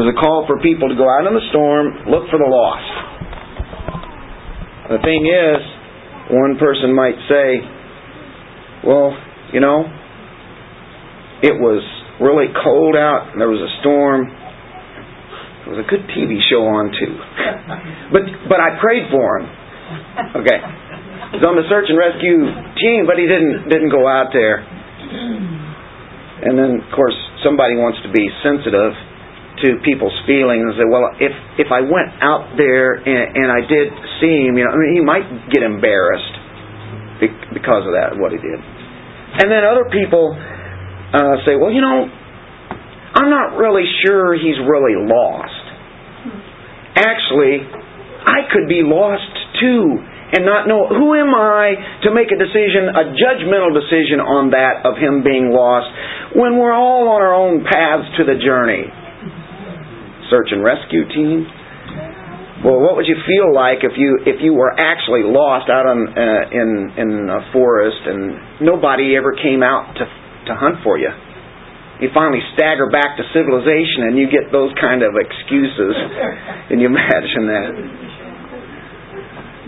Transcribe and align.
There's 0.00 0.16
a 0.16 0.20
call 0.24 0.48
for 0.48 0.56
people 0.64 0.88
to 0.88 0.96
go 0.96 1.04
out 1.04 1.28
in 1.28 1.36
the 1.36 1.44
storm, 1.52 2.08
look 2.08 2.24
for 2.32 2.40
the 2.40 2.48
lost. 2.48 2.88
The 4.96 5.00
thing 5.04 5.28
is, 5.28 5.60
one 6.32 6.56
person 6.56 6.96
might 6.96 7.20
say, 7.28 7.60
well, 8.80 9.12
you 9.52 9.60
know, 9.60 9.84
it 11.44 11.52
was 11.52 11.84
really 12.16 12.48
cold 12.64 12.96
out 12.96 13.28
and 13.28 13.44
there 13.44 13.52
was 13.52 13.60
a 13.60 13.72
storm. 13.84 14.24
It 14.24 15.68
was 15.68 15.84
a 15.84 15.88
good 15.92 16.08
TV 16.16 16.40
show 16.48 16.64
on 16.64 16.96
too. 16.96 17.12
but 18.16 18.24
but 18.48 18.56
I 18.56 18.80
prayed 18.80 19.04
for 19.12 19.36
him. 19.36 19.52
Okay. 20.40 20.60
He's 21.36 21.44
on 21.44 21.60
the 21.60 21.68
search 21.68 21.92
and 21.92 22.00
rescue 22.00 22.48
team, 22.80 23.04
but 23.04 23.20
he 23.20 23.28
didn't 23.28 23.68
didn't 23.68 23.92
go 23.92 24.08
out 24.08 24.32
there. 24.32 24.64
And 26.40 26.56
then 26.56 26.80
of 26.80 26.88
course 26.96 27.20
somebody 27.44 27.76
wants 27.76 28.00
to 28.00 28.08
be 28.08 28.24
sensitive 28.40 29.09
to 29.64 29.80
people's 29.84 30.16
feelings 30.24 30.64
and 30.64 30.74
say, 30.76 30.88
well, 30.88 31.12
if 31.20 31.32
if 31.60 31.68
I 31.68 31.84
went 31.84 32.10
out 32.24 32.56
there 32.56 32.96
and, 32.96 33.36
and 33.36 33.48
I 33.52 33.60
did 33.64 33.92
see 34.20 34.48
him, 34.48 34.56
you 34.56 34.64
know, 34.64 34.72
I 34.72 34.76
mean, 34.76 34.92
he 34.96 35.04
might 35.04 35.26
get 35.52 35.62
embarrassed 35.62 36.40
because 37.52 37.84
of 37.84 37.92
that, 37.92 38.16
what 38.16 38.32
he 38.32 38.40
did. 38.40 38.56
And 38.56 39.52
then 39.52 39.62
other 39.62 39.86
people 39.92 40.32
uh, 40.32 41.44
say, 41.44 41.54
well, 41.54 41.70
you 41.70 41.84
know, 41.84 42.08
I'm 43.14 43.28
not 43.28 43.60
really 43.60 43.84
sure 44.06 44.34
he's 44.34 44.58
really 44.64 44.96
lost. 44.96 45.64
Actually, 46.96 47.60
I 48.24 48.48
could 48.52 48.68
be 48.68 48.82
lost 48.82 49.32
too 49.60 50.00
and 50.32 50.46
not 50.46 50.68
know 50.70 50.86
who 50.86 51.14
am 51.18 51.34
I 51.34 51.74
to 52.06 52.14
make 52.14 52.30
a 52.30 52.38
decision, 52.38 52.86
a 52.86 53.12
judgmental 53.18 53.74
decision 53.74 54.22
on 54.22 54.54
that 54.54 54.86
of 54.86 54.94
him 54.96 55.26
being 55.26 55.50
lost 55.50 55.90
when 56.38 56.54
we're 56.56 56.74
all 56.74 57.10
on 57.10 57.20
our 57.20 57.34
own 57.34 57.66
paths 57.66 58.06
to 58.18 58.22
the 58.24 58.38
journey 58.38 58.86
search 60.30 60.54
and 60.54 60.62
rescue 60.64 61.04
team. 61.10 61.44
Well, 62.64 62.80
what 62.80 62.96
would 62.96 63.08
you 63.08 63.16
feel 63.24 63.52
like 63.52 63.82
if 63.82 63.96
you 63.96 64.20
if 64.24 64.40
you 64.44 64.52
were 64.52 64.72
actually 64.72 65.24
lost 65.24 65.68
out 65.68 65.88
on 65.88 65.98
uh, 66.12 66.44
in 66.52 66.68
in 66.96 67.10
a 67.28 67.52
forest 67.52 68.00
and 68.04 68.64
nobody 68.64 69.16
ever 69.16 69.32
came 69.32 69.64
out 69.64 69.96
to 69.96 70.04
to 70.48 70.52
hunt 70.54 70.84
for 70.84 70.96
you? 70.96 71.10
You 72.00 72.08
finally 72.16 72.40
stagger 72.56 72.88
back 72.88 73.16
to 73.20 73.24
civilization 73.36 74.08
and 74.08 74.16
you 74.16 74.24
get 74.32 74.48
those 74.52 74.72
kind 74.80 75.04
of 75.04 75.12
excuses. 75.20 75.92
Can 76.72 76.80
you 76.80 76.88
imagine 76.88 77.44
that? 77.48 77.68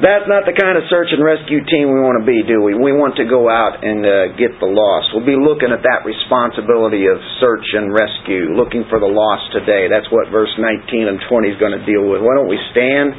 That's 0.03 0.27
not 0.27 0.43
the 0.51 0.57
kind 0.59 0.75
of 0.75 0.83
search 0.91 1.15
and 1.15 1.23
rescue 1.23 1.63
team 1.63 1.95
we 1.95 2.03
want 2.03 2.19
to 2.19 2.27
be, 2.27 2.43
do 2.43 2.59
we? 2.59 2.75
We 2.75 2.91
want 2.91 3.15
to 3.23 3.27
go 3.27 3.47
out 3.47 3.87
and 3.87 4.03
uh, 4.03 4.35
get 4.35 4.51
the 4.59 4.67
lost. 4.67 5.15
We'll 5.15 5.23
be 5.23 5.39
looking 5.39 5.71
at 5.71 5.87
that 5.87 6.03
responsibility 6.03 7.07
of 7.07 7.23
search 7.39 7.63
and 7.79 7.95
rescue, 7.95 8.51
looking 8.51 8.83
for 8.91 8.99
the 8.99 9.07
lost 9.07 9.55
today. 9.55 9.87
That's 9.87 10.11
what 10.11 10.27
verse 10.35 10.51
19 10.59 11.07
and 11.07 11.23
20 11.23 11.55
is 11.55 11.59
going 11.63 11.79
to 11.79 11.87
deal 11.87 12.03
with. 12.03 12.19
Why 12.19 12.35
don't 12.35 12.51
we 12.51 12.59
stand? 12.75 13.15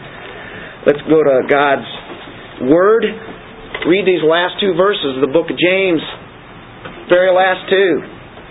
Let's 0.84 1.00
go 1.08 1.24
to 1.24 1.48
God's 1.48 1.88
Word. 2.68 3.08
Read 3.88 4.04
these 4.04 4.20
last 4.20 4.60
two 4.60 4.76
verses 4.76 5.16
of 5.16 5.24
the 5.24 5.32
book 5.32 5.48
of 5.48 5.56
James. 5.56 6.04
Very 7.08 7.32
last 7.32 7.64
two. 7.72 7.92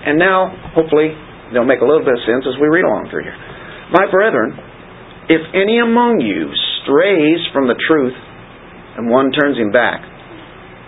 And 0.08 0.16
now, 0.16 0.72
hopefully, 0.72 1.12
they'll 1.52 1.68
make 1.68 1.84
a 1.84 1.88
little 1.88 2.00
bit 2.00 2.16
of 2.16 2.24
sense 2.24 2.48
as 2.48 2.56
we 2.56 2.64
read 2.72 2.88
along 2.88 3.12
through 3.12 3.28
here. 3.28 3.36
My 3.92 4.08
brethren, 4.08 4.56
if 5.28 5.44
any 5.52 5.84
among 5.84 6.24
you 6.24 6.48
strays 6.82 7.40
from 7.52 7.66
the 7.66 7.78
truth 7.88 8.16
and 8.96 9.08
one 9.08 9.32
turns 9.32 9.56
him 9.56 9.72
back, 9.72 10.04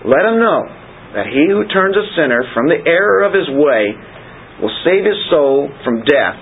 let 0.04 0.26
him 0.28 0.38
know 0.38 0.68
that 1.16 1.30
he 1.30 1.46
who 1.48 1.64
turns 1.70 1.96
a 1.96 2.06
sinner 2.18 2.44
from 2.52 2.68
the 2.68 2.82
error 2.84 3.24
of 3.24 3.32
his 3.32 3.48
way 3.48 3.94
will 4.60 4.74
save 4.84 5.06
his 5.06 5.18
soul 5.30 5.70
from 5.82 6.04
death 6.04 6.38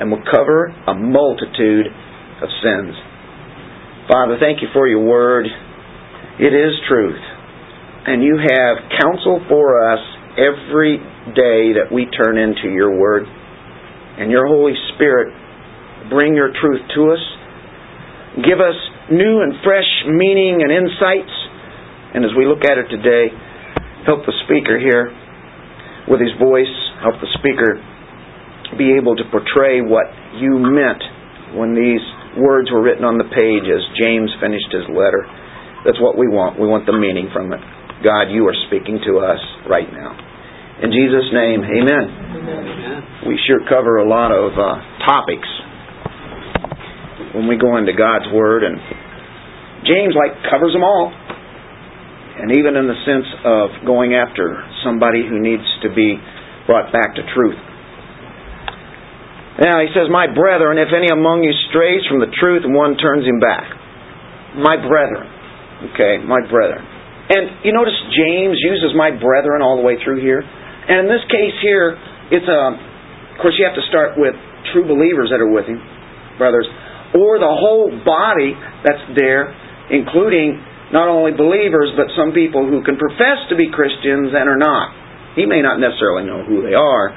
and 0.00 0.10
will 0.10 0.22
cover 0.30 0.68
a 0.86 0.94
multitude 0.94 1.86
of 2.42 2.48
sins. 2.60 2.94
Father, 4.10 4.36
thank 4.42 4.60
you 4.60 4.68
for 4.74 4.88
your 4.88 5.04
word. 5.06 5.46
It 6.40 6.52
is 6.52 6.74
truth. 6.88 7.22
And 8.04 8.22
you 8.22 8.34
have 8.34 8.90
counsel 8.98 9.40
for 9.48 9.78
us 9.94 10.02
every 10.34 10.98
day 11.38 11.78
that 11.78 11.94
we 11.94 12.10
turn 12.10 12.36
into 12.36 12.68
your 12.74 12.98
word. 12.98 13.22
And 14.18 14.30
your 14.30 14.46
Holy 14.46 14.74
Spirit 14.94 15.32
bring 16.10 16.34
your 16.34 16.50
truth 16.50 16.82
to 16.96 17.14
us 17.14 17.22
give 18.40 18.64
us 18.64 18.78
new 19.12 19.44
and 19.44 19.60
fresh 19.60 19.88
meaning 20.08 20.64
and 20.64 20.72
insights. 20.72 21.34
And 22.16 22.24
as 22.24 22.32
we 22.32 22.48
look 22.48 22.64
at 22.64 22.80
it 22.80 22.88
today, 22.88 23.28
help 24.08 24.24
the 24.24 24.36
speaker 24.48 24.80
here 24.80 25.12
with 26.08 26.20
his 26.20 26.32
voice, 26.40 26.72
help 27.04 27.20
the 27.20 27.28
speaker 27.36 27.76
be 28.80 28.96
able 28.96 29.16
to 29.16 29.24
portray 29.28 29.84
what 29.84 30.08
you 30.40 30.56
meant 30.56 31.02
when 31.52 31.76
these 31.76 32.00
words 32.40 32.72
were 32.72 32.80
written 32.80 33.04
on 33.04 33.20
the 33.20 33.28
page 33.28 33.68
as 33.68 33.84
James 34.00 34.32
finished 34.40 34.72
his 34.72 34.88
letter. 34.88 35.28
That's 35.84 36.00
what 36.00 36.16
we 36.16 36.24
want. 36.24 36.56
We 36.56 36.64
want 36.64 36.88
the 36.88 36.96
meaning 36.96 37.28
from 37.36 37.52
it. 37.52 37.60
God, 38.00 38.32
you 38.32 38.48
are 38.48 38.56
speaking 38.72 38.98
to 39.04 39.20
us 39.20 39.40
right 39.68 39.88
now. 39.92 40.16
In 40.82 40.90
Jesus' 40.90 41.28
name, 41.30 41.60
amen. 41.62 42.06
amen. 42.08 43.28
We 43.28 43.38
sure 43.46 43.60
cover 43.68 44.00
a 44.00 44.08
lot 44.08 44.32
of 44.32 44.56
uh, 44.56 44.80
topics 45.06 45.46
when 47.34 47.48
we 47.48 47.56
go 47.56 47.76
into 47.76 47.92
God's 47.96 48.28
Word, 48.32 48.64
and 48.64 48.76
James 49.88 50.14
like 50.14 50.36
covers 50.48 50.72
them 50.72 50.84
all. 50.84 51.10
And 52.32 52.56
even 52.56 52.74
in 52.80 52.88
the 52.88 52.98
sense 53.04 53.28
of 53.44 53.84
going 53.84 54.16
after 54.16 54.56
somebody 54.82 55.22
who 55.22 55.38
needs 55.38 55.62
to 55.84 55.92
be 55.92 56.16
brought 56.66 56.90
back 56.90 57.14
to 57.14 57.22
truth. 57.36 57.60
Now 59.60 59.84
he 59.84 59.92
says, 59.92 60.08
My 60.08 60.26
brethren, 60.26 60.80
if 60.80 60.90
any 60.90 61.12
among 61.12 61.44
you 61.44 61.52
strays 61.68 62.02
from 62.08 62.24
the 62.24 62.32
truth 62.40 62.64
one 62.64 62.96
turns 62.96 63.28
him 63.28 63.38
back. 63.38 63.68
My 64.58 64.80
brethren. 64.80 65.28
Okay, 65.92 66.24
my 66.24 66.40
brethren. 66.48 66.82
And 67.30 67.62
you 67.62 67.72
notice 67.76 67.94
James 68.10 68.58
uses 68.58 68.96
my 68.96 69.12
brethren 69.12 69.60
all 69.60 69.76
the 69.76 69.84
way 69.84 70.00
through 70.00 70.24
here. 70.24 70.40
And 70.42 71.06
in 71.06 71.08
this 71.08 71.22
case 71.28 71.54
here, 71.62 71.94
it's 72.32 72.48
a, 72.48 72.60
of 72.74 73.38
course 73.38 73.54
you 73.60 73.64
have 73.68 73.76
to 73.76 73.86
start 73.92 74.16
with 74.16 74.34
true 74.72 74.88
believers 74.88 75.30
that 75.30 75.38
are 75.38 75.52
with 75.52 75.68
him, 75.68 75.78
brothers 76.40 76.66
or 77.14 77.38
the 77.38 77.50
whole 77.50 77.92
body 78.04 78.56
that's 78.84 79.04
there, 79.16 79.52
including 79.92 80.60
not 80.92 81.08
only 81.08 81.32
believers, 81.32 81.92
but 81.96 82.12
some 82.16 82.32
people 82.32 82.68
who 82.68 82.84
can 82.84 82.96
profess 82.96 83.48
to 83.48 83.56
be 83.56 83.72
Christians 83.72 84.32
and 84.36 84.44
are 84.48 84.60
not. 84.60 84.92
He 85.36 85.48
may 85.48 85.64
not 85.64 85.80
necessarily 85.80 86.28
know 86.28 86.44
who 86.44 86.60
they 86.60 86.76
are. 86.76 87.16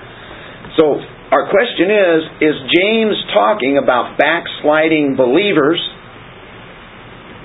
So, 0.80 0.96
our 1.32 1.52
question 1.52 1.92
is 1.92 2.20
Is 2.40 2.56
James 2.72 3.16
talking 3.36 3.80
about 3.82 4.16
backsliding 4.16 5.16
believers, 5.20 5.80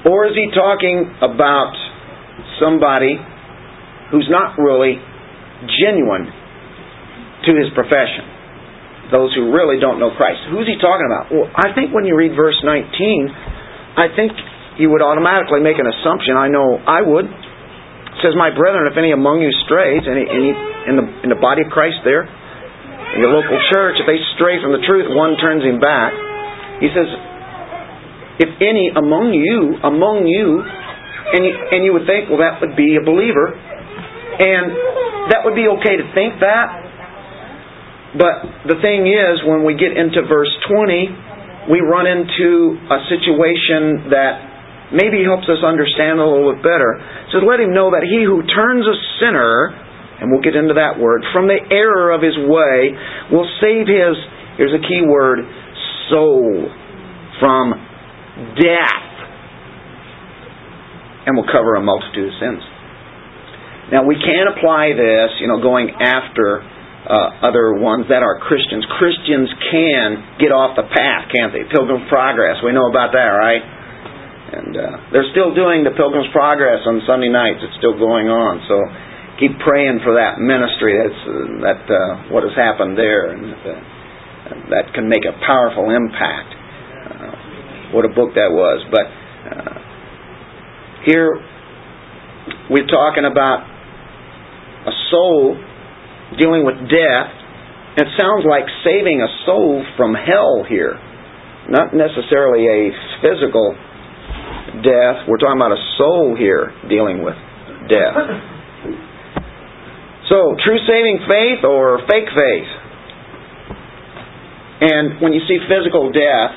or 0.07 0.27
is 0.31 0.35
he 0.39 0.51
talking 0.55 1.11
about 1.19 1.75
somebody 2.63 3.19
who's 4.11 4.29
not 4.31 4.59
really 4.59 4.99
genuine 5.83 6.27
to 7.47 7.51
his 7.59 7.71
profession? 7.75 8.40
Those 9.11 9.35
who 9.35 9.51
really 9.51 9.83
don't 9.83 9.99
know 9.99 10.15
Christ. 10.15 10.47
Who's 10.51 10.67
he 10.67 10.79
talking 10.79 11.07
about? 11.07 11.31
Well, 11.31 11.47
I 11.51 11.75
think 11.75 11.91
when 11.91 12.07
you 12.07 12.15
read 12.15 12.35
verse 12.35 12.59
19, 12.63 12.71
I 13.99 14.07
think 14.15 14.33
you 14.79 14.89
would 14.95 15.03
automatically 15.03 15.61
make 15.61 15.77
an 15.77 15.87
assumption. 15.87 16.39
I 16.39 16.49
know 16.49 16.79
I 16.79 17.03
would. 17.03 17.27
It 17.27 18.19
says, 18.23 18.39
My 18.39 18.55
brethren, 18.55 18.87
if 18.87 18.97
any 18.97 19.11
among 19.11 19.43
you 19.43 19.51
strays, 19.67 20.07
any, 20.07 20.25
any 20.25 20.51
in, 20.87 20.95
the, 20.97 21.07
in 21.27 21.29
the 21.29 21.41
body 21.41 21.67
of 21.67 21.71
Christ 21.75 22.01
there, 22.07 22.25
in 22.25 23.19
your 23.19 23.35
local 23.35 23.59
church, 23.75 23.99
if 23.99 24.07
they 24.07 24.23
stray 24.39 24.63
from 24.63 24.71
the 24.71 24.83
truth, 24.87 25.11
one 25.11 25.35
turns 25.43 25.67
him 25.67 25.83
back. 25.83 26.15
He 26.79 26.89
says, 26.95 27.11
If 28.39 28.51
any 28.63 28.95
among 28.95 29.35
you, 29.35 29.83
among 29.83 30.31
you, 30.31 30.63
and 30.63 31.41
you, 31.43 31.53
and 31.55 31.81
you 31.83 31.93
would 31.95 32.07
think, 32.07 32.31
well, 32.31 32.43
that 32.43 32.63
would 32.63 32.79
be 32.79 32.95
a 32.95 33.05
believer, 33.05 33.51
and 33.51 35.31
that 35.35 35.43
would 35.43 35.55
be 35.59 35.67
okay 35.79 35.99
to 35.99 36.07
think 36.15 36.39
that, 36.43 36.90
but 38.17 38.67
the 38.67 38.79
thing 38.83 39.07
is, 39.07 39.47
when 39.47 39.63
we 39.63 39.79
get 39.79 39.95
into 39.95 40.27
verse 40.27 40.51
20, 40.67 41.71
we 41.71 41.79
run 41.79 42.11
into 42.11 42.75
a 42.91 42.99
situation 43.07 44.11
that 44.11 44.91
maybe 44.91 45.23
helps 45.23 45.47
us 45.47 45.63
understand 45.63 46.19
a 46.19 46.27
little 46.27 46.51
bit 46.51 46.63
better. 46.67 46.99
It 46.99 47.31
says, 47.31 47.47
Let 47.47 47.63
him 47.63 47.71
know 47.71 47.95
that 47.95 48.03
he 48.03 48.27
who 48.27 48.43
turns 48.51 48.83
a 48.83 48.97
sinner, 49.23 49.71
and 50.19 50.33
we'll 50.33 50.43
get 50.43 50.59
into 50.59 50.75
that 50.75 50.99
word, 50.99 51.23
from 51.31 51.47
the 51.47 51.63
error 51.71 52.11
of 52.11 52.19
his 52.19 52.35
way 52.35 52.99
will 53.31 53.47
save 53.63 53.87
his, 53.87 54.19
here's 54.59 54.75
a 54.75 54.83
key 54.83 55.07
word, 55.07 55.47
soul 56.11 56.67
from 57.39 57.79
death 58.59 59.11
and 61.27 61.37
will 61.37 61.47
cover 61.47 61.77
a 61.77 61.83
multitude 61.83 62.27
of 62.27 62.35
sins. 62.41 62.63
Now, 63.93 64.07
we 64.07 64.17
can 64.19 64.47
apply 64.51 64.95
this, 64.95 65.39
you 65.41 65.47
know, 65.47 65.63
going 65.63 65.91
after 65.91 66.63
uh, 67.09 67.49
other 67.49 67.73
ones 67.81 68.07
that 68.13 68.21
are 68.21 68.37
Christians. 68.45 68.85
Christians 69.01 69.49
can 69.73 70.09
get 70.37 70.53
off 70.53 70.77
the 70.77 70.85
path, 70.85 71.33
can't 71.33 71.53
they? 71.53 71.65
Pilgrim's 71.73 72.05
Progress, 72.13 72.61
we 72.61 72.77
know 72.77 72.93
about 72.93 73.17
that, 73.17 73.31
right? 73.33 73.65
And 74.51 74.73
uh, 74.75 74.83
they're 75.15 75.31
still 75.31 75.55
doing 75.55 75.87
the 75.87 75.95
Pilgrim's 75.95 76.29
Progress 76.35 76.83
on 76.85 77.01
Sunday 77.07 77.31
nights. 77.31 77.63
It's 77.63 77.79
still 77.79 77.97
going 77.97 78.27
on. 78.29 78.61
So 78.67 78.77
keep 79.39 79.57
praying 79.63 80.03
for 80.03 80.19
that 80.19 80.43
ministry. 80.43 80.99
That's 80.99 81.23
uh, 81.23 81.33
that 81.65 81.83
uh, 81.87 82.35
what 82.35 82.43
has 82.43 82.53
happened 82.59 82.99
there. 82.99 83.31
And 83.31 83.47
uh, 83.55 83.91
that 84.75 84.91
can 84.93 85.07
make 85.09 85.23
a 85.23 85.39
powerful 85.47 85.89
impact. 85.95 86.51
Uh, 86.51 87.95
what 87.95 88.05
a 88.05 88.13
book 88.13 88.35
that 88.35 88.51
was. 88.51 88.83
But 88.91 89.07
uh, 89.07 89.75
here 91.07 91.39
we're 92.69 92.91
talking 92.91 93.25
about 93.25 93.63
a 94.87 94.95
soul 95.15 95.70
dealing 96.39 96.63
with 96.63 96.79
death. 96.87 97.31
It 97.99 98.07
sounds 98.15 98.47
like 98.47 98.65
saving 98.87 99.19
a 99.19 99.31
soul 99.47 99.83
from 99.97 100.15
hell 100.15 100.63
here. 100.69 100.95
Not 101.69 101.95
necessarily 101.95 102.67
a 102.67 102.81
physical 103.23 103.75
death. 104.83 105.27
We're 105.27 105.43
talking 105.43 105.59
about 105.59 105.75
a 105.75 105.83
soul 105.99 106.35
here 106.39 106.71
dealing 106.87 107.23
with 107.23 107.35
death. 107.91 108.15
So, 110.31 110.55
true 110.63 110.79
saving 110.87 111.27
faith 111.27 111.67
or 111.67 112.07
fake 112.07 112.31
faith? 112.31 112.71
And 114.81 115.21
when 115.21 115.35
you 115.35 115.43
see 115.51 115.59
physical 115.67 116.15
death, 116.15 116.55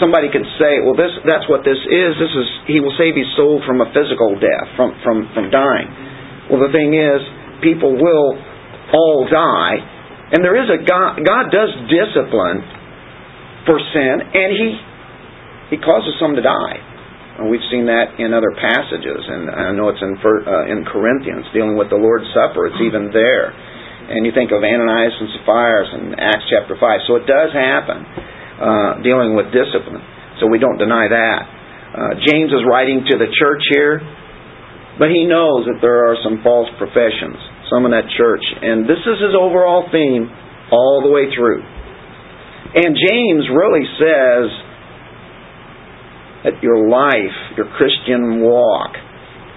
somebody 0.00 0.32
could 0.32 0.48
say, 0.56 0.80
well, 0.80 0.96
this, 0.96 1.12
that's 1.28 1.44
what 1.52 1.62
this 1.62 1.76
is. 1.76 2.10
This 2.16 2.32
is, 2.32 2.48
he 2.66 2.80
will 2.80 2.96
save 2.96 3.12
his 3.12 3.28
soul 3.36 3.60
from 3.68 3.84
a 3.84 3.92
physical 3.92 4.34
death, 4.40 4.72
from, 4.74 4.96
from, 5.04 5.28
from 5.36 5.52
dying. 5.52 5.86
Well, 6.48 6.64
the 6.64 6.72
thing 6.72 6.96
is, 6.96 7.20
people 7.60 7.92
will 7.92 8.40
all 8.92 9.26
die. 9.30 9.78
And 10.34 10.42
there 10.42 10.58
is 10.58 10.68
a 10.70 10.82
God, 10.82 11.22
God 11.22 11.54
does 11.54 11.70
discipline 11.86 12.60
for 13.66 13.78
sin, 13.94 14.14
and 14.22 14.48
He, 14.54 14.68
He 15.74 15.78
causes 15.78 16.14
some 16.18 16.34
to 16.34 16.42
die. 16.42 16.78
And 17.36 17.52
we've 17.52 17.64
seen 17.68 17.84
that 17.86 18.16
in 18.16 18.32
other 18.32 18.48
passages, 18.56 19.20
and 19.28 19.52
I 19.52 19.68
know 19.76 19.92
it's 19.92 20.00
in, 20.00 20.16
uh, 20.16 20.72
in 20.72 20.88
Corinthians, 20.88 21.44
dealing 21.52 21.76
with 21.76 21.92
the 21.92 22.00
Lord's 22.00 22.26
Supper. 22.32 22.72
It's 22.72 22.80
even 22.80 23.12
there. 23.12 23.52
And 24.06 24.24
you 24.24 24.32
think 24.32 24.54
of 24.56 24.64
Ananias 24.64 25.12
and 25.18 25.28
Sapphira 25.36 25.82
in 26.00 26.02
Acts 26.16 26.46
chapter 26.48 26.78
5. 26.80 26.80
So 27.10 27.20
it 27.20 27.26
does 27.28 27.50
happen, 27.52 27.98
uh, 28.56 28.90
dealing 29.04 29.36
with 29.36 29.52
discipline. 29.52 30.00
So 30.40 30.48
we 30.48 30.56
don't 30.56 30.78
deny 30.80 31.10
that. 31.12 31.42
Uh, 31.92 32.12
James 32.24 32.52
is 32.52 32.62
writing 32.64 33.04
to 33.08 33.14
the 33.18 33.28
church 33.36 33.62
here, 33.72 34.00
but 34.96 35.12
he 35.12 35.28
knows 35.28 35.68
that 35.68 35.80
there 35.84 36.08
are 36.08 36.16
some 36.24 36.40
false 36.40 36.68
professions, 36.80 37.36
some 37.70 37.84
in 37.84 37.92
that 37.92 38.06
church. 38.16 38.42
And 38.62 38.84
this 38.84 39.00
is 39.00 39.16
his 39.20 39.34
overall 39.34 39.88
theme 39.90 40.30
all 40.70 41.02
the 41.02 41.10
way 41.10 41.30
through. 41.34 41.62
And 42.74 42.92
James 42.94 43.44
really 43.50 43.86
says 43.96 44.46
that 46.44 46.62
your 46.62 46.88
life, 46.88 47.36
your 47.56 47.66
Christian 47.78 48.42
walk, 48.42 48.94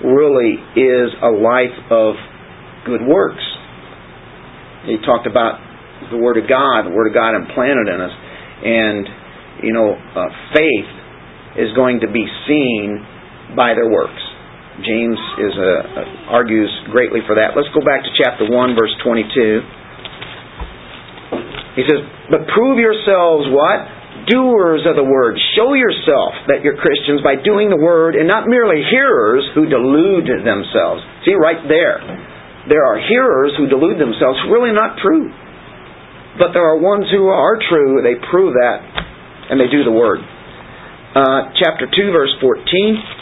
really 0.05 0.55
is 0.79 1.09
a 1.21 1.29
life 1.29 1.75
of 1.91 2.15
good 2.85 3.01
works. 3.05 3.43
He 4.85 4.97
talked 5.05 5.27
about 5.27 5.59
the 6.11 6.17
Word 6.17 6.37
of 6.37 6.47
God, 6.47 6.87
the 6.87 6.95
Word 6.95 7.07
of 7.07 7.13
God 7.13 7.35
implanted 7.35 7.87
in 7.93 7.99
us. 7.99 8.15
And, 8.63 9.07
you 9.63 9.73
know, 9.73 9.93
uh, 9.93 10.29
faith 10.55 10.89
is 11.59 11.75
going 11.75 11.99
to 12.01 12.07
be 12.07 12.25
seen 12.47 13.05
by 13.55 13.73
their 13.73 13.89
works. 13.89 14.21
James 14.83 15.19
is 15.41 15.53
a, 15.55 15.73
uh, 15.81 16.35
argues 16.35 16.69
greatly 16.91 17.19
for 17.25 17.35
that. 17.35 17.55
Let's 17.55 17.69
go 17.75 17.81
back 17.81 18.03
to 18.03 18.11
chapter 18.17 18.47
1, 18.47 18.75
verse 18.75 18.93
22. 19.03 19.79
He 21.79 21.83
says, 21.87 22.01
But 22.31 22.49
prove 22.51 22.79
yourselves 22.79 23.47
what? 23.51 23.79
Doers 24.27 24.85
of 24.85 24.99
the 24.99 25.05
word. 25.05 25.39
Show 25.55 25.73
yourself 25.73 26.35
that 26.51 26.61
you're 26.61 26.77
Christians 26.77 27.23
by 27.23 27.39
doing 27.39 27.71
the 27.71 27.79
word 27.79 28.13
and 28.13 28.27
not 28.27 28.45
merely 28.45 28.83
hearers 28.83 29.47
who 29.55 29.65
delude 29.65 30.27
themselves. 30.43 31.01
See, 31.25 31.33
right 31.33 31.63
there. 31.65 32.03
There 32.67 32.85
are 32.85 32.99
hearers 33.01 33.57
who 33.57 33.65
delude 33.65 33.97
themselves, 33.97 34.37
really 34.51 34.75
not 34.75 34.99
true. 35.01 35.31
But 36.37 36.53
there 36.53 36.63
are 36.63 36.77
ones 36.77 37.09
who 37.09 37.27
are 37.27 37.57
true, 37.57 38.05
they 38.05 38.15
prove 38.29 38.53
that, 38.53 38.79
and 39.49 39.57
they 39.57 39.67
do 39.71 39.83
the 39.83 39.91
word. 39.91 40.21
Uh, 41.15 41.49
chapter 41.57 41.89
2, 41.89 42.11
verse 42.13 42.29
14. 42.37 43.18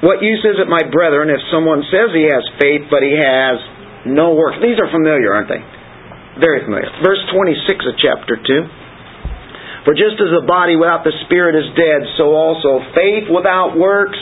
What 0.00 0.24
use 0.24 0.40
is 0.40 0.56
it, 0.56 0.68
my 0.68 0.80
brethren, 0.88 1.28
if 1.28 1.44
someone 1.52 1.84
says 1.92 2.08
he 2.16 2.24
has 2.24 2.44
faith, 2.56 2.88
but 2.88 3.04
he 3.04 3.20
has 3.20 3.60
no 4.08 4.32
works? 4.32 4.56
These 4.64 4.80
are 4.80 4.88
familiar, 4.88 5.36
aren't 5.36 5.52
they? 5.52 5.60
Very 6.40 6.64
familiar. 6.64 6.88
Verse 7.04 7.20
26 7.36 7.84
of 7.84 7.94
chapter 8.00 8.40
2. 8.40 9.84
For 9.84 9.92
just 9.92 10.16
as 10.20 10.32
the 10.32 10.44
body 10.44 10.76
without 10.76 11.04
the 11.04 11.12
spirit 11.28 11.56
is 11.56 11.68
dead, 11.76 12.00
so 12.16 12.32
also 12.32 12.80
faith 12.96 13.28
without 13.28 13.76
works 13.76 14.20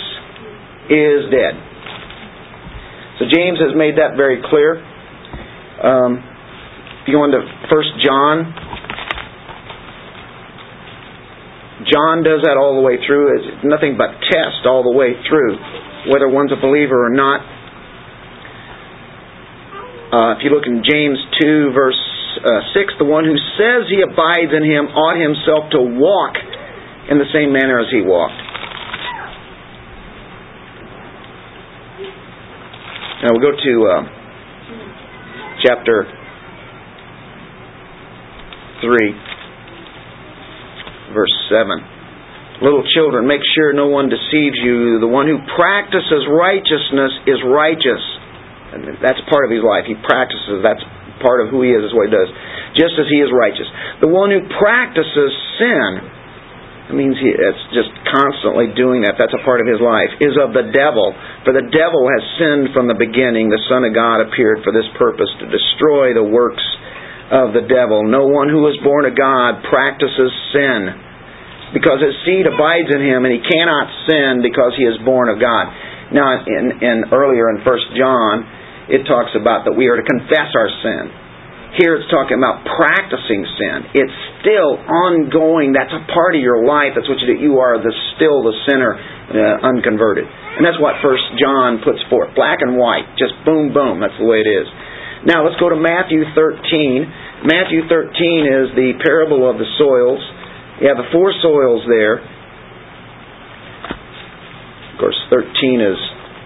is 0.90 1.30
dead. 1.30 1.54
So 3.18 3.26
James 3.26 3.58
has 3.58 3.74
made 3.74 3.98
that 3.98 4.14
very 4.14 4.38
clear. 4.38 4.78
Um, 5.82 6.22
if 7.02 7.10
you 7.10 7.18
go 7.18 7.26
into 7.26 7.42
First 7.70 7.90
John, 8.02 8.46
John 11.88 12.20
does 12.22 12.44
that 12.44 12.60
all 12.60 12.76
the 12.76 12.84
way 12.84 13.00
through. 13.00 13.40
It's 13.40 13.64
nothing 13.64 13.96
but 13.96 14.12
test 14.28 14.68
all 14.68 14.84
the 14.84 14.92
way 14.92 15.16
through, 15.24 15.56
whether 16.12 16.28
one's 16.28 16.52
a 16.52 16.60
believer 16.60 17.08
or 17.08 17.12
not. 17.12 17.40
Uh, 20.08 20.36
if 20.36 20.44
you 20.44 20.50
look 20.52 20.64
in 20.64 20.84
James 20.84 21.18
2, 21.40 21.72
verse 21.72 22.00
uh, 22.44 22.60
6, 22.72 22.94
the 22.98 23.08
one 23.08 23.24
who 23.24 23.36
says 23.56 23.88
he 23.88 24.00
abides 24.00 24.52
in 24.52 24.64
him 24.64 24.88
ought 24.92 25.20
himself 25.20 25.68
to 25.72 25.80
walk 25.80 26.36
in 27.08 27.16
the 27.16 27.28
same 27.32 27.52
manner 27.52 27.80
as 27.80 27.88
he 27.92 28.00
walked. 28.04 28.36
Now 33.20 33.32
we'll 33.32 33.42
go 33.42 33.56
to 33.56 33.72
uh, 33.88 34.02
chapter 35.64 36.06
3, 38.80 39.27
verse 41.14 41.32
7. 41.48 42.64
Little 42.64 42.82
children, 42.90 43.30
make 43.30 43.44
sure 43.54 43.70
no 43.70 43.86
one 43.86 44.10
deceives 44.10 44.58
you. 44.58 44.98
The 44.98 45.10
one 45.10 45.30
who 45.30 45.38
practices 45.54 46.26
righteousness 46.26 47.14
is 47.30 47.38
righteous. 47.46 48.02
And 48.74 48.98
that's 48.98 49.22
part 49.30 49.46
of 49.46 49.50
his 49.54 49.62
life. 49.62 49.86
He 49.86 49.94
practices, 49.94 50.60
that's 50.60 50.82
part 51.22 51.38
of 51.40 51.54
who 51.54 51.62
he 51.62 51.70
is, 51.70 51.86
is 51.86 51.94
what 51.94 52.10
he 52.10 52.12
does. 52.12 52.30
Just 52.74 52.98
as 52.98 53.06
he 53.06 53.22
is 53.22 53.30
righteous. 53.30 53.66
The 54.02 54.10
one 54.10 54.34
who 54.34 54.42
practices 54.58 55.30
sin 55.62 56.18
it 56.88 56.96
means 56.96 57.20
he, 57.20 57.28
it's 57.28 57.64
just 57.76 57.92
constantly 58.08 58.72
doing 58.72 59.04
that. 59.04 59.20
That's 59.20 59.36
a 59.36 59.44
part 59.44 59.60
of 59.60 59.68
his 59.68 59.76
life. 59.76 60.08
Is 60.24 60.40
of 60.40 60.56
the 60.56 60.72
devil. 60.72 61.12
For 61.44 61.52
the 61.52 61.68
devil 61.68 62.08
has 62.08 62.22
sinned 62.40 62.72
from 62.72 62.88
the 62.88 62.96
beginning. 62.96 63.52
The 63.52 63.60
Son 63.68 63.84
of 63.84 63.92
God 63.92 64.24
appeared 64.24 64.64
for 64.64 64.72
this 64.72 64.88
purpose 64.96 65.28
to 65.44 65.52
destroy 65.52 66.16
the 66.16 66.24
works 66.24 66.64
of 67.28 67.52
the 67.52 67.68
devil. 67.68 68.08
No 68.08 68.24
one 68.24 68.48
who 68.48 68.64
is 68.72 68.80
born 68.80 69.04
of 69.04 69.12
God 69.12 69.60
practices 69.68 70.32
sin 70.56 70.96
because 71.72 72.00
his 72.00 72.16
seed 72.24 72.48
abides 72.48 72.88
in 72.88 73.00
him 73.02 73.28
and 73.28 73.32
he 73.32 73.42
cannot 73.44 73.86
sin 74.08 74.40
because 74.40 74.72
he 74.76 74.84
is 74.84 74.96
born 75.04 75.28
of 75.28 75.36
God. 75.36 75.68
Now, 76.12 76.40
in, 76.40 76.80
in 76.80 76.96
earlier 77.12 77.52
in 77.52 77.60
First 77.64 77.84
John, 77.92 78.46
it 78.88 79.04
talks 79.04 79.36
about 79.36 79.68
that 79.68 79.76
we 79.76 79.92
are 79.92 80.00
to 80.00 80.06
confess 80.06 80.48
our 80.56 80.70
sin. 80.80 81.12
Here 81.76 82.00
it's 82.00 82.08
talking 82.08 82.40
about 82.40 82.64
practicing 82.64 83.44
sin. 83.44 83.92
It's 83.92 84.18
still 84.40 84.80
ongoing. 84.80 85.76
That's 85.76 85.92
a 85.92 86.00
part 86.08 86.32
of 86.32 86.40
your 86.40 86.64
life. 86.64 86.96
That's 86.96 87.04
what 87.04 87.20
you. 87.20 87.36
You 87.36 87.60
are 87.60 87.76
the, 87.76 87.92
still 88.16 88.40
the 88.40 88.56
sinner, 88.64 88.96
uh, 88.96 89.68
unconverted. 89.68 90.24
And 90.24 90.64
that's 90.64 90.80
what 90.80 90.96
First 91.04 91.28
John 91.36 91.84
puts 91.84 92.00
forth. 92.08 92.32
Black 92.32 92.64
and 92.64 92.80
white. 92.80 93.04
Just 93.20 93.36
boom, 93.44 93.76
boom. 93.76 94.00
That's 94.00 94.16
the 94.16 94.24
way 94.24 94.40
it 94.40 94.48
is. 94.48 94.64
Now 95.28 95.44
let's 95.44 95.60
go 95.60 95.68
to 95.68 95.76
Matthew 95.76 96.24
13. 96.32 97.44
Matthew 97.44 97.84
13 97.84 98.48
is 98.48 98.72
the 98.72 98.96
parable 99.04 99.44
of 99.44 99.60
the 99.60 99.68
soils. 99.76 100.24
You 100.78 100.86
have 100.88 100.98
the 100.98 101.10
four 101.10 101.34
soils 101.42 101.82
there. 101.90 102.22
Of 104.94 104.96
course, 105.02 105.18
13 105.30 105.82
is 105.82 105.98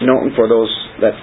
known 0.05 0.33
for 0.37 0.49
those 0.49 0.73
that 1.05 1.17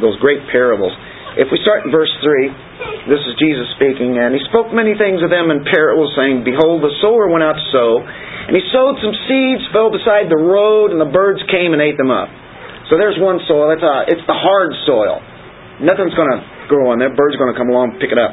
those 0.00 0.16
great 0.20 0.40
parables. 0.48 0.92
If 1.36 1.52
we 1.52 1.60
start 1.60 1.84
in 1.84 1.92
verse 1.92 2.08
3, 2.24 3.12
this 3.12 3.20
is 3.28 3.36
Jesus 3.36 3.68
speaking, 3.76 4.16
and 4.16 4.32
he 4.32 4.40
spoke 4.48 4.72
many 4.72 4.96
things 4.96 5.20
of 5.20 5.28
them 5.28 5.52
in 5.52 5.68
parables, 5.68 6.16
saying, 6.16 6.48
Behold, 6.48 6.80
the 6.80 6.96
sower 7.04 7.28
went 7.28 7.44
out 7.44 7.60
to 7.60 7.66
sow, 7.76 8.00
and 8.00 8.56
he 8.56 8.64
sowed 8.72 8.96
some 9.04 9.12
seeds, 9.28 9.68
fell 9.68 9.92
beside 9.92 10.32
the 10.32 10.40
road, 10.40 10.96
and 10.96 11.00
the 11.00 11.12
birds 11.12 11.44
came 11.52 11.76
and 11.76 11.84
ate 11.84 12.00
them 12.00 12.08
up. 12.08 12.32
So 12.88 12.96
there's 12.96 13.20
one 13.20 13.44
soil. 13.44 13.68
It's, 13.76 13.84
a, 13.84 14.08
it's 14.08 14.24
the 14.24 14.38
hard 14.38 14.72
soil. 14.88 15.20
Nothing's 15.76 16.16
going 16.16 16.32
to 16.32 16.40
grow 16.72 16.88
on 16.88 16.96
there. 16.96 17.12
Birds 17.12 17.36
going 17.36 17.52
to 17.52 17.58
come 17.58 17.68
along 17.68 17.94
and 17.94 17.98
pick 18.00 18.08
it 18.08 18.16
up. 18.16 18.32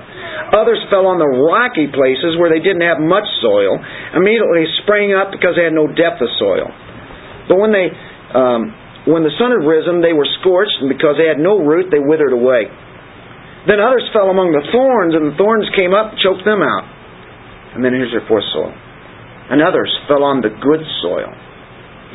Others 0.55 0.79
fell 0.87 1.11
on 1.11 1.19
the 1.19 1.27
rocky 1.27 1.91
places 1.91 2.39
where 2.39 2.47
they 2.47 2.63
didn't 2.63 2.87
have 2.87 3.03
much 3.03 3.27
soil. 3.43 3.75
Immediately 4.15 4.63
sprang 4.83 5.11
up 5.11 5.35
because 5.35 5.59
they 5.59 5.67
had 5.67 5.75
no 5.75 5.91
depth 5.91 6.23
of 6.23 6.31
soil. 6.39 6.71
But 7.51 7.59
when 7.59 7.75
they 7.75 7.91
um, 8.31 8.71
when 9.11 9.27
the 9.27 9.35
sun 9.35 9.51
had 9.51 9.67
risen, 9.67 9.99
they 9.99 10.15
were 10.15 10.27
scorched, 10.39 10.79
and 10.79 10.87
because 10.87 11.19
they 11.19 11.27
had 11.27 11.35
no 11.35 11.59
root, 11.59 11.91
they 11.91 11.99
withered 11.99 12.31
away. 12.31 12.71
Then 13.67 13.83
others 13.83 14.07
fell 14.15 14.31
among 14.31 14.55
the 14.55 14.63
thorns, 14.71 15.11
and 15.11 15.35
the 15.35 15.35
thorns 15.35 15.67
came 15.75 15.91
up 15.91 16.15
and 16.15 16.17
choked 16.23 16.47
them 16.47 16.63
out. 16.63 16.87
And 17.75 17.83
then 17.83 17.91
here's 17.91 18.15
their 18.15 18.23
fourth 18.31 18.47
soil. 18.55 18.71
And 19.51 19.59
others 19.59 19.91
fell 20.07 20.23
on 20.23 20.39
the 20.39 20.55
good 20.55 20.83
soil. 21.03 21.31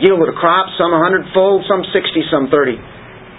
Yielded 0.01 0.33
a 0.33 0.37
crop, 0.41 0.73
some 0.81 0.97
a 0.97 1.01
hundredfold, 1.01 1.69
some 1.69 1.85
sixty, 1.93 2.25
some 2.33 2.49
thirty. 2.49 2.81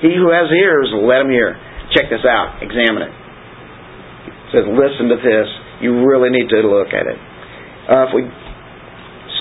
He 0.05 0.13
who 0.13 0.29
has 0.29 0.46
ears, 0.53 0.93
let 0.93 1.25
him 1.25 1.34
hear. 1.34 1.58
Check 1.96 2.10
this 2.10 2.22
out. 2.25 2.62
Examine 2.62 3.10
it. 3.10 3.13
says, 4.53 4.65
listen 4.69 5.10
to 5.10 5.17
this. 5.17 5.48
You 5.81 6.05
really 6.05 6.29
need 6.29 6.50
to 6.50 6.60
look 6.67 6.93
at 6.93 7.08
it. 7.08 7.19
Uh, 7.89 8.05
if 8.05 8.12
we 8.13 8.22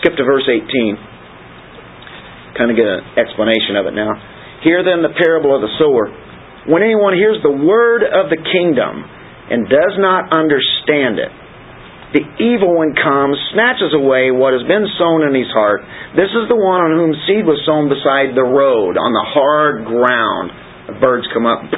skip 0.00 0.17
to 0.17 0.25
verse 0.25 0.49
18, 0.49 0.64
kind 2.57 2.71
of 2.73 2.76
get 2.78 2.88
an 2.88 3.05
explanation 3.21 3.76
of 3.76 3.87
it 3.87 3.95
now. 3.95 4.11
Hear 4.64 4.83
then 4.83 5.05
the 5.05 5.14
parable 5.14 5.55
of 5.55 5.62
the 5.62 5.71
sower. 5.78 6.11
When 6.67 6.83
anyone 6.83 7.14
hears 7.14 7.38
the 7.43 7.52
word 7.52 8.02
of 8.02 8.33
the 8.33 8.40
kingdom 8.40 9.05
and 9.49 9.69
does 9.69 9.95
not 10.00 10.33
understand 10.33 11.21
it, 11.21 11.33
the 12.09 12.25
evil 12.40 12.73
one 12.73 12.97
comes, 12.97 13.37
snatches 13.52 13.93
away 13.93 14.33
what 14.33 14.57
has 14.57 14.64
been 14.64 14.88
sown 14.97 15.28
in 15.28 15.37
his 15.37 15.52
heart. 15.52 15.85
This 16.17 16.33
is 16.33 16.49
the 16.49 16.57
one 16.57 16.81
on 16.81 16.97
whom 16.97 17.12
seed 17.28 17.45
was 17.45 17.61
sown 17.69 17.93
beside 17.93 18.33
the 18.33 18.49
road, 18.49 18.97
on 18.97 19.12
the 19.12 19.26
hard 19.28 19.85
ground. 19.85 20.49
The 20.88 20.97
birds 20.97 21.28
come 21.37 21.45
up, 21.45 21.69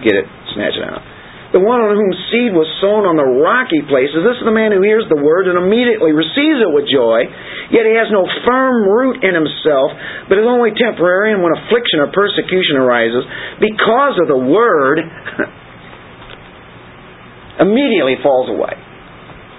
get 0.00 0.16
it, 0.16 0.24
snatch 0.56 0.78
it 0.78 0.86
out. 0.88 1.04
The 1.52 1.60
one 1.60 1.84
on 1.84 1.92
whom 1.92 2.12
seed 2.32 2.56
was 2.56 2.64
sown 2.80 3.04
on 3.04 3.20
the 3.20 3.28
rocky 3.28 3.84
places, 3.84 4.24
this 4.24 4.40
is 4.40 4.46
the 4.48 4.56
man 4.56 4.72
who 4.72 4.80
hears 4.80 5.04
the 5.12 5.20
word 5.20 5.52
and 5.52 5.60
immediately 5.60 6.16
receives 6.16 6.64
it 6.64 6.72
with 6.72 6.88
joy, 6.88 7.28
yet 7.68 7.84
he 7.84 7.92
has 7.92 8.08
no 8.08 8.24
firm 8.48 8.88
root 8.88 9.20
in 9.20 9.36
himself, 9.36 9.92
but 10.32 10.40
is 10.40 10.48
only 10.48 10.72
temporary, 10.72 11.36
and 11.36 11.44
when 11.44 11.52
affliction 11.52 12.00
or 12.00 12.08
persecution 12.08 12.80
arises, 12.80 13.20
because 13.60 14.16
of 14.16 14.32
the 14.32 14.40
word, 14.40 15.04
immediately 17.68 18.16
falls 18.24 18.48
away. 18.48 18.72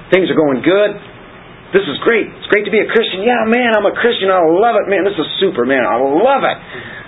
Things 0.09 0.33
are 0.33 0.37
going 0.37 0.65
good. 0.65 0.97
This 1.77 1.85
is 1.85 2.01
great. 2.01 2.25
It's 2.25 2.49
great 2.49 2.65
to 2.65 2.73
be 2.73 2.81
a 2.81 2.89
Christian. 2.89 3.21
Yeah, 3.21 3.45
man, 3.45 3.77
I'm 3.77 3.85
a 3.85 3.93
Christian. 3.93 4.33
I 4.33 4.41
love 4.41 4.81
it, 4.81 4.89
man. 4.89 5.05
This 5.05 5.17
is 5.17 5.29
super, 5.37 5.65
man. 5.65 5.85
I 5.85 6.01
love 6.01 6.41
it. 6.41 6.57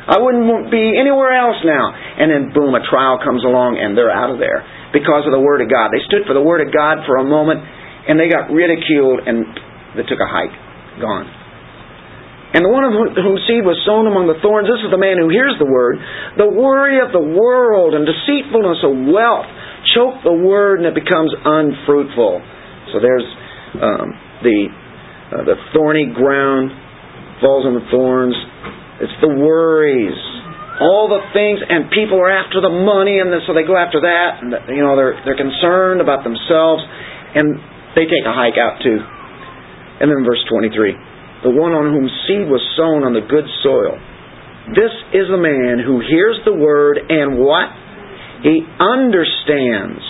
I 0.05 0.21
wouldn't 0.21 0.69
be 0.69 0.93
anywhere 1.01 1.33
else 1.33 1.57
now. 1.65 1.89
And 1.89 2.29
then, 2.29 2.43
boom, 2.53 2.77
a 2.77 2.83
trial 2.85 3.17
comes 3.17 3.41
along 3.41 3.81
and 3.81 3.97
they're 3.97 4.13
out 4.13 4.29
of 4.29 4.37
there 4.37 4.61
because 4.93 5.25
of 5.25 5.33
the 5.33 5.41
Word 5.41 5.65
of 5.65 5.69
God. 5.69 5.89
They 5.89 6.05
stood 6.05 6.29
for 6.29 6.37
the 6.37 6.45
Word 6.45 6.61
of 6.61 6.69
God 6.69 7.01
for 7.09 7.17
a 7.17 7.25
moment 7.25 7.65
and 8.05 8.21
they 8.21 8.29
got 8.29 8.53
ridiculed 8.53 9.25
and 9.25 9.49
they 9.97 10.05
took 10.05 10.21
a 10.21 10.29
hike. 10.29 10.53
Gone. 11.01 11.27
And 12.55 12.63
the 12.63 12.71
one 12.71 12.87
of 12.87 12.95
whom 12.95 13.35
seed 13.49 13.67
was 13.67 13.75
sown 13.83 14.07
among 14.07 14.31
the 14.31 14.39
thorns, 14.39 14.71
this 14.71 14.79
is 14.79 14.87
the 14.87 15.01
man 15.01 15.19
who 15.19 15.27
hears 15.27 15.59
the 15.59 15.67
word. 15.67 15.99
The 16.39 16.47
worry 16.47 17.03
of 17.03 17.11
the 17.11 17.19
world 17.19 17.91
and 17.91 18.07
deceitfulness 18.07 18.79
of 18.79 18.95
wealth 19.11 19.49
choke 19.91 20.23
the 20.23 20.31
word 20.31 20.79
and 20.79 20.87
it 20.87 20.95
becomes 20.95 21.35
unfruitful. 21.35 22.39
So 22.93 23.03
there's 23.03 23.27
um, 23.75 24.07
the 24.39 24.59
uh, 25.35 25.43
the 25.43 25.57
thorny 25.75 26.07
ground 26.15 26.71
falls 27.43 27.67
on 27.67 27.75
the 27.75 27.83
thorns. 27.91 28.37
It's 29.03 29.17
the 29.19 29.27
worries, 29.27 30.15
all 30.79 31.11
the 31.11 31.19
things, 31.35 31.59
and 31.59 31.91
people 31.91 32.15
are 32.19 32.31
after 32.31 32.63
the 32.63 32.71
money, 32.71 33.19
and 33.19 33.27
so 33.43 33.51
they 33.51 33.67
go 33.67 33.75
after 33.75 33.99
that, 33.99 34.39
and 34.39 34.55
you 34.71 34.83
know 34.83 34.95
they're 34.95 35.19
they're 35.27 35.39
concerned 35.39 35.99
about 35.99 36.23
themselves, 36.23 36.79
and 37.35 37.59
they 37.95 38.07
take 38.07 38.23
a 38.23 38.31
hike 38.31 38.55
out 38.55 38.79
too. 38.79 38.99
And 39.99 40.11
then 40.11 40.23
verse 40.27 40.43
23, 40.51 41.47
the 41.47 41.55
one 41.55 41.71
on 41.71 41.91
whom 41.91 42.07
seed 42.27 42.47
was 42.51 42.59
sown 42.75 43.07
on 43.07 43.15
the 43.15 43.23
good 43.23 43.47
soil. 43.63 43.95
This 44.75 44.91
is 45.15 45.31
the 45.31 45.39
man 45.39 45.79
who 45.79 46.03
hears 46.03 46.39
the 46.43 46.55
word 46.55 46.99
and 46.99 47.39
what? 47.39 47.71
He 48.43 48.65
understands 48.79 50.03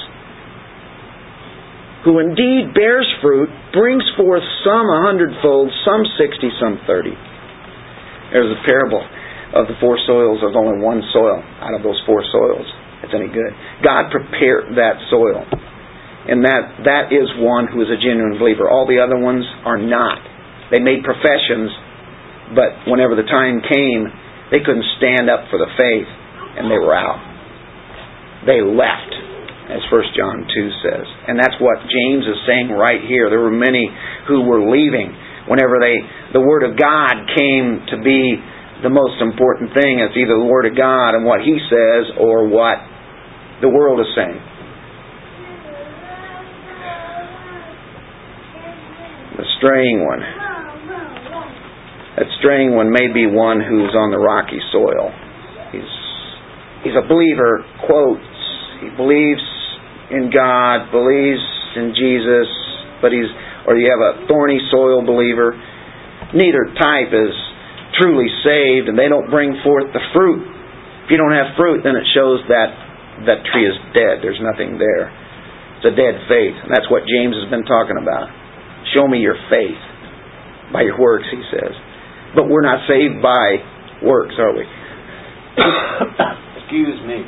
who 2.05 2.21
indeed 2.21 2.73
bears 2.77 3.09
fruit, 3.21 3.49
brings 3.73 4.05
forth 4.15 4.45
some 4.61 4.85
a 4.85 4.99
hundredfold, 5.09 5.73
some 5.81 6.05
sixty, 6.21 6.53
some 6.61 6.77
thirty. 6.85 7.17
There's 8.35 8.51
a 8.51 8.61
parable 8.67 8.99
of 9.55 9.71
the 9.71 9.79
four 9.79 9.95
soils. 10.03 10.43
There's 10.43 10.59
only 10.59 10.83
one 10.83 10.99
soil 11.15 11.39
out 11.63 11.71
of 11.71 11.87
those 11.87 11.95
four 12.03 12.19
soils 12.19 12.67
that's 12.99 13.15
any 13.15 13.31
good. 13.31 13.53
God 13.79 14.11
prepared 14.11 14.75
that 14.75 14.99
soil. 15.07 15.45
And 16.25 16.41
that, 16.43 16.83
that 16.89 17.05
is 17.13 17.29
one 17.37 17.71
who 17.71 17.79
is 17.85 17.87
a 17.93 18.01
genuine 18.01 18.41
believer. 18.41 18.65
All 18.65 18.89
the 18.89 18.97
other 18.97 19.15
ones 19.15 19.45
are 19.63 19.77
not. 19.77 20.19
They 20.73 20.81
made 20.81 21.05
professions, 21.05 21.69
but 22.57 22.89
whenever 22.89 23.13
the 23.13 23.29
time 23.29 23.61
came, 23.61 24.09
they 24.49 24.59
couldn't 24.65 24.89
stand 24.97 25.29
up 25.29 25.45
for 25.53 25.61
the 25.61 25.69
faith, 25.77 26.09
and 26.57 26.65
they 26.65 26.81
were 26.81 26.97
out. 26.97 27.21
They 28.49 28.59
left 28.65 29.13
as 29.69 29.81
1 29.93 30.17
John 30.17 30.45
2 30.49 30.81
says. 30.81 31.05
And 31.29 31.37
that's 31.37 31.57
what 31.61 31.77
James 31.85 32.25
is 32.25 32.41
saying 32.49 32.73
right 32.73 33.01
here. 33.05 33.29
There 33.29 33.41
were 33.41 33.53
many 33.53 33.85
who 34.27 34.45
were 34.49 34.65
leaving 34.65 35.13
whenever 35.47 35.77
they 35.79 36.01
the 36.33 36.41
word 36.41 36.63
of 36.63 36.77
God 36.77 37.13
came 37.35 37.85
to 37.93 37.97
be 38.01 38.37
the 38.83 38.89
most 38.89 39.21
important 39.21 39.73
thing. 39.73 39.99
It's 40.03 40.17
either 40.17 40.35
the 40.35 40.49
word 40.49 40.65
of 40.65 40.75
God 40.75 41.15
and 41.15 41.25
what 41.25 41.41
he 41.41 41.57
says 41.69 42.11
or 42.19 42.47
what 42.47 42.77
the 43.61 43.69
world 43.69 43.99
is 44.01 44.09
saying. 44.15 44.41
The 49.37 49.47
straying 49.59 50.03
one. 50.03 50.21
That 52.15 52.27
straying 52.39 52.75
one 52.75 52.91
may 52.91 53.11
be 53.11 53.27
one 53.27 53.59
who's 53.59 53.91
on 53.95 54.11
the 54.11 54.19
rocky 54.19 54.59
soil. 54.71 55.11
He's 55.71 55.93
he's 56.83 56.95
a 56.95 57.05
believer, 57.07 57.63
quotes. 57.87 58.23
He 58.79 58.89
believes 58.95 59.43
in 60.11 60.31
God, 60.31 60.91
believes 60.91 61.43
in 61.75 61.91
Jesus, 61.95 62.47
but 63.01 63.11
he's 63.11 63.27
or 63.65 63.77
you 63.77 63.89
have 63.89 64.01
a 64.01 64.13
thorny 64.29 64.61
soil 64.69 65.01
believer. 65.01 65.57
Neither 66.33 66.73
type 66.77 67.11
is 67.13 67.33
truly 67.97 68.29
saved, 68.45 68.89
and 68.89 68.97
they 68.97 69.09
don't 69.09 69.29
bring 69.29 69.57
forth 69.63 69.91
the 69.93 70.03
fruit. 70.13 70.41
If 71.05 71.13
you 71.13 71.17
don't 71.17 71.33
have 71.33 71.57
fruit, 71.57 71.81
then 71.85 71.95
it 71.97 72.05
shows 72.13 72.41
that 72.49 72.69
that 73.29 73.45
tree 73.53 73.65
is 73.65 73.77
dead. 73.93 74.19
There's 74.21 74.41
nothing 74.41 74.77
there. 74.77 75.09
It's 75.79 75.87
a 75.87 75.95
dead 75.95 76.15
faith, 76.27 76.57
and 76.65 76.69
that's 76.73 76.89
what 76.89 77.05
James 77.07 77.35
has 77.37 77.47
been 77.49 77.65
talking 77.65 77.97
about. 78.01 78.27
Show 78.95 79.07
me 79.07 79.19
your 79.19 79.37
faith 79.49 79.79
by 80.73 80.81
your 80.83 80.99
works, 80.99 81.25
he 81.31 81.41
says. 81.51 81.73
But 82.35 82.49
we're 82.49 82.65
not 82.65 82.83
saved 82.87 83.21
by 83.21 83.63
works, 84.03 84.35
are 84.37 84.53
we? 84.53 84.65
Excuse 86.63 86.99
me. 87.07 87.23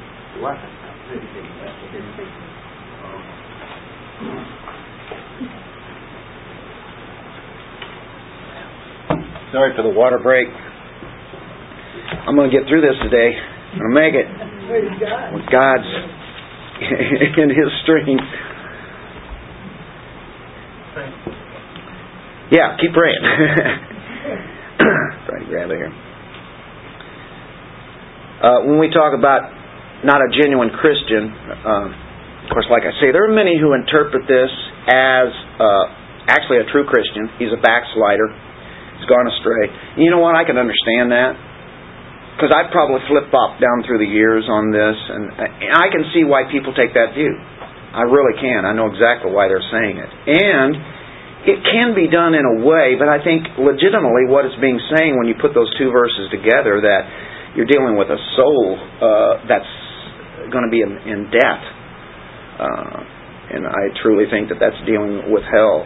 Sorry 9.52 9.72
for 9.76 9.84
the 9.84 9.96
water 9.96 10.20
break. 10.20 10.48
I'm 12.28 12.36
going 12.36 12.52
to 12.52 12.56
get 12.56 12.68
through 12.68 12.82
this 12.82 13.00
today. 13.04 13.32
I'm 13.32 13.80
going 13.80 13.92
to 13.92 13.96
make 13.96 14.16
it 14.16 14.28
with 15.32 15.48
God's 15.48 15.88
in 17.40 17.50
His 17.56 17.70
strength. 17.84 18.28
Yeah, 22.52 22.76
keep 22.80 22.92
praying. 22.92 23.24
To 25.28 25.44
grab 25.52 25.70
it 25.72 25.76
here. 25.76 25.92
Uh, 28.40 28.64
when 28.64 28.80
we 28.80 28.88
talk 28.88 29.12
about 29.12 29.52
not 30.08 30.24
a 30.24 30.30
genuine 30.32 30.72
Christian, 30.72 31.28
uh, 31.28 32.48
of 32.48 32.50
course, 32.56 32.68
like 32.72 32.88
I 32.88 32.96
say, 33.04 33.12
there 33.12 33.28
are 33.28 33.36
many 33.36 33.60
who 33.60 33.76
interpret 33.76 34.24
this 34.24 34.52
as 34.88 35.28
uh, 35.60 36.32
actually 36.32 36.64
a 36.64 36.68
true 36.72 36.88
Christian. 36.88 37.28
He's 37.40 37.52
a 37.52 37.60
backslider. 37.60 38.32
He's 38.98 39.10
gone 39.10 39.26
astray. 39.30 39.70
You 40.02 40.10
know 40.10 40.20
what? 40.20 40.36
I 40.36 40.44
can 40.44 40.58
understand 40.58 41.14
that 41.14 41.34
because 42.36 42.54
I've 42.54 42.70
probably 42.70 43.02
flip 43.10 43.30
flopped 43.34 43.58
down 43.62 43.82
through 43.86 43.98
the 43.98 44.10
years 44.10 44.46
on 44.46 44.70
this, 44.70 44.94
and 44.94 45.24
I 45.74 45.90
can 45.90 46.06
see 46.14 46.22
why 46.22 46.46
people 46.50 46.74
take 46.78 46.94
that 46.94 47.18
view. 47.18 47.34
I 47.34 48.06
really 48.06 48.38
can. 48.38 48.62
I 48.62 48.78
know 48.78 48.90
exactly 48.94 49.34
why 49.34 49.50
they're 49.50 49.64
saying 49.74 49.98
it, 49.98 50.12
and 50.38 50.72
it 51.50 51.60
can 51.66 51.98
be 51.98 52.06
done 52.06 52.38
in 52.38 52.46
a 52.46 52.56
way. 52.62 52.94
But 52.94 53.10
I 53.10 53.24
think 53.26 53.58
legitimately, 53.58 54.30
what 54.30 54.46
it's 54.46 54.58
being 54.62 54.78
saying 54.94 55.18
when 55.18 55.26
you 55.26 55.34
put 55.40 55.58
those 55.58 55.70
two 55.82 55.90
verses 55.90 56.30
together, 56.30 56.78
that 56.86 57.04
you're 57.58 57.70
dealing 57.70 57.98
with 57.98 58.14
a 58.14 58.20
soul 58.38 58.78
uh, 58.78 59.34
that's 59.50 59.74
going 60.54 60.66
to 60.68 60.70
be 60.70 60.86
in, 60.86 60.94
in 61.10 61.34
death 61.34 61.64
uh, 62.58 62.98
and 63.54 63.64
I 63.64 63.94
truly 64.02 64.26
think 64.30 64.50
that 64.50 64.60
that's 64.60 64.78
dealing 64.84 65.32
with 65.32 65.46
hell. 65.46 65.86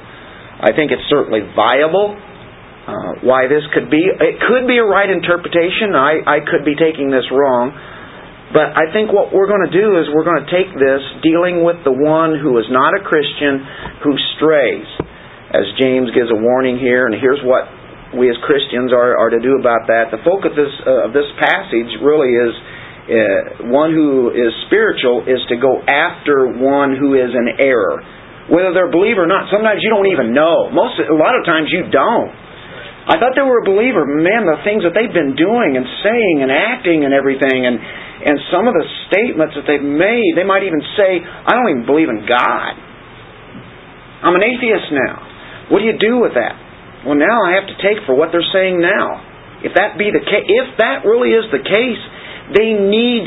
I 0.63 0.72
think 0.74 0.89
it's 0.89 1.06
certainly 1.12 1.44
viable. 1.53 2.15
Uh, 2.81 3.21
why 3.21 3.45
this 3.45 3.61
could 3.77 3.93
be, 3.93 4.01
it 4.01 4.41
could 4.41 4.65
be 4.65 4.81
a 4.81 4.88
right 4.88 5.05
interpretation. 5.05 5.93
I, 5.93 6.25
I 6.25 6.38
could 6.41 6.65
be 6.65 6.73
taking 6.73 7.13
this 7.13 7.29
wrong. 7.29 7.69
But 8.51 8.75
I 8.75 8.91
think 8.91 9.15
what 9.15 9.31
we're 9.31 9.47
going 9.47 9.63
to 9.69 9.75
do 9.75 10.01
is 10.01 10.11
we're 10.11 10.27
going 10.27 10.43
to 10.43 10.51
take 10.51 10.73
this 10.75 11.03
dealing 11.23 11.63
with 11.63 11.85
the 11.88 11.93
one 11.93 12.35
who 12.35 12.59
is 12.59 12.67
not 12.67 12.91
a 12.91 13.01
Christian 13.05 13.63
who 14.03 14.11
strays. 14.35 14.89
As 15.55 15.63
James 15.79 16.11
gives 16.11 16.27
a 16.31 16.39
warning 16.39 16.75
here, 16.75 17.07
and 17.07 17.15
here's 17.15 17.39
what 17.47 17.69
we 18.11 18.27
as 18.27 18.35
Christians 18.43 18.91
are, 18.91 19.15
are 19.15 19.31
to 19.31 19.39
do 19.39 19.55
about 19.55 19.88
that. 19.88 20.11
The 20.11 20.19
focus 20.27 20.51
of 20.51 20.59
this, 20.59 20.73
uh, 20.83 21.07
of 21.07 21.11
this 21.15 21.27
passage 21.39 21.91
really 22.03 22.33
is 22.35 22.51
uh, 23.07 23.71
one 23.71 23.95
who 23.95 24.35
is 24.35 24.51
spiritual 24.67 25.23
is 25.27 25.39
to 25.47 25.55
go 25.55 25.79
after 25.88 26.51
one 26.51 26.95
who 27.00 27.15
is 27.15 27.31
in 27.31 27.55
error. 27.55 28.03
Whether 28.51 28.75
they're 28.75 28.91
a 28.91 28.95
believer 28.95 29.23
or 29.23 29.31
not, 29.31 29.47
sometimes 29.47 29.79
you 29.79 29.88
don't 29.88 30.11
even 30.11 30.35
know. 30.35 30.67
Most, 30.75 31.00
a 31.00 31.15
lot 31.15 31.39
of 31.39 31.47
times 31.47 31.71
you 31.71 31.88
don't. 31.88 32.31
I 33.01 33.17
thought 33.17 33.34
they 33.34 33.41
were 33.41 33.62
a 33.62 33.67
believer. 33.67 34.05
Man, 34.05 34.46
the 34.46 34.62
things 34.62 34.86
that 34.86 34.93
they've 34.93 35.12
been 35.12 35.34
doing 35.34 35.74
and 35.74 35.86
saying 36.05 36.46
and 36.46 36.53
acting 36.53 37.01
and 37.01 37.13
everything, 37.13 37.65
and 37.65 37.81
And 38.22 38.38
some 38.53 38.70
of 38.70 38.77
the 38.77 38.86
statements 39.10 39.58
that 39.58 39.65
they've 39.65 39.81
made, 39.81 40.38
they 40.38 40.46
might 40.46 40.62
even 40.62 40.77
say, 40.93 41.25
I 41.25 41.58
don't 41.58 41.70
even 41.74 41.86
believe 41.89 42.05
in 42.05 42.22
God. 42.29 42.74
I'm 44.22 44.38
an 44.38 44.46
atheist 44.46 44.93
now. 44.93 45.74
What 45.74 45.81
do 45.81 45.89
you 45.89 45.98
do 45.98 46.22
with 46.22 46.38
that? 46.38 46.53
Well, 47.01 47.17
now 47.17 47.41
I 47.41 47.58
have 47.58 47.65
to 47.65 47.77
take 47.81 48.05
for 48.05 48.13
what 48.13 48.29
they're 48.29 48.46
saying 48.53 48.77
now. 48.77 49.25
If 49.65 49.74
that 49.74 49.98
be 49.98 50.13
the 50.13 50.22
case, 50.22 50.46
if 50.46 50.77
that 50.77 51.01
really 51.01 51.34
is 51.34 51.50
the 51.50 51.65
case, 51.65 52.01
they 52.53 52.77
need 52.77 53.25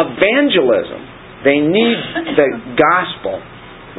evangelism. 0.00 1.00
They 1.44 1.60
need 1.60 1.98
the 2.32 2.48
gospel. 2.80 3.36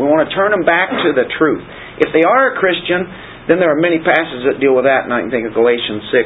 We 0.01 0.10
want 0.10 0.25
to 0.25 0.34
turn 0.34 0.50
them 0.50 0.65
back 0.65 0.89
to 0.89 1.13
the 1.13 1.30
truth. 1.38 1.62
If 2.01 2.10
they 2.18 2.25
are 2.25 2.58
a 2.58 2.58
Christian, 2.58 3.06
then 3.47 3.59
there 3.59 3.71
are 3.71 3.79
many 3.79 4.00
passages 4.00 4.47
that 4.47 4.59
deal 4.59 4.75
with 4.75 4.85
that, 4.85 5.05
and 5.05 5.12
I 5.12 5.21
can 5.21 5.31
think 5.31 5.47
of 5.47 5.53
Galatians 5.53 6.03
6 6.09 6.23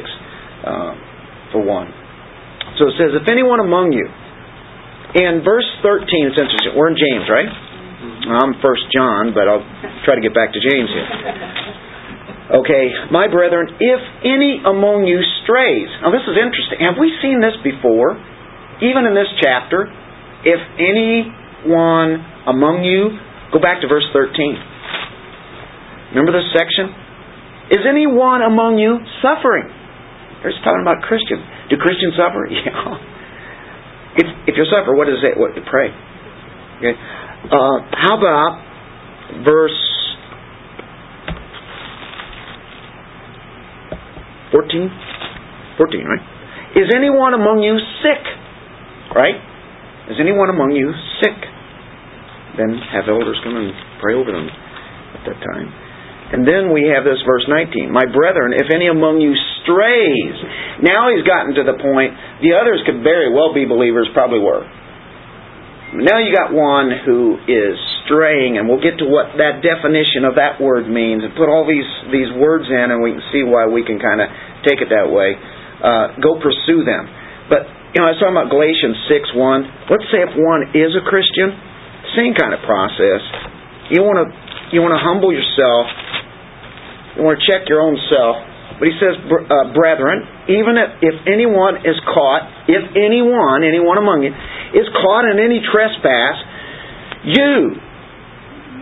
uh, 0.64 0.92
for 1.54 1.60
one. 1.62 1.90
So 2.78 2.90
it 2.90 2.94
says, 2.98 3.10
If 3.18 3.26
anyone 3.26 3.58
among 3.58 3.90
you, 3.90 4.06
in 5.18 5.42
verse 5.42 5.66
13, 5.82 6.04
it's 6.30 6.38
interesting. 6.38 6.76
We're 6.76 6.92
in 6.92 6.98
James, 7.00 7.26
right? 7.26 7.50
I'm 8.28 8.60
First 8.60 8.86
John, 8.92 9.32
but 9.32 9.48
I'll 9.48 9.64
try 10.04 10.14
to 10.14 10.22
get 10.22 10.36
back 10.36 10.52
to 10.52 10.60
James 10.60 10.90
here. 10.92 11.08
Okay, 12.62 12.84
my 13.12 13.28
brethren, 13.28 13.68
if 13.76 14.00
any 14.24 14.60
among 14.64 15.04
you 15.04 15.20
strays. 15.44 15.88
Now 16.00 16.12
this 16.12 16.24
is 16.24 16.36
interesting. 16.36 16.80
Have 16.80 16.96
we 16.96 17.12
seen 17.20 17.40
this 17.44 17.56
before? 17.60 18.16
Even 18.80 19.04
in 19.04 19.12
this 19.12 19.28
chapter, 19.42 19.90
if 20.44 20.60
anyone 20.80 22.24
among 22.48 22.84
you 22.84 23.20
Go 23.52 23.58
back 23.58 23.80
to 23.80 23.88
verse 23.88 24.04
13. 24.12 24.28
Remember 26.12 26.36
this 26.36 26.52
section? 26.52 26.92
Is 27.70 27.84
anyone 27.84 28.42
among 28.42 28.78
you 28.78 28.98
suffering? 29.20 29.68
Here's 30.40 30.56
talking 30.64 30.80
about 30.82 31.02
Christians. 31.04 31.44
Do 31.68 31.76
Christians 31.76 32.14
suffer? 32.16 32.48
Yeah. 32.52 33.16
If, 34.18 34.26
if 34.50 34.54
you 34.58 34.66
suffer, 34.66 34.96
what 34.96 35.06
is 35.06 35.22
it? 35.22 35.38
What 35.38 35.54
you 35.54 35.62
pray? 35.62 35.94
Okay. 36.82 36.94
Uh, 37.46 37.76
how 37.94 38.18
about 38.18 39.44
verse 39.44 39.78
14? 44.50 44.90
14, 45.76 46.02
right? 46.02 46.24
Is 46.74 46.90
anyone 46.96 47.34
among 47.34 47.62
you 47.62 47.78
sick? 48.02 48.24
Right? 49.14 49.38
Is 50.10 50.16
anyone 50.18 50.50
among 50.50 50.72
you 50.72 50.90
sick? 51.22 51.38
then 52.58 52.74
have 52.90 53.06
elders 53.06 53.38
come 53.46 53.54
and 53.54 53.70
pray 54.02 54.18
over 54.18 54.34
them 54.34 54.50
at 55.14 55.22
that 55.22 55.38
time. 55.38 55.70
And 56.28 56.44
then 56.44 56.76
we 56.76 56.92
have 56.92 57.08
this 57.08 57.24
verse 57.24 57.48
19. 57.48 57.88
My 57.88 58.04
brethren, 58.04 58.52
if 58.52 58.68
any 58.68 58.92
among 58.92 59.24
you 59.24 59.32
strays. 59.64 60.36
Now 60.84 61.08
he's 61.08 61.24
gotten 61.24 61.56
to 61.56 61.64
the 61.64 61.80
point, 61.80 62.12
the 62.44 62.52
others 62.52 62.84
could 62.84 63.00
very 63.00 63.32
well 63.32 63.56
be 63.56 63.64
believers, 63.64 64.12
probably 64.12 64.40
were. 64.40 64.64
Now 65.88 66.20
you 66.20 66.28
got 66.36 66.52
one 66.52 66.92
who 66.92 67.40
is 67.48 67.76
straying, 68.04 68.60
and 68.60 68.68
we'll 68.68 68.84
get 68.84 69.00
to 69.00 69.08
what 69.08 69.40
that 69.40 69.64
definition 69.64 70.28
of 70.28 70.36
that 70.36 70.60
word 70.60 70.84
means, 70.84 71.24
and 71.24 71.32
put 71.32 71.48
all 71.48 71.64
these, 71.64 71.88
these 72.12 72.28
words 72.36 72.68
in, 72.68 72.92
and 72.92 73.00
we 73.00 73.16
can 73.16 73.24
see 73.32 73.40
why 73.40 73.64
we 73.64 73.80
can 73.80 73.96
kind 73.96 74.20
of 74.20 74.28
take 74.68 74.84
it 74.84 74.92
that 74.92 75.08
way. 75.08 75.32
Uh, 75.80 76.20
go 76.20 76.36
pursue 76.44 76.84
them. 76.84 77.08
But, 77.48 77.64
you 77.96 78.04
know, 78.04 78.12
I 78.12 78.12
was 78.12 78.20
talking 78.20 78.36
about 78.36 78.52
Galatians 78.52 79.00
6 79.08 79.32
1. 79.32 79.88
Let's 79.88 80.08
say 80.12 80.20
if 80.20 80.36
one 80.36 80.76
is 80.76 80.92
a 80.92 81.00
Christian, 81.08 81.56
same 82.12 82.36
kind 82.36 82.52
of 82.52 82.60
process. 82.68 83.24
You 83.88 84.04
want 84.04 84.20
to 84.20 84.28
you 84.68 84.84
want 84.84 84.92
to 84.92 85.00
humble 85.00 85.32
yourself. 85.32 85.88
You 87.18 87.26
want 87.26 87.42
to 87.42 87.44
check 87.44 87.66
your 87.66 87.82
own 87.82 87.98
self. 88.06 88.38
But 88.78 88.86
he 88.86 88.94
says, 89.02 89.18
uh, 89.18 89.74
brethren, 89.74 90.22
even 90.54 90.78
if, 90.78 91.02
if 91.02 91.16
anyone 91.26 91.82
is 91.82 91.98
caught, 92.06 92.70
if 92.70 92.94
anyone, 92.94 93.66
anyone 93.66 93.98
among 93.98 94.22
you, 94.22 94.30
is 94.70 94.86
caught 94.94 95.26
in 95.26 95.42
any 95.42 95.58
trespass, 95.58 96.38
you, 97.26 97.74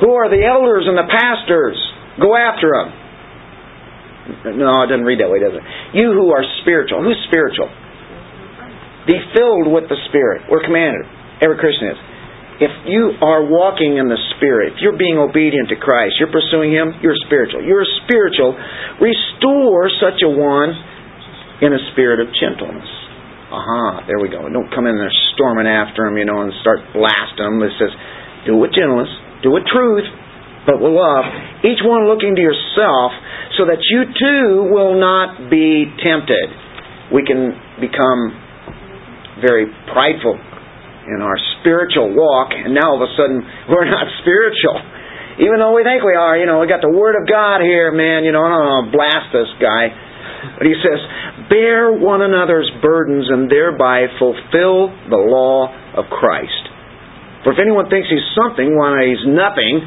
who 0.05 0.13
are 0.13 0.29
the 0.29 0.45
elders 0.45 0.85
and 0.85 1.01
the 1.01 1.09
pastors, 1.09 1.81
go 2.21 2.37
after 2.37 2.77
them. 2.77 2.89
No, 4.61 4.85
it 4.85 4.93
doesn't 4.93 5.09
read 5.09 5.25
that 5.25 5.33
way, 5.33 5.41
does 5.41 5.57
it? 5.57 5.65
You 5.97 6.13
who 6.13 6.29
are 6.29 6.45
spiritual. 6.61 7.01
Who's 7.01 7.17
spiritual? 7.33 7.73
Be 9.09 9.17
filled 9.33 9.73
with 9.73 9.89
the 9.89 9.97
Spirit. 10.11 10.45
We're 10.51 10.67
commanded. 10.67 11.09
Every 11.41 11.57
Christian 11.57 11.95
is 11.95 12.01
if 12.57 12.73
you 12.89 13.21
are 13.21 13.45
walking 13.45 14.01
in 14.01 14.09
the 14.09 14.17
Spirit, 14.37 14.75
if 14.75 14.79
you're 14.81 14.97
being 14.97 15.21
obedient 15.21 15.69
to 15.69 15.77
Christ, 15.77 16.17
you're 16.17 16.33
pursuing 16.33 16.73
Him, 16.73 16.97
you're 17.05 17.19
spiritual. 17.29 17.61
You're 17.61 17.85
spiritual. 18.05 18.57
Restore 18.97 19.93
such 20.01 20.25
a 20.25 20.31
one 20.33 20.73
in 21.61 21.73
a 21.73 21.81
spirit 21.93 22.21
of 22.21 22.33
gentleness. 22.37 22.89
Aha, 23.53 24.05
there 24.09 24.19
we 24.19 24.29
go. 24.29 24.45
Don't 24.49 24.69
come 24.73 24.89
in 24.89 24.97
there 24.97 25.13
storming 25.37 25.71
after 25.71 26.05
him, 26.05 26.19
you 26.19 26.27
know, 26.27 26.43
and 26.43 26.53
start 26.61 26.83
blasting 26.93 27.47
him. 27.47 27.63
It 27.63 27.73
says, 27.79 27.93
do 28.45 28.59
it 28.59 28.61
with 28.61 28.75
gentleness, 28.75 29.09
do 29.41 29.55
it 29.55 29.63
with 29.63 29.69
truth, 29.71 30.09
but 30.67 30.83
with 30.83 30.93
love. 30.93 31.25
Each 31.63 31.81
one 31.81 32.11
looking 32.11 32.35
to 32.35 32.43
yourself 32.43 33.15
so 33.55 33.71
that 33.71 33.81
you 33.87 34.05
too 34.13 34.69
will 34.69 34.99
not 34.99 35.49
be 35.49 35.87
tempted. 36.03 36.49
We 37.15 37.23
can 37.23 37.55
become 37.79 38.35
very 39.41 39.71
prideful 39.95 40.37
in 41.07 41.23
our 41.23 41.39
spiritual 41.59 42.13
walk, 42.15 42.51
and 42.53 42.75
now 42.75 42.95
all 42.95 42.99
of 42.99 43.07
a 43.07 43.13
sudden 43.15 43.43
we're 43.71 43.89
not 43.89 44.07
spiritual. 44.23 44.79
Even 45.37 45.61
though 45.61 45.77
we 45.77 45.85
think 45.85 46.01
we 46.01 46.17
are, 46.17 46.37
you 46.41 46.49
know, 46.49 46.65
we 46.65 46.67
got 46.67 46.81
the 46.81 46.93
Word 46.93 47.13
of 47.13 47.29
God 47.29 47.61
here, 47.61 47.93
man, 47.93 48.25
you 48.25 48.33
know, 48.33 48.41
I 48.41 48.49
don't 48.49 48.65
know, 48.65 48.83
blast 48.89 49.29
this 49.37 49.53
guy. 49.61 49.93
But 50.57 50.65
he 50.65 50.73
says, 50.81 51.01
bear 51.53 51.93
one 51.93 52.25
another's 52.25 52.71
burdens 52.81 53.29
and 53.29 53.51
thereby 53.51 54.09
fulfill 54.17 54.89
the 55.13 55.21
law 55.21 55.69
of 55.93 56.09
Christ. 56.09 56.73
For 57.45 57.53
if 57.53 57.61
anyone 57.61 57.87
thinks 57.93 58.09
he's 58.09 58.27
something 58.33 58.75
while 58.75 58.97
he's 58.99 59.23
nothing, 59.29 59.85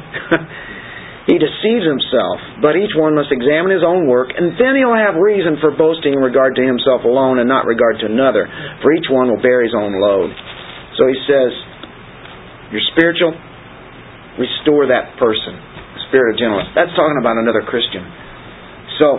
he 1.30 1.36
deceives 1.36 1.84
himself. 1.84 2.62
But 2.62 2.78
each 2.78 2.94
one 2.94 3.18
must 3.18 3.34
examine 3.34 3.74
his 3.74 3.84
own 3.84 4.06
work, 4.06 4.30
and 4.32 4.56
then 4.56 4.78
he'll 4.78 4.96
have 4.96 5.18
reason 5.18 5.58
for 5.58 5.74
boasting 5.74 6.14
in 6.14 6.22
regard 6.22 6.56
to 6.56 6.64
himself 6.64 7.02
alone 7.04 7.42
and 7.42 7.50
not 7.50 7.66
regard 7.66 7.98
to 8.00 8.06
another. 8.06 8.48
For 8.80 8.94
each 8.94 9.10
one 9.10 9.28
will 9.28 9.42
bear 9.42 9.60
his 9.60 9.74
own 9.76 9.98
load. 9.98 10.30
So 11.00 11.08
he 11.08 11.16
says, 11.24 11.50
You're 12.68 12.84
spiritual, 12.92 13.32
restore 14.36 14.84
that 14.92 15.16
person. 15.16 15.56
Spirit 16.12 16.36
of 16.36 16.36
gentleness. 16.36 16.68
That's 16.76 16.92
talking 16.92 17.16
about 17.16 17.40
another 17.40 17.64
Christian. 17.64 18.04
So, 19.00 19.16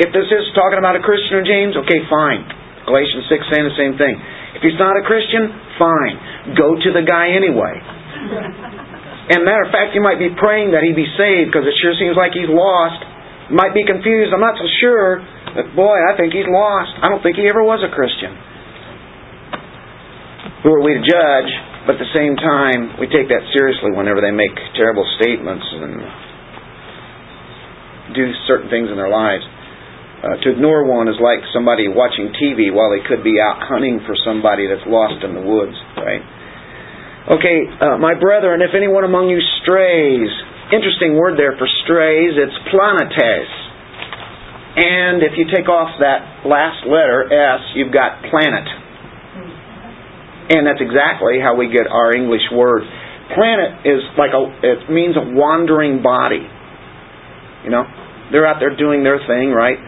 if 0.00 0.08
this 0.16 0.24
is 0.32 0.44
talking 0.56 0.80
about 0.80 0.96
a 0.96 1.04
Christian 1.04 1.36
or 1.36 1.44
James, 1.44 1.76
okay, 1.76 2.00
fine. 2.08 2.48
Galatians 2.88 3.28
6 3.28 3.52
saying 3.52 3.66
the 3.68 3.76
same 3.76 4.00
thing. 4.00 4.16
If 4.56 4.64
he's 4.64 4.80
not 4.80 4.96
a 4.96 5.04
Christian, 5.04 5.52
fine. 5.76 6.56
Go 6.56 6.80
to 6.80 6.88
the 6.96 7.04
guy 7.04 7.36
anyway. 7.36 7.76
And 9.30 9.46
matter 9.46 9.62
of 9.62 9.70
fact, 9.70 9.94
you 9.94 10.02
might 10.02 10.18
be 10.18 10.26
praying 10.34 10.74
that 10.74 10.82
he 10.82 10.90
be 10.90 11.06
saved 11.14 11.54
because 11.54 11.62
it 11.62 11.70
sure 11.78 11.94
seems 11.94 12.18
like 12.18 12.34
he's 12.34 12.50
lost. 12.50 12.98
You 13.46 13.54
might 13.54 13.70
be 13.70 13.86
confused. 13.86 14.34
I'm 14.34 14.42
not 14.42 14.58
so 14.58 14.66
sure. 14.82 15.22
But 15.54 15.70
boy, 15.78 15.94
I 15.94 16.18
think 16.18 16.34
he's 16.34 16.50
lost. 16.50 16.98
I 16.98 17.06
don't 17.06 17.22
think 17.22 17.38
he 17.38 17.46
ever 17.46 17.62
was 17.62 17.78
a 17.78 17.94
Christian 17.94 18.34
who 20.62 20.76
are 20.76 20.82
we 20.84 20.92
to 20.92 21.04
judge? 21.04 21.50
But 21.88 21.96
at 21.96 22.02
the 22.04 22.12
same 22.12 22.36
time, 22.36 23.00
we 23.00 23.08
take 23.08 23.32
that 23.32 23.44
seriously 23.56 23.96
whenever 23.96 24.20
they 24.20 24.30
make 24.30 24.52
terrible 24.76 25.08
statements 25.16 25.64
and 25.64 25.92
do 28.12 28.28
certain 28.44 28.68
things 28.68 28.92
in 28.92 28.96
their 29.00 29.08
lives. 29.08 29.44
Uh, 30.20 30.36
to 30.44 30.52
ignore 30.52 30.84
one 30.84 31.08
is 31.08 31.16
like 31.16 31.40
somebody 31.56 31.88
watching 31.88 32.28
TV 32.36 32.68
while 32.68 32.92
they 32.92 33.00
could 33.08 33.24
be 33.24 33.40
out 33.40 33.56
hunting 33.64 34.04
for 34.04 34.12
somebody 34.20 34.68
that's 34.68 34.84
lost 34.84 35.24
in 35.24 35.32
the 35.32 35.40
woods, 35.40 35.72
right? 35.96 36.20
Okay, 37.40 37.64
uh, 37.80 37.96
my 37.96 38.12
brethren, 38.12 38.60
if 38.60 38.76
anyone 38.76 39.08
among 39.08 39.32
you 39.32 39.40
strays, 39.64 40.28
interesting 40.76 41.16
word 41.16 41.40
there 41.40 41.56
for 41.56 41.64
strays, 41.88 42.36
it's 42.36 42.52
planetes. 42.68 43.48
And 44.76 45.24
if 45.24 45.40
you 45.40 45.48
take 45.48 45.72
off 45.72 45.96
that 46.04 46.44
last 46.44 46.84
letter, 46.84 47.24
S, 47.24 47.60
you've 47.72 47.92
got 47.92 48.20
planet. 48.28 48.89
And 50.50 50.66
that's 50.66 50.82
exactly 50.82 51.38
how 51.38 51.54
we 51.54 51.70
get 51.70 51.86
our 51.86 52.10
English 52.10 52.42
word. 52.50 52.82
Planet 53.38 53.86
is 53.86 54.02
like 54.18 54.34
a, 54.34 54.42
it 54.66 54.90
means 54.90 55.14
a 55.14 55.22
wandering 55.22 56.02
body. 56.02 56.42
You 57.62 57.70
know, 57.70 57.86
they're 58.34 58.50
out 58.50 58.58
there 58.58 58.74
doing 58.74 59.06
their 59.06 59.22
thing, 59.30 59.54
right? 59.54 59.78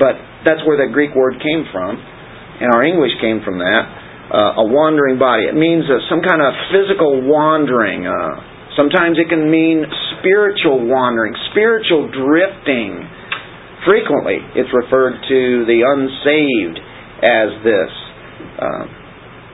But 0.00 0.16
that's 0.48 0.64
where 0.64 0.80
the 0.80 0.88
Greek 0.88 1.12
word 1.12 1.36
came 1.44 1.68
from, 1.68 2.00
and 2.00 2.72
our 2.72 2.80
English 2.84 3.12
came 3.20 3.44
from 3.44 3.60
that. 3.60 3.84
Uh, 4.32 4.64
a 4.64 4.66
wandering 4.68 5.16
body. 5.20 5.48
It 5.48 5.56
means 5.56 5.84
uh, 5.88 6.04
some 6.08 6.20
kind 6.20 6.40
of 6.40 6.52
physical 6.68 7.24
wandering. 7.24 8.04
Uh, 8.04 8.76
sometimes 8.76 9.16
it 9.16 9.28
can 9.28 9.48
mean 9.48 9.84
spiritual 10.20 10.84
wandering, 10.84 11.32
spiritual 11.52 12.12
drifting. 12.12 13.08
Frequently, 13.88 14.36
it's 14.52 14.68
referred 14.72 15.16
to 15.16 15.40
the 15.64 15.80
unsaved 15.80 16.76
as 17.24 17.48
this. 17.64 17.92
Uh, 18.60 18.97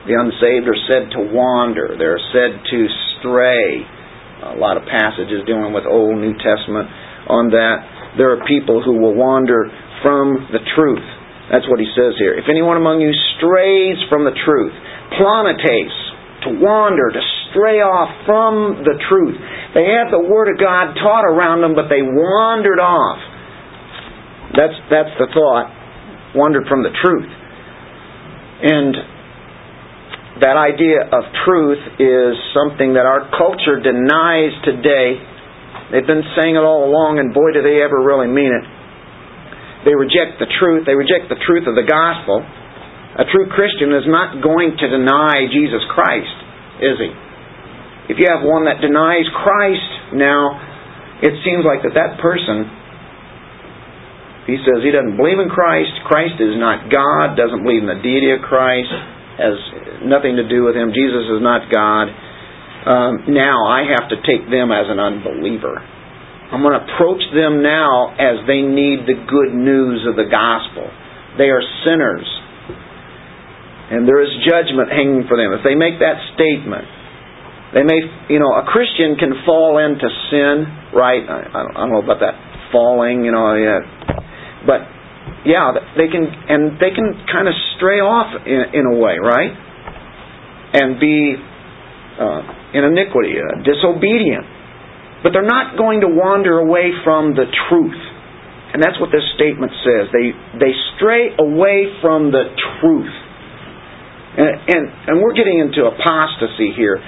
the 0.05 0.13
unsaved 0.13 0.69
are 0.69 0.81
said 0.85 1.03
to 1.17 1.21
wander. 1.33 1.97
They're 1.97 2.21
said 2.29 2.61
to 2.61 2.79
stray. 3.17 3.81
A 4.53 4.59
lot 4.61 4.77
of 4.77 4.85
passages 4.85 5.41
dealing 5.49 5.73
with 5.73 5.89
Old 5.89 6.21
New 6.21 6.37
Testament 6.37 6.85
on 7.25 7.49
that. 7.49 8.13
There 8.21 8.29
are 8.29 8.41
people 8.45 8.85
who 8.85 9.01
will 9.01 9.17
wander 9.17 9.65
from 10.05 10.45
the 10.53 10.61
truth. 10.77 11.05
That's 11.49 11.65
what 11.65 11.81
he 11.81 11.89
says 11.97 12.13
here. 12.21 12.37
If 12.37 12.45
anyone 12.45 12.77
among 12.77 13.01
you 13.01 13.09
strays 13.37 13.97
from 14.09 14.25
the 14.25 14.33
truth, 14.45 14.73
planetes, 15.17 15.97
to 16.45 16.53
wander, 16.61 17.09
to 17.09 17.23
stray 17.49 17.81
off 17.81 18.13
from 18.29 18.85
the 18.85 18.93
truth. 19.09 19.37
They 19.73 19.89
had 19.89 20.13
the 20.13 20.21
Word 20.21 20.53
of 20.53 20.61
God 20.61 20.93
taught 21.01 21.25
around 21.25 21.65
them, 21.65 21.73
but 21.73 21.89
they 21.89 22.05
wandered 22.05 22.77
off. 22.77 23.17
That's, 24.53 24.77
that's 24.93 25.13
the 25.17 25.25
thought. 25.33 25.73
Wandered 26.37 26.69
from 26.69 26.85
the 26.85 26.93
truth. 26.93 27.29
And 28.61 29.14
that 30.45 30.61
idea 30.61 31.01
of 31.01 31.25
truth 31.41 31.81
is 31.97 32.37
something 32.53 32.93
that 32.93 33.09
our 33.09 33.33
culture 33.33 33.81
denies 33.81 34.53
today. 34.61 35.17
They've 35.89 36.05
been 36.05 36.21
saying 36.37 36.53
it 36.53 36.61
all 36.61 36.85
along, 36.85 37.17
and 37.17 37.33
boy, 37.33 37.49
do 37.49 37.65
they 37.65 37.81
ever 37.81 37.97
really 37.97 38.29
mean 38.29 38.53
it. 38.53 38.65
They 39.89 39.97
reject 39.97 40.37
the 40.37 40.45
truth. 40.45 40.85
They 40.85 40.93
reject 40.93 41.33
the 41.33 41.41
truth 41.41 41.65
of 41.65 41.73
the 41.73 41.89
gospel. 41.89 42.45
A 42.45 43.25
true 43.25 43.49
Christian 43.49 43.89
is 43.97 44.05
not 44.05 44.37
going 44.45 44.77
to 44.77 44.85
deny 44.85 45.49
Jesus 45.49 45.81
Christ, 45.89 46.37
is 46.77 46.97
he? 47.01 47.09
If 48.13 48.21
you 48.21 48.29
have 48.29 48.45
one 48.45 48.69
that 48.69 48.85
denies 48.85 49.25
Christ 49.33 50.13
now, 50.13 50.61
it 51.25 51.41
seems 51.41 51.65
like 51.65 51.81
that 51.89 51.97
that 51.97 52.21
person, 52.21 52.69
he 54.45 54.61
says 54.61 54.85
he 54.85 54.93
doesn't 54.93 55.17
believe 55.17 55.41
in 55.41 55.49
Christ, 55.49 55.89
Christ 56.05 56.37
is 56.37 56.53
not 56.61 56.93
God, 56.93 57.33
doesn't 57.33 57.65
believe 57.65 57.81
in 57.81 57.89
the 57.89 57.97
deity 57.97 58.29
of 58.29 58.45
Christ, 58.45 58.93
has 59.37 59.57
nothing 60.03 60.35
to 60.39 60.45
do 60.47 60.63
with 60.63 60.75
him, 60.75 60.95
Jesus 60.95 61.25
is 61.27 61.41
not 61.43 61.67
God. 61.71 62.07
Um, 62.85 63.33
now 63.33 63.65
I 63.65 63.83
have 63.89 64.09
to 64.13 64.17
take 64.23 64.45
them 64.47 64.71
as 64.71 64.85
an 64.87 65.01
unbeliever. 65.01 65.75
I'm 66.53 66.61
going 66.61 66.77
to 66.77 66.85
approach 66.85 67.25
them 67.33 67.65
now 67.65 68.13
as 68.13 68.45
they 68.45 68.61
need 68.61 69.09
the 69.09 69.17
good 69.25 69.51
news 69.51 70.05
of 70.05 70.15
the 70.15 70.29
gospel. 70.29 70.85
They 71.41 71.49
are 71.49 71.61
sinners 71.83 72.29
and 73.89 74.09
there 74.09 74.21
is 74.21 74.29
judgment 74.41 74.89
hanging 74.89 75.29
for 75.29 75.37
them. 75.37 75.53
If 75.53 75.61
they 75.61 75.77
make 75.77 76.01
that 76.01 76.17
statement, 76.33 76.89
they 77.77 77.85
may, 77.85 78.01
you 78.33 78.41
know, 78.41 78.49
a 78.57 78.65
Christian 78.65 79.13
can 79.19 79.45
fall 79.45 79.77
into 79.77 80.09
sin, 80.33 80.65
right? 80.95 81.21
I, 81.21 81.37
I, 81.45 81.59
don't, 81.85 81.93
know 81.93 82.01
about 82.01 82.17
that 82.25 82.33
falling, 82.73 83.21
you 83.21 83.31
know, 83.31 83.53
yeah. 83.53 83.85
but 84.65 84.89
yeah, 85.45 85.77
they 85.93 86.09
can, 86.09 86.25
and 86.25 86.81
they 86.81 86.89
can 86.89 87.13
kind 87.29 87.45
of 87.45 87.53
stray 87.77 88.01
off 88.01 88.33
in, 88.45 88.81
in 88.81 88.85
a 88.89 88.95
way, 88.97 89.21
right? 89.21 89.53
And 90.73 90.99
be 90.99 91.37
uh, 92.17 92.41
in 92.73 92.81
iniquity, 92.83 93.37
uh, 93.37 93.61
disobedient. 93.61 94.45
But 95.21 95.37
they're 95.37 95.45
not 95.45 95.77
going 95.77 96.01
to 96.01 96.09
wander 96.09 96.57
away 96.59 96.89
from 97.05 97.37
the 97.37 97.45
truth. 97.69 98.01
And 98.73 98.81
that's 98.81 98.99
what 98.99 99.13
this 99.13 99.23
statement 99.37 99.71
says. 99.85 100.11
They, 100.11 100.33
they 100.59 100.73
stray 100.97 101.31
away 101.37 101.93
from 102.01 102.33
the 102.33 102.49
truth. 102.81 103.13
And, 104.35 104.49
and, 104.67 104.83
and 105.07 105.13
we're 105.21 105.37
getting 105.37 105.61
into 105.61 105.87
apostasy 105.87 106.73
here, 106.75 106.99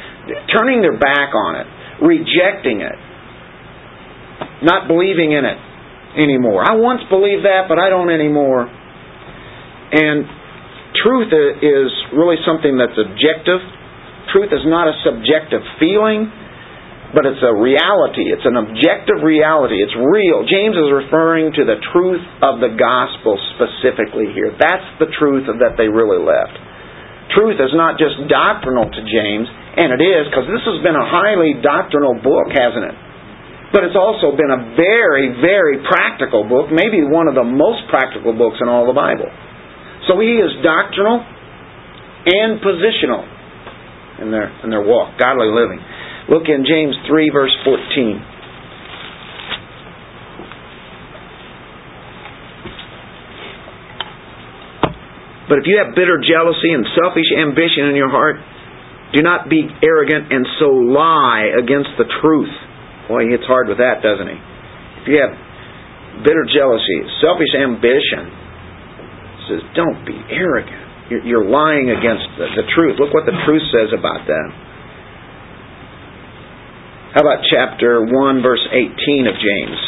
turning 0.53 0.79
their 0.85 0.95
back 0.95 1.35
on 1.35 1.59
it, 1.59 1.67
rejecting 2.05 2.79
it, 2.85 2.97
not 4.63 4.87
believing 4.87 5.33
in 5.33 5.43
it 5.43 5.57
anymore. 6.15 6.63
I 6.63 6.79
once 6.79 7.03
believed 7.09 7.43
that, 7.43 7.67
but 7.67 7.81
I 7.81 7.89
don't 7.89 8.07
anymore. 8.07 8.67
And 8.67 10.23
truth 11.03 11.31
is 11.33 11.89
really 12.15 12.39
something 12.47 12.77
that's 12.79 12.95
objective. 12.95 13.59
Truth 14.31 14.51
is 14.55 14.63
not 14.67 14.87
a 14.87 14.95
subjective 15.03 15.63
feeling, 15.79 16.31
but 17.15 17.23
it's 17.23 17.41
a 17.43 17.55
reality. 17.55 18.31
It's 18.31 18.45
an 18.47 18.59
objective 18.59 19.23
reality. 19.23 19.79
It's 19.79 19.95
real. 19.95 20.43
James 20.47 20.75
is 20.75 20.89
referring 20.91 21.55
to 21.55 21.63
the 21.63 21.79
truth 21.91 22.23
of 22.43 22.59
the 22.59 22.75
gospel 22.75 23.39
specifically 23.55 24.31
here. 24.35 24.51
That's 24.55 24.87
the 24.99 25.07
truth 25.15 25.47
that 25.47 25.79
they 25.79 25.87
really 25.87 26.19
left 26.19 26.59
truth 27.35 27.59
is 27.59 27.73
not 27.75 27.99
just 27.99 28.17
doctrinal 28.31 28.87
to 28.87 29.01
James, 29.03 29.47
and 29.47 29.93
it 29.93 30.01
is 30.01 30.25
because 30.31 30.47
this 30.47 30.63
has 30.63 30.79
been 30.81 30.95
a 30.95 31.07
highly 31.07 31.59
doctrinal 31.59 32.15
book, 32.17 32.49
hasn't 32.49 32.87
it? 32.87 32.97
But 33.73 33.83
it's 33.83 33.99
also 33.99 34.31
been 34.31 34.47
a 34.47 34.75
very, 34.79 35.35
very 35.43 35.83
practical 35.83 36.47
book, 36.47 36.71
maybe 36.71 37.03
one 37.03 37.27
of 37.27 37.35
the 37.35 37.43
most 37.43 37.83
practical 37.91 38.31
books 38.31 38.63
in 38.63 38.71
all 38.71 38.87
the 38.87 38.95
Bible. 38.95 39.27
So 40.07 40.19
he 40.23 40.39
is 40.39 40.63
doctrinal 40.63 41.19
and 41.19 42.63
positional 42.63 43.27
in 44.23 44.31
their 44.31 44.47
in 44.63 44.69
their 44.71 44.83
walk, 44.83 45.19
godly 45.19 45.51
living. 45.51 45.83
Look 46.29 46.47
in 46.47 46.63
James 46.63 46.95
3 47.07 47.29
verse 47.31 47.55
14. 47.63 48.37
But 55.47 55.59
if 55.59 55.65
you 55.67 55.79
have 55.79 55.95
bitter 55.95 56.19
jealousy 56.19 56.75
and 56.75 56.83
selfish 56.91 57.31
ambition 57.31 57.87
in 57.87 57.95
your 57.95 58.11
heart, 58.11 58.35
do 59.15 59.23
not 59.23 59.47
be 59.47 59.63
arrogant 59.79 60.31
and 60.31 60.45
so 60.59 60.67
lie 60.67 61.47
against 61.55 61.95
the 61.97 62.03
truth. 62.19 62.51
Boy, 63.07 63.27
he 63.27 63.35
hits 63.35 63.47
hard 63.47 63.71
with 63.71 63.79
that, 63.79 64.03
doesn't 64.03 64.27
he? 64.27 64.39
If 65.01 65.05
you 65.07 65.17
have 65.23 65.33
bitter 66.27 66.43
jealousy, 66.51 66.99
selfish 67.23 67.53
ambition, 67.55 68.27
he 68.27 69.41
says, 69.47 69.61
don't 69.75 70.03
be 70.03 70.15
arrogant. 70.31 70.85
You're, 71.07 71.47
lying 71.47 71.87
against 71.87 72.27
the, 72.35 72.67
truth. 72.75 72.99
Look 72.99 73.15
what 73.15 73.23
the 73.23 73.37
truth 73.47 73.63
says 73.71 73.95
about 73.95 74.27
that. 74.27 74.49
How 77.15 77.23
about 77.23 77.47
chapter 77.47 78.03
1, 78.03 78.11
verse 78.43 78.67
18 78.75 79.31
of 79.31 79.35
James? 79.39 79.79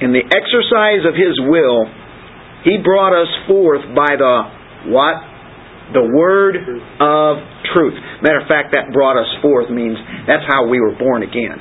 in 0.00 0.16
the 0.16 0.24
exercise 0.24 1.04
of 1.04 1.12
His 1.12 1.36
will, 1.44 1.84
He 2.64 2.80
brought 2.82 3.12
us 3.12 3.28
forth 3.46 3.84
by 3.94 4.16
the 4.16 4.34
what? 4.90 5.20
The 5.90 6.06
word 6.06 6.54
of 7.02 7.32
truth. 7.74 7.98
Matter 8.22 8.40
of 8.40 8.46
fact, 8.46 8.74
that 8.78 8.94
brought 8.94 9.18
us 9.18 9.26
forth 9.42 9.70
means 9.70 9.98
that's 10.26 10.46
how 10.46 10.70
we 10.70 10.78
were 10.78 10.94
born 10.94 11.22
again. 11.22 11.58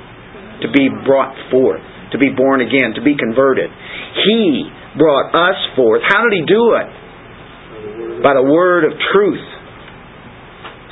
To 0.62 0.70
be 0.70 0.90
brought 1.06 1.34
forth. 1.50 1.82
To 2.14 2.18
be 2.18 2.30
born 2.30 2.62
again. 2.62 2.94
To 2.94 3.02
be 3.02 3.18
converted. 3.18 3.70
He 4.26 4.70
brought 4.98 5.34
us 5.34 5.58
forth. 5.76 6.02
How 6.06 6.22
did 6.30 6.34
He 6.38 6.44
do 6.46 6.78
it? 6.78 8.22
By 8.22 8.38
the 8.38 8.46
word 8.46 8.86
of 8.86 8.94
truth. 9.14 9.46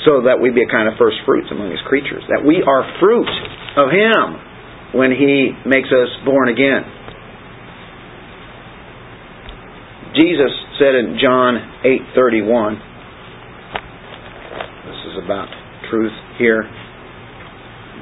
So 0.05 0.25
that 0.25 0.39
we 0.39 0.49
be 0.49 0.63
a 0.63 0.71
kind 0.71 0.87
of 0.87 0.95
first 0.97 1.17
fruits 1.25 1.51
among 1.51 1.69
His 1.69 1.81
creatures. 1.85 2.23
That 2.33 2.41
we 2.41 2.63
are 2.65 2.81
fruit 2.97 3.29
of 3.77 3.91
Him 3.91 4.97
when 4.97 5.11
He 5.11 5.51
makes 5.67 5.89
us 5.93 6.09
born 6.25 6.49
again. 6.49 6.97
Jesus 10.15 10.49
said 10.79 10.95
in 10.95 11.19
John 11.21 11.59
8:31 11.85 12.15
This 12.15 12.85
is 12.85 12.86
about 15.23 15.47
truth 15.89 16.13
here. 16.37 16.63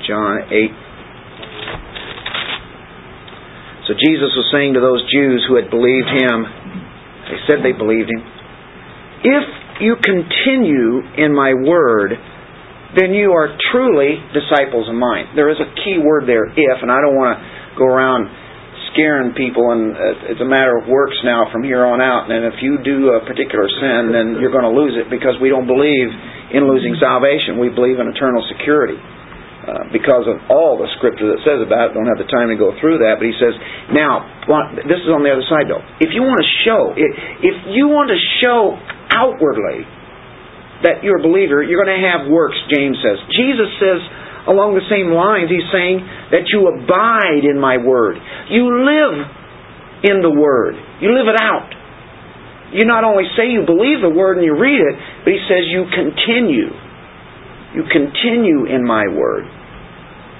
John 0.07 0.51
8 0.51 0.85
So 3.85 3.93
Jesus 3.93 4.33
was 4.33 4.49
saying 4.49 4.73
to 4.73 4.81
those 4.81 5.05
Jews 5.13 5.45
who 5.45 5.61
had 5.61 5.69
believed 5.69 6.09
him, 6.09 6.37
they 7.29 7.39
said 7.45 7.61
they 7.61 7.77
believed 7.77 8.09
him, 8.09 8.21
if 9.21 9.45
you 9.81 9.93
continue 10.01 11.05
in 11.21 11.29
my 11.33 11.53
word, 11.53 12.17
then 12.97 13.13
you 13.13 13.37
are 13.37 13.53
truly 13.71 14.17
disciples 14.33 14.89
of 14.89 14.97
mine. 14.97 15.37
There 15.37 15.53
is 15.53 15.61
a 15.61 15.69
key 15.85 16.01
word 16.01 16.25
there, 16.25 16.49
if, 16.49 16.77
and 16.81 16.89
I 16.89 16.97
don't 16.97 17.13
want 17.13 17.37
to 17.37 17.41
go 17.77 17.85
around 17.85 18.25
scaring 18.93 19.35
people, 19.37 19.69
and 19.69 19.93
uh, 19.93 20.31
it's 20.33 20.41
a 20.41 20.47
matter 20.47 20.79
of 20.79 20.87
works 20.87 21.19
now 21.21 21.51
from 21.51 21.61
here 21.61 21.85
on 21.85 22.01
out. 22.01 22.31
And 22.31 22.47
if 22.47 22.63
you 22.63 22.79
do 22.81 23.13
a 23.13 23.21
particular 23.27 23.67
sin, 23.67 24.15
then 24.15 24.39
you're 24.41 24.53
going 24.53 24.65
to 24.65 24.73
lose 24.73 24.97
it 24.97 25.11
because 25.11 25.37
we 25.37 25.51
don't 25.51 25.67
believe 25.67 26.09
in 26.53 26.67
losing 26.69 26.93
salvation. 27.01 27.57
We 27.57 27.73
believe 27.73 27.97
in 27.97 28.09
eternal 28.09 28.43
security. 28.51 28.97
Uh, 29.65 29.89
because 29.89 30.29
of 30.29 30.37
all 30.53 30.77
the 30.77 30.85
scripture 31.01 31.25
that 31.33 31.41
says 31.41 31.57
about 31.57 31.89
it, 31.89 31.97
don't 31.97 32.05
have 32.05 32.21
the 32.21 32.29
time 32.29 32.53
to 32.53 32.57
go 32.59 32.69
through 32.77 33.01
that. 33.01 33.17
But 33.17 33.25
he 33.25 33.33
says, 33.41 33.57
now 33.89 34.21
this 34.85 35.01
is 35.01 35.09
on 35.09 35.25
the 35.25 35.33
other 35.33 35.41
side 35.49 35.65
though. 35.65 35.81
If 35.97 36.13
you 36.13 36.21
want 36.21 36.37
to 36.37 36.49
show, 36.61 36.93
if 36.93 37.55
you 37.73 37.89
want 37.89 38.13
to 38.13 38.19
show 38.45 38.77
outwardly 39.09 39.81
that 40.85 41.01
you're 41.01 41.17
a 41.17 41.25
believer, 41.25 41.65
you're 41.65 41.81
going 41.81 41.97
to 41.97 42.05
have 42.05 42.29
works. 42.29 42.53
James 42.69 43.01
says. 43.01 43.17
Jesus 43.33 43.73
says 43.81 44.05
along 44.45 44.77
the 44.77 44.85
same 44.85 45.09
lines, 45.09 45.49
he's 45.49 45.65
saying 45.73 45.97
that 46.29 46.45
you 46.53 46.69
abide 46.69 47.41
in 47.49 47.57
my 47.57 47.81
word. 47.81 48.21
You 48.53 48.69
live 48.85 49.15
in 50.05 50.21
the 50.21 50.29
word. 50.29 50.77
You 51.01 51.09
live 51.17 51.25
it 51.25 51.41
out. 51.41 51.73
You 52.75 52.83
not 52.83 53.07
only 53.07 53.23
say 53.39 53.47
you 53.47 53.63
believe 53.63 54.03
the 54.03 54.11
word 54.11 54.35
and 54.35 54.43
you 54.43 54.53
read 54.53 54.83
it, 54.83 54.95
but 55.23 55.31
he 55.31 55.39
says 55.47 55.63
you 55.71 55.87
continue. 55.87 56.69
You 57.73 57.87
continue 57.87 58.67
in 58.67 58.83
my 58.83 59.07
word. 59.07 59.47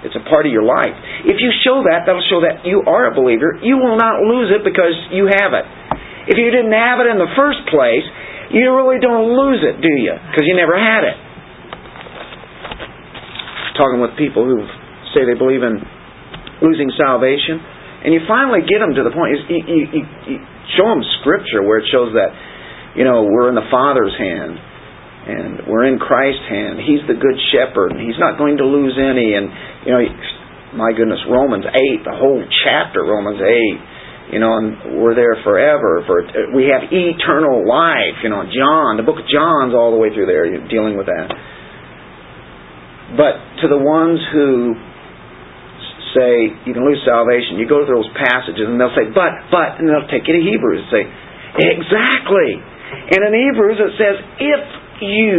It's 0.04 0.19
a 0.19 0.26
part 0.30 0.45
of 0.45 0.52
your 0.52 0.67
life. 0.67 0.93
If 1.26 1.39
you 1.39 1.50
show 1.63 1.88
that, 1.88 2.06
that'll 2.06 2.28
show 2.30 2.43
that 2.45 2.67
you 2.67 2.84
are 2.86 3.10
a 3.10 3.13
believer. 3.15 3.58
You 3.63 3.80
will 3.80 3.98
not 3.98 4.21
lose 4.21 4.54
it 4.54 4.62
because 4.62 4.93
you 5.15 5.32
have 5.32 5.56
it. 5.56 5.65
If 6.30 6.38
you 6.38 6.52
didn't 6.52 6.76
have 6.76 7.02
it 7.02 7.08
in 7.10 7.17
the 7.17 7.32
first 7.34 7.65
place, 7.71 8.06
you 8.54 8.69
really 8.76 9.02
don't 9.02 9.34
lose 9.34 9.65
it, 9.65 9.82
do 9.82 9.89
you? 9.89 10.13
Because 10.30 10.45
you 10.45 10.54
never 10.54 10.78
had 10.78 11.08
it 11.08 11.17
talking 13.76 14.00
with 14.00 14.15
people 14.15 14.48
who 14.48 14.63
say 15.13 15.28
they 15.28 15.38
believe 15.38 15.62
in 15.62 15.84
losing 16.63 16.88
salvation, 16.95 17.60
And 18.04 18.15
you 18.15 18.24
finally 18.28 18.63
get 18.63 18.80
them 18.80 18.95
to 18.95 19.04
the 19.04 19.12
point. 19.12 19.36
You, 19.52 19.60
you, 19.67 19.82
you, 19.91 20.38
show 20.73 20.89
them 20.89 21.06
Scripture 21.21 21.62
where 21.62 21.80
it 21.80 21.88
shows 21.93 22.17
that, 22.17 22.34
you 22.97 23.06
know, 23.06 23.30
we're 23.30 23.49
in 23.49 23.56
the 23.56 23.69
Father's 23.69 24.13
hand 24.17 24.58
and 25.25 25.69
we're 25.69 25.86
in 25.86 25.97
Christ's 25.97 26.45
hand. 26.49 26.82
He's 26.82 27.01
the 27.06 27.17
good 27.17 27.38
shepherd 27.54 27.93
and 27.93 28.01
he's 28.01 28.17
not 28.17 28.38
going 28.38 28.58
to 28.58 28.65
lose 28.65 28.97
any. 28.97 29.34
And, 29.38 29.49
you 29.86 29.91
know, 29.93 30.01
my 30.78 30.91
goodness, 30.91 31.21
Romans 31.30 31.65
8, 31.65 32.06
the 32.06 32.13
whole 32.17 32.41
chapter, 32.65 33.01
Romans 33.06 33.41
8, 33.41 34.34
you 34.34 34.39
know, 34.41 34.58
and 34.58 35.01
we're 35.01 35.13
there 35.13 35.38
forever. 35.45 36.01
For 36.06 36.25
We 36.54 36.69
have 36.73 36.89
eternal 36.89 37.65
life. 37.65 38.21
You 38.25 38.30
know, 38.30 38.43
John, 38.49 38.97
the 38.97 39.06
book 39.06 39.21
of 39.21 39.28
John's 39.30 39.73
all 39.73 39.93
the 39.93 40.01
way 40.01 40.10
through 40.13 40.25
there 40.25 40.49
dealing 40.67 40.97
with 40.97 41.06
that. 41.06 41.30
But 43.17 43.62
to 43.62 43.67
the 43.69 43.78
ones 43.78 44.19
who 44.34 44.73
say 46.15 46.49
you 46.63 46.71
can 46.71 46.88
lose 46.88 47.04
salvation, 47.04 47.60
you 47.60 47.67
go 47.67 47.84
through 47.84 47.99
those 47.99 48.13
passages 48.15 48.65
and 48.65 48.80
they'll 48.80 48.95
say, 48.95 49.12
but, 49.12 49.51
but, 49.51 49.78
and 49.78 49.86
they'll 49.86 50.08
take 50.08 50.23
you 50.25 50.39
to 50.39 50.43
Hebrews 50.43 50.88
and 50.88 50.91
say, 50.91 51.04
exactly. 51.75 52.51
And 53.12 53.19
in 53.28 53.34
Hebrews 53.36 53.78
it 53.78 53.93
says, 53.99 54.15
if 54.39 54.63
you, 55.04 55.36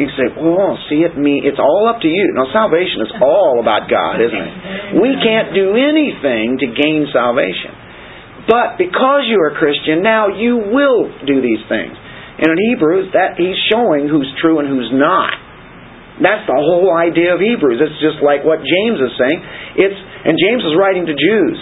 you 0.00 0.08
say, 0.16 0.32
well, 0.32 0.80
see 0.88 1.04
it 1.04 1.14
me, 1.20 1.44
it's 1.44 1.60
all 1.60 1.84
up 1.92 2.00
to 2.00 2.08
you. 2.08 2.32
Now 2.32 2.48
salvation 2.50 3.04
is 3.04 3.12
all 3.20 3.60
about 3.60 3.92
God, 3.92 4.18
isn't 4.18 4.32
it? 4.32 4.54
We 5.04 5.12
can't 5.20 5.52
do 5.52 5.76
anything 5.76 6.56
to 6.64 6.66
gain 6.72 7.06
salvation. 7.12 7.76
But 8.48 8.80
because 8.80 9.28
you're 9.28 9.52
a 9.52 9.56
Christian, 9.60 10.00
now 10.00 10.32
you 10.32 10.56
will 10.56 11.12
do 11.28 11.44
these 11.44 11.60
things. 11.68 11.92
And 12.40 12.48
in 12.48 12.58
Hebrews, 12.72 13.12
that 13.12 13.36
he's 13.36 13.60
showing 13.68 14.08
who's 14.08 14.32
true 14.40 14.64
and 14.64 14.68
who's 14.68 14.88
not. 14.96 15.36
That's 16.20 16.44
the 16.44 16.56
whole 16.56 16.92
idea 16.92 17.32
of 17.32 17.40
Hebrews. 17.40 17.80
It's 17.80 18.00
just 18.04 18.20
like 18.20 18.44
what 18.44 18.60
James 18.60 19.00
is 19.00 19.12
saying. 19.16 19.40
It's 19.80 20.00
and 20.28 20.36
James 20.36 20.62
is 20.62 20.76
writing 20.76 21.08
to 21.08 21.16
Jews. 21.16 21.58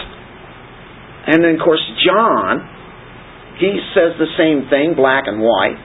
And 1.30 1.38
then 1.46 1.56
of 1.56 1.62
course 1.62 1.82
John, 2.02 2.66
he 3.62 3.78
says 3.94 4.18
the 4.18 4.30
same 4.34 4.66
thing, 4.66 4.98
black 4.98 5.30
and 5.30 5.38
white. 5.38 5.78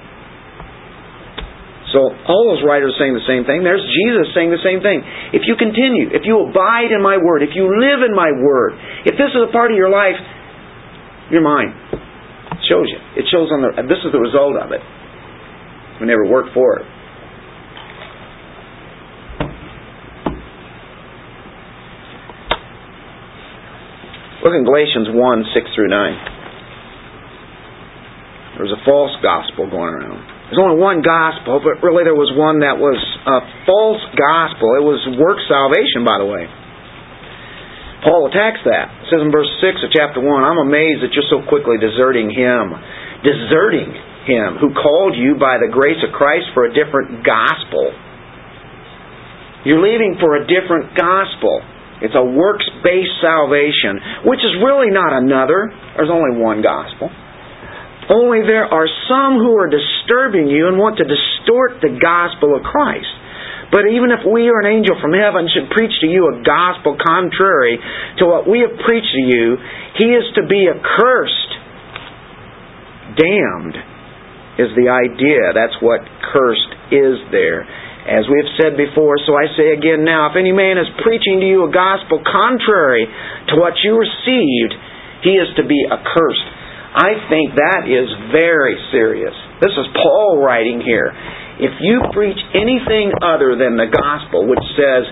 So 1.93 2.09
all 2.09 2.49
those 2.49 2.65
writers 2.65 2.97
saying 2.97 3.13
the 3.13 3.29
same 3.29 3.45
thing. 3.45 3.61
There's 3.61 3.85
Jesus 3.85 4.33
saying 4.33 4.49
the 4.49 4.65
same 4.65 4.81
thing. 4.81 5.05
If 5.29 5.45
you 5.45 5.53
continue, 5.53 6.09
if 6.09 6.25
you 6.25 6.41
abide 6.41 6.89
in 6.89 7.05
my 7.05 7.21
word, 7.21 7.45
if 7.45 7.53
you 7.53 7.69
live 7.69 8.01
in 8.01 8.17
my 8.17 8.33
word, 8.33 8.73
if 9.05 9.13
this 9.13 9.29
is 9.29 9.41
a 9.45 9.51
part 9.53 9.69
of 9.69 9.77
your 9.77 9.93
life, 9.93 10.17
you're 11.29 11.45
mine. 11.45 11.69
It 12.57 12.65
shows 12.65 12.89
you. 12.89 12.97
It 13.21 13.29
shows 13.29 13.53
on 13.53 13.61
the. 13.61 13.69
This 13.85 14.01
is 14.01 14.09
the 14.09 14.17
result 14.17 14.57
of 14.57 14.73
it. 14.73 14.81
We 16.01 16.09
never 16.09 16.25
worked 16.25 16.49
for 16.57 16.81
it. 16.81 16.85
Look 24.43 24.51
in 24.51 24.67
Galatians 24.67 25.07
1 25.07 25.55
6 25.55 25.71
through 25.71 25.87
9. 25.87 28.59
There 28.59 28.67
was 28.67 28.75
a 28.75 28.83
false 28.83 29.15
gospel 29.23 29.71
going 29.71 29.95
around. 29.95 30.19
There's 30.51 30.59
only 30.59 30.75
one 30.77 31.01
gospel, 31.01 31.63
but 31.63 31.79
really 31.81 32.03
there 32.03 32.13
was 32.13 32.29
one 32.35 32.59
that 32.61 32.77
was 32.77 32.99
a 32.99 33.39
false 33.65 34.03
gospel. 34.13 34.77
It 34.77 34.85
was 34.85 35.01
work 35.17 35.41
salvation, 35.49 36.05
by 36.05 36.21
the 36.21 36.29
way. 36.29 36.45
Paul 38.03 38.27
attacks 38.27 38.59
that. 38.67 38.91
It 39.07 39.09
says 39.09 39.23
in 39.23 39.31
verse 39.31 39.47
6 39.63 39.79
of 39.87 39.95
chapter 39.95 40.19
1 40.19 40.27
I'm 40.27 40.59
amazed 40.59 41.07
that 41.07 41.15
you're 41.15 41.31
so 41.31 41.39
quickly 41.47 41.79
deserting 41.79 42.27
him. 42.27 42.75
Deserting 43.23 43.95
him 44.27 44.59
who 44.59 44.75
called 44.75 45.15
you 45.15 45.39
by 45.39 45.55
the 45.57 45.71
grace 45.71 46.03
of 46.03 46.11
Christ 46.11 46.51
for 46.51 46.67
a 46.67 46.75
different 46.75 47.23
gospel. 47.23 47.95
You're 49.63 49.79
leaving 49.79 50.19
for 50.19 50.35
a 50.35 50.43
different 50.43 50.91
gospel. 50.99 51.63
It's 52.03 52.15
a 52.15 52.23
works 52.23 52.67
based 52.83 53.15
salvation, 53.23 54.27
which 54.27 54.43
is 54.43 54.59
really 54.59 54.91
not 54.91 55.15
another. 55.15 55.71
There's 55.95 56.11
only 56.11 56.35
one 56.35 56.59
gospel. 56.59 57.07
Only 58.11 58.43
there 58.43 58.67
are 58.67 58.87
some 59.07 59.39
who 59.39 59.55
are 59.55 59.71
disturbing 59.71 60.51
you 60.51 60.67
and 60.67 60.75
want 60.75 60.99
to 60.99 61.07
distort 61.07 61.79
the 61.79 61.95
gospel 61.95 62.59
of 62.59 62.67
Christ. 62.67 63.07
But 63.71 63.87
even 63.89 64.11
if 64.11 64.27
we 64.27 64.51
or 64.51 64.59
an 64.59 64.69
angel 64.69 64.99
from 64.99 65.15
heaven 65.15 65.47
should 65.47 65.71
preach 65.71 65.95
to 66.03 66.07
you 66.11 66.29
a 66.29 66.43
gospel 66.43 66.99
contrary 66.99 67.79
to 68.19 68.27
what 68.27 68.45
we 68.45 68.61
have 68.61 68.75
preached 68.83 69.15
to 69.15 69.23
you, 69.23 69.57
he 69.97 70.11
is 70.13 70.27
to 70.35 70.43
be 70.45 70.67
accursed. 70.67 71.51
Damned 73.15 73.77
is 74.59 74.69
the 74.75 74.91
idea. 74.91 75.55
That's 75.55 75.73
what 75.81 76.05
cursed 76.35 76.73
is 76.91 77.17
there. 77.31 77.65
As 78.03 78.27
we 78.27 78.35
have 78.43 78.51
said 78.59 78.73
before, 78.75 79.15
so 79.23 79.31
I 79.31 79.47
say 79.55 79.71
again 79.71 80.03
now, 80.03 80.27
if 80.27 80.35
any 80.35 80.51
man 80.51 80.75
is 80.75 80.91
preaching 80.99 81.39
to 81.39 81.47
you 81.47 81.63
a 81.63 81.71
gospel 81.71 82.19
contrary 82.19 83.07
to 83.07 83.53
what 83.55 83.79
you 83.79 83.95
received, 83.95 84.73
he 85.23 85.39
is 85.39 85.47
to 85.55 85.63
be 85.63 85.79
accursed. 85.87 86.47
I 86.93 87.15
think 87.31 87.55
that 87.55 87.87
is 87.87 88.11
very 88.35 88.75
serious. 88.91 89.33
This 89.63 89.71
is 89.71 89.87
Paul 89.95 90.43
writing 90.43 90.83
here. 90.83 91.15
If 91.63 91.79
you 91.79 92.03
preach 92.11 92.37
anything 92.53 93.15
other 93.23 93.55
than 93.55 93.79
the 93.79 93.87
gospel, 93.87 94.51
which 94.51 94.61
says 94.75 95.07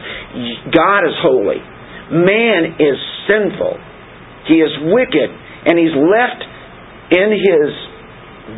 God 0.76 1.08
is 1.08 1.16
holy, 1.24 1.64
man 2.12 2.76
is 2.76 3.00
sinful, 3.26 3.80
he 4.52 4.60
is 4.60 4.74
wicked, 4.92 5.30
and 5.32 5.80
he's 5.80 5.96
left 5.96 6.44
in 7.14 7.30
his 7.40 7.70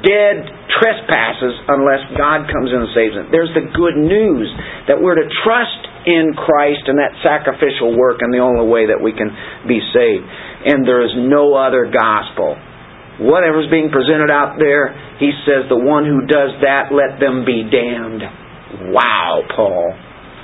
dead 0.01 0.36
trespasses 0.82 1.53
unless 1.69 2.01
God 2.17 2.49
comes 2.49 2.73
in 2.73 2.79
and 2.82 2.91
saves 2.97 3.13
them. 3.13 3.29
There's 3.29 3.53
the 3.53 3.69
good 3.69 3.99
news 3.99 4.49
that 4.89 4.97
we're 4.97 5.19
to 5.19 5.29
trust 5.45 5.82
in 6.10 6.34
Christ 6.34 6.89
and 6.89 6.97
that 6.97 7.13
sacrificial 7.21 7.95
work 7.95 8.25
and 8.25 8.34
the 8.34 8.41
only 8.41 8.65
way 8.65 8.89
that 8.89 8.99
we 8.99 9.13
can 9.13 9.29
be 9.67 9.79
saved. 9.93 10.25
And 10.65 10.88
there 10.88 11.06
is 11.06 11.13
no 11.15 11.53
other 11.53 11.88
gospel. 11.88 12.58
Whatever's 13.21 13.69
being 13.69 13.93
presented 13.93 14.34
out 14.34 14.58
there, 14.58 14.91
he 15.21 15.29
says, 15.45 15.69
the 15.69 15.77
one 15.77 16.03
who 16.10 16.25
does 16.25 16.58
that, 16.65 16.89
let 16.89 17.21
them 17.21 17.45
be 17.45 17.62
damned. 17.69 18.25
Wow, 18.89 19.45
Paul. 19.53 19.93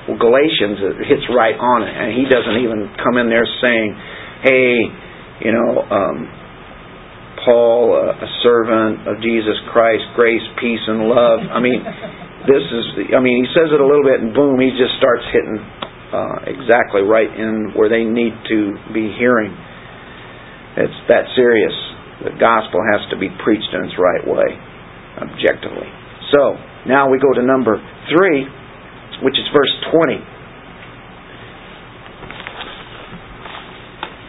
Well, 0.07 0.17
Galatians 0.21 0.77
hits 1.09 1.25
right 1.33 1.57
on 1.57 1.83
it, 1.83 1.93
and 1.93 2.13
he 2.13 2.29
doesn't 2.29 2.61
even 2.61 2.93
come 3.01 3.17
in 3.17 3.27
there 3.27 3.45
saying, 3.61 3.89
hey, 4.45 4.73
you 5.43 5.51
know, 5.51 5.81
um, 5.81 6.38
Paul, 7.49 7.97
a, 7.97 8.29
servant 8.45 9.09
of 9.09 9.17
Jesus 9.25 9.57
Christ, 9.73 10.05
grace, 10.13 10.45
peace, 10.61 10.85
and 10.85 11.09
love. 11.09 11.41
I 11.49 11.57
mean, 11.57 11.81
this 12.45 12.61
is, 12.61 12.85
I 13.09 13.19
mean, 13.19 13.41
he 13.41 13.49
says 13.57 13.73
it 13.73 13.81
a 13.81 13.87
little 13.89 14.05
bit 14.05 14.21
and 14.21 14.37
boom, 14.37 14.61
he 14.61 14.69
just 14.77 14.93
starts 15.01 15.25
hitting 15.33 15.57
uh, 16.13 16.45
exactly 16.45 17.01
right 17.01 17.25
in 17.25 17.73
where 17.73 17.89
they 17.89 18.05
need 18.05 18.37
to 18.53 18.77
be 18.93 19.09
hearing. 19.17 19.49
It's 20.77 20.99
that 21.09 21.25
serious. 21.33 21.73
The 22.21 22.37
gospel 22.37 22.85
has 22.85 23.01
to 23.09 23.17
be 23.17 23.33
preached 23.41 23.73
in 23.73 23.81
its 23.81 23.97
right 23.97 24.29
way, 24.29 24.53
objectively. 25.17 25.89
So, 26.29 26.53
now 26.85 27.09
we 27.09 27.17
go 27.17 27.33
to 27.33 27.41
number 27.41 27.81
three, 28.13 28.45
which 29.25 29.41
is 29.41 29.47
verse 29.49 29.73
20. 29.89 30.21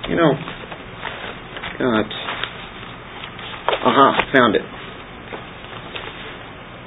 You 0.09 0.17
know, 0.17 0.33
God, 1.79 2.20
found 4.33 4.57
it. 4.57 4.65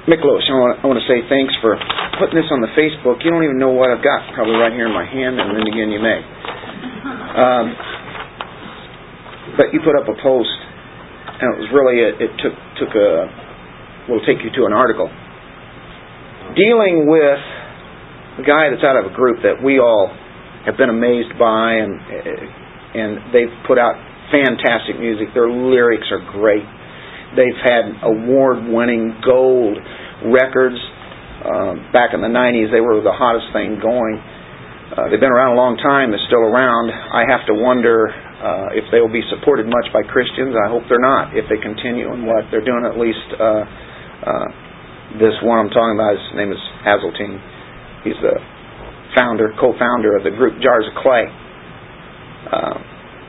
Miklos, 0.04 0.44
I 0.44 0.52
want, 0.60 0.74
I 0.80 0.84
want 0.84 1.00
to 1.00 1.08
say 1.08 1.24
thanks 1.32 1.56
for 1.64 1.80
putting 2.20 2.36
this 2.36 2.48
on 2.52 2.60
the 2.60 2.68
Facebook. 2.76 3.24
You 3.24 3.32
don't 3.32 3.44
even 3.44 3.56
know 3.56 3.72
what 3.72 3.88
I've 3.88 4.04
got, 4.04 4.36
probably 4.36 4.60
right 4.60 4.72
here 4.72 4.84
in 4.84 4.92
my 4.92 5.08
hand, 5.08 5.40
and 5.40 5.56
then 5.56 5.64
again 5.64 5.88
you 5.88 6.00
may. 6.00 6.20
Um, 7.34 7.66
but 9.56 9.72
you 9.72 9.80
put 9.80 9.96
up 9.96 10.04
a 10.04 10.16
post, 10.20 10.58
and 11.40 11.56
it 11.56 11.58
was 11.64 11.70
really 11.72 12.04
a, 12.04 12.10
it 12.20 12.32
took 12.42 12.54
took 12.76 12.92
a 12.92 13.28
will 14.12 14.20
take 14.28 14.44
you 14.44 14.52
to 14.52 14.68
an 14.68 14.76
article 14.76 15.08
dealing 16.52 17.08
with 17.10 17.40
a 18.38 18.44
guy 18.46 18.70
that's 18.70 18.82
out 18.82 18.98
of 18.98 19.10
a 19.10 19.14
group 19.14 19.42
that 19.42 19.62
we 19.62 19.78
all 19.78 20.10
have 20.66 20.76
been 20.76 20.90
amazed 20.90 21.34
by, 21.38 21.80
and 21.82 21.92
and 22.94 23.10
they've 23.34 23.52
put 23.66 23.78
out 23.78 23.94
fantastic 24.30 24.98
music. 24.98 25.34
Their 25.34 25.50
lyrics 25.50 26.06
are 26.10 26.22
great. 26.32 26.64
They've 27.36 27.60
had 27.62 27.98
award-winning 28.02 29.20
gold 29.24 29.78
records. 30.30 30.78
Uh, 31.44 31.76
back 31.92 32.14
in 32.14 32.24
the 32.24 32.30
90s, 32.30 32.72
they 32.72 32.80
were 32.80 33.02
the 33.04 33.12
hottest 33.12 33.52
thing 33.52 33.76
going. 33.82 34.16
Uh, 34.94 35.10
they've 35.10 35.20
been 35.20 35.34
around 35.34 35.52
a 35.52 35.60
long 35.60 35.76
time. 35.76 36.14
They're 36.14 36.28
still 36.30 36.46
around. 36.46 36.88
I 36.88 37.26
have 37.26 37.44
to 37.50 37.54
wonder 37.58 38.08
uh, 38.14 38.78
if 38.78 38.86
they 38.94 39.02
will 39.02 39.12
be 39.12 39.24
supported 39.28 39.66
much 39.66 39.90
by 39.90 40.06
Christians. 40.06 40.54
I 40.54 40.70
hope 40.70 40.86
they're 40.86 41.02
not. 41.02 41.34
If 41.34 41.50
they 41.50 41.58
continue 41.58 42.14
in 42.14 42.24
what 42.24 42.46
they're 42.54 42.64
doing, 42.64 42.86
at 42.86 42.94
least 42.94 43.26
uh, 43.36 43.64
uh, 44.24 44.48
this 45.18 45.34
one 45.42 45.66
I'm 45.66 45.72
talking 45.74 45.98
about, 45.98 46.14
his 46.14 46.32
name 46.38 46.52
is 46.54 46.62
Haseltine. 46.86 47.36
He's 48.06 48.18
the 48.22 48.38
founder, 49.16 49.50
co-founder 49.58 50.16
of 50.16 50.22
the 50.22 50.30
group 50.30 50.62
Jars 50.62 50.86
of 50.86 50.94
Clay. 51.02 51.26
Uh, 52.52 52.78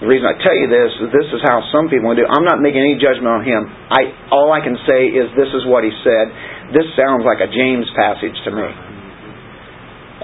the 0.03 0.11
reason 0.11 0.27
I 0.27 0.35
tell 0.43 0.55
you 0.55 0.67
this 0.67 0.91
is 0.99 1.07
this 1.15 1.29
is 1.31 1.39
how 1.47 1.63
some 1.71 1.87
people 1.87 2.11
do. 2.11 2.27
I'm 2.27 2.43
not 2.43 2.59
making 2.59 2.83
any 2.83 2.99
judgment 2.99 3.31
on 3.31 3.41
him. 3.47 3.63
I 3.67 4.11
all 4.27 4.51
I 4.51 4.59
can 4.59 4.75
say 4.83 5.07
is 5.07 5.31
this 5.39 5.47
is 5.55 5.63
what 5.71 5.87
he 5.87 5.93
said. 6.03 6.25
This 6.75 6.87
sounds 6.99 7.23
like 7.23 7.39
a 7.39 7.47
James 7.47 7.87
passage 7.95 8.35
to 8.43 8.51
me. 8.51 8.67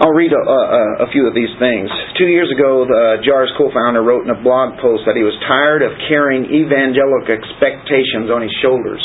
I'll 0.01 0.17
read 0.17 0.33
a, 0.33 0.39
a, 0.41 1.05
a, 1.05 1.07
few 1.13 1.29
of 1.29 1.37
these 1.37 1.51
things. 1.61 1.85
Two 2.17 2.25
years 2.25 2.49
ago, 2.49 2.89
the 2.89 3.21
uh, 3.21 3.27
JARS 3.27 3.53
co-founder 3.53 4.01
wrote 4.01 4.25
in 4.25 4.33
a 4.33 4.39
blog 4.41 4.79
post 4.81 5.05
that 5.05 5.13
he 5.13 5.21
was 5.21 5.35
tired 5.45 5.85
of 5.85 5.93
carrying 6.09 6.49
evangelical 6.49 7.29
expectations 7.29 8.33
on 8.33 8.41
his 8.41 8.49
shoulders. 8.65 9.03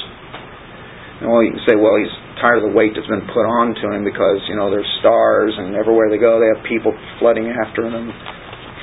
And 1.21 1.29
well, 1.29 1.45
you 1.45 1.53
can 1.53 1.61
say, 1.69 1.77
well, 1.77 2.01
he's 2.01 2.15
tired 2.41 2.65
of 2.65 2.71
the 2.71 2.75
weight 2.77 2.97
that's 2.97 3.11
been 3.13 3.29
put 3.29 3.45
on 3.45 3.77
to 3.77 3.93
him 3.93 4.09
because, 4.09 4.41
you 4.49 4.57
know, 4.57 4.73
there's 4.73 4.89
stars 5.05 5.53
and 5.59 5.77
everywhere 5.77 6.09
they 6.09 6.23
go 6.23 6.41
they 6.41 6.49
have 6.49 6.65
people 6.65 6.97
flooding 7.21 7.51
after 7.51 7.93
them. 7.93 8.09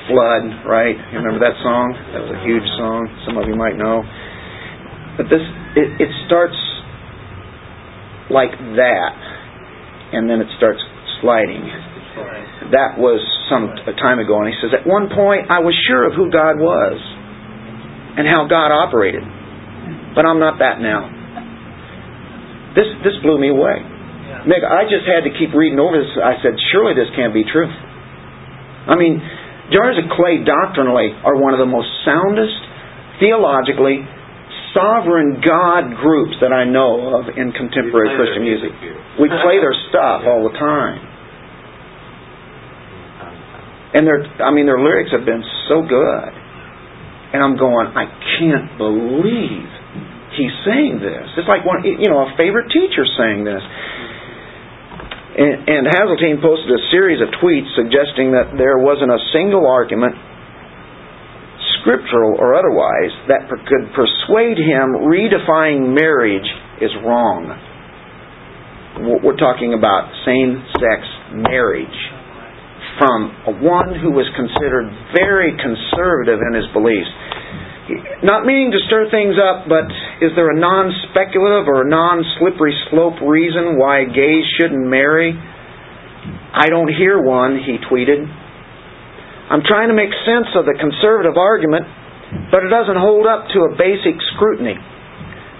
Flood, 0.08 0.68
right? 0.68 0.96
You 1.12 1.16
remember 1.20 1.40
that 1.40 1.56
song? 1.64 1.96
That 2.12 2.20
was 2.24 2.32
a 2.36 2.40
huge 2.44 2.66
song. 2.76 3.08
Some 3.24 3.40
of 3.40 3.48
you 3.48 3.56
might 3.56 3.76
know. 3.76 4.04
But 5.16 5.30
this, 5.32 5.42
it, 5.78 5.88
it 6.02 6.10
starts 6.26 6.58
like 8.28 8.52
that, 8.76 9.16
and 10.12 10.28
then 10.28 10.40
it 10.40 10.48
starts 10.58 10.80
sliding 11.20 11.64
that 12.72 12.96
was 12.96 13.20
some 13.50 13.68
a 13.68 13.94
time 13.98 14.22
ago, 14.22 14.40
and 14.40 14.48
he 14.48 14.56
says, 14.62 14.72
At 14.72 14.86
one 14.86 15.12
point 15.12 15.50
I 15.50 15.60
was 15.60 15.76
sure 15.84 16.08
of 16.08 16.16
who 16.16 16.32
God 16.32 16.56
was 16.56 16.96
and 18.16 18.24
how 18.24 18.48
God 18.48 18.72
operated, 18.72 19.22
but 20.14 20.24
I'm 20.24 20.40
not 20.40 20.62
that 20.62 20.80
now. 20.80 21.10
This, 22.72 22.88
this 23.04 23.16
blew 23.20 23.36
me 23.36 23.50
away. 23.50 23.82
Nick, 24.48 24.64
I 24.64 24.88
just 24.88 25.06
had 25.06 25.28
to 25.28 25.32
keep 25.36 25.54
reading 25.54 25.78
over 25.78 25.94
this. 25.94 26.10
I 26.18 26.40
said, 26.42 26.56
Surely 26.72 26.96
this 26.96 27.10
can't 27.14 27.32
be 27.32 27.44
true. 27.44 27.68
I 27.68 28.96
mean, 28.96 29.20
Jars 29.72 29.96
of 29.96 30.10
Clay 30.12 30.44
doctrinally 30.44 31.14
are 31.24 31.40
one 31.40 31.56
of 31.56 31.60
the 31.60 31.68
most 31.68 31.88
soundest, 32.04 32.58
theologically, 33.20 34.04
sovereign 34.76 35.40
God 35.40 35.94
groups 35.96 36.36
that 36.42 36.52
I 36.52 36.66
know 36.66 37.16
of 37.16 37.30
in 37.32 37.54
contemporary 37.54 38.12
Christian 38.18 38.42
music. 38.42 38.74
We 39.16 39.30
play 39.30 39.62
their 39.62 39.76
stuff 39.88 40.26
all 40.26 40.44
the 40.44 40.56
time. 40.58 40.98
And 43.94 44.02
their, 44.02 44.26
I 44.42 44.50
mean, 44.50 44.66
their 44.66 44.82
lyrics 44.82 45.14
have 45.14 45.24
been 45.24 45.42
so 45.70 45.86
good. 45.86 46.30
And 47.32 47.38
I'm 47.38 47.56
going, 47.56 47.94
I 47.94 48.10
can't 48.42 48.74
believe 48.76 49.66
he's 50.34 50.54
saying 50.66 50.98
this. 50.98 51.26
It's 51.38 51.46
like 51.46 51.62
one, 51.62 51.86
you 51.86 52.10
know, 52.10 52.26
a 52.26 52.34
favorite 52.34 52.70
teacher 52.74 53.06
saying 53.16 53.46
this. 53.46 53.62
And, 55.34 55.82
Haseltine 55.90 56.38
posted 56.38 56.70
a 56.70 56.82
series 56.94 57.18
of 57.18 57.26
tweets 57.42 57.66
suggesting 57.74 58.30
that 58.38 58.54
there 58.54 58.78
wasn't 58.78 59.10
a 59.10 59.18
single 59.34 59.66
argument, 59.66 60.14
scriptural 61.82 62.38
or 62.38 62.54
otherwise, 62.54 63.10
that 63.26 63.50
could 63.50 63.90
persuade 63.98 64.58
him 64.62 65.10
redefining 65.10 65.90
marriage 65.90 66.46
is 66.80 66.94
wrong. 67.02 67.50
We're 69.26 69.36
talking 69.42 69.74
about 69.74 70.06
same 70.22 70.62
sex 70.78 71.02
marriage 71.34 71.98
from 72.94 73.58
one 73.58 73.90
who 73.98 74.14
was 74.14 74.30
considered 74.38 74.86
very 75.18 75.50
conservative 75.58 76.38
in 76.46 76.54
his 76.54 76.70
beliefs. 76.70 77.10
Not 78.24 78.48
meaning 78.48 78.72
to 78.72 78.80
stir 78.88 79.12
things 79.12 79.36
up, 79.36 79.68
but 79.68 79.84
is 80.24 80.32
there 80.32 80.48
a 80.48 80.56
non 80.56 80.88
speculative 81.10 81.68
or 81.68 81.84
non 81.84 82.24
slippery 82.40 82.72
slope 82.88 83.20
reason 83.20 83.76
why 83.76 84.08
gays 84.08 84.44
shouldn't 84.56 84.80
marry? 84.88 85.36
I 85.36 86.72
don't 86.72 86.88
hear 86.88 87.20
one, 87.20 87.60
he 87.60 87.76
tweeted. 87.84 88.24
I'm 88.24 89.60
trying 89.68 89.92
to 89.92 89.96
make 89.96 90.08
sense 90.24 90.48
of 90.56 90.64
the 90.64 90.72
conservative 90.80 91.36
argument, 91.36 91.84
but 92.48 92.64
it 92.64 92.72
doesn't 92.72 92.96
hold 92.96 93.28
up 93.28 93.52
to 93.52 93.68
a 93.68 93.76
basic 93.76 94.16
scrutiny. 94.32 94.80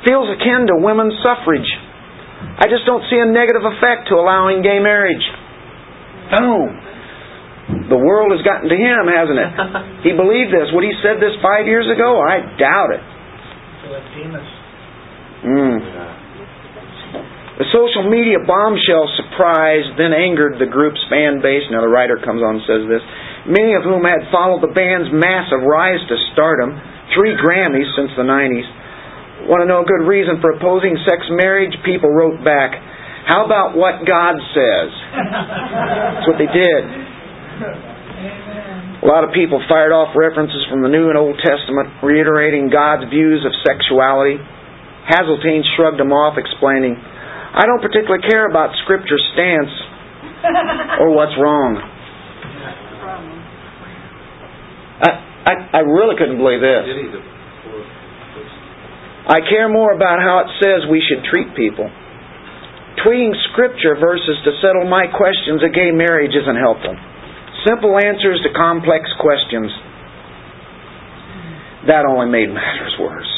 Feels 0.09 0.33
akin 0.33 0.65
to 0.73 0.81
women's 0.81 1.21
suffrage. 1.21 1.69
I 2.57 2.73
just 2.73 2.89
don't 2.89 3.05
see 3.13 3.21
a 3.21 3.29
negative 3.29 3.69
effect 3.69 4.09
to 4.09 4.17
allowing 4.17 4.65
gay 4.65 4.81
marriage. 4.81 5.25
Boom. 6.33 6.73
The 7.65 7.97
world 7.97 8.33
has 8.37 8.45
gotten 8.45 8.69
to 8.69 8.77
him, 8.77 9.09
hasn't 9.09 9.41
it? 9.41 9.51
he 10.07 10.13
believed 10.13 10.53
this. 10.53 10.69
Would 10.77 10.85
he 10.85 10.93
said 11.01 11.17
this 11.17 11.33
five 11.41 11.65
years 11.65 11.89
ago? 11.89 12.21
I 12.21 12.45
doubt 12.61 12.91
it. 12.93 13.05
Mm. 15.45 15.77
The 17.55 17.69
social 17.71 18.11
media 18.11 18.43
bombshell 18.43 19.07
surprise 19.15 19.87
then 19.95 20.11
angered 20.11 20.59
the 20.59 20.67
group's 20.67 20.99
fan 21.07 21.39
base. 21.39 21.63
Now 21.71 21.87
the 21.87 21.93
writer 21.93 22.19
comes 22.19 22.43
on 22.43 22.59
and 22.59 22.65
says 22.67 22.83
this. 22.91 23.05
Many 23.47 23.79
of 23.79 23.87
whom 23.87 24.03
had 24.03 24.27
followed 24.35 24.65
the 24.65 24.75
band's 24.75 25.13
massive 25.15 25.63
rise 25.63 26.03
to 26.09 26.17
stardom, 26.35 26.75
three 27.15 27.37
Grammys 27.39 27.87
since 27.95 28.11
the 28.19 28.27
90s. 28.27 28.67
Want 29.47 29.61
to 29.61 29.69
know 29.69 29.85
a 29.85 29.89
good 29.89 30.09
reason 30.09 30.41
for 30.41 30.57
opposing 30.57 30.97
sex 31.05 31.23
marriage? 31.31 31.77
People 31.85 32.09
wrote 32.09 32.41
back, 32.43 32.75
How 33.29 33.45
about 33.45 33.77
what 33.77 34.03
God 34.09 34.35
says? 34.57 34.89
That's 36.17 36.27
what 36.27 36.41
they 36.41 36.49
did. 36.49 36.83
A 37.55 39.07
lot 39.07 39.23
of 39.23 39.31
people 39.31 39.63
fired 39.69 39.93
off 39.93 40.17
references 40.17 40.65
from 40.67 40.83
the 40.83 40.89
New 40.89 41.13
and 41.13 41.19
Old 41.19 41.39
Testament, 41.39 42.03
reiterating 42.03 42.73
God's 42.73 43.07
views 43.13 43.45
of 43.47 43.53
sexuality. 43.63 44.41
Haseltine 45.07 45.63
shrugged 45.77 46.01
them 46.01 46.11
off, 46.11 46.41
explaining, 46.41 46.97
I 46.97 47.69
don't 47.69 47.85
particularly 47.85 48.27
care 48.27 48.49
about 48.49 48.75
Scripture's 48.83 49.23
stance 49.37 49.71
or 50.99 51.15
what's 51.15 51.37
wrong. 51.39 51.79
I, 55.05 55.11
I, 55.47 55.53
I 55.79 55.81
really 55.85 56.17
couldn't 56.19 56.41
believe 56.41 56.59
this. 56.65 56.83
I 59.29 59.41
care 59.47 59.69
more 59.69 59.93
about 59.93 60.19
how 60.19 60.45
it 60.45 60.51
says 60.59 60.89
we 60.91 61.01
should 61.05 61.23
treat 61.31 61.55
people. 61.55 61.87
Tweeting 63.05 63.37
Scripture 63.53 64.01
verses 64.01 64.37
to 64.49 64.53
settle 64.65 64.89
my 64.89 65.07
questions 65.13 65.63
of 65.63 65.71
gay 65.77 65.93
marriage 65.93 66.33
isn't 66.33 66.57
helpful. 66.57 66.97
Simple 67.65 67.97
answers 67.97 68.45
to 68.45 68.53
complex 68.53 69.09
questions. 69.21 69.73
That 71.89 72.05
only 72.05 72.29
made 72.29 72.53
matters 72.53 72.93
worse. 73.01 73.33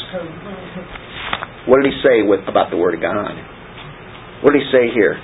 What 1.67 1.83
did 1.83 1.91
he 1.91 1.97
say 2.03 2.23
with, 2.23 2.47
about 2.47 2.71
the 2.71 2.79
Word 2.79 2.95
of 2.95 3.01
God? 3.03 3.35
What 4.43 4.51
did 4.51 4.63
he 4.63 4.69
say 4.71 4.87
here? 4.91 5.15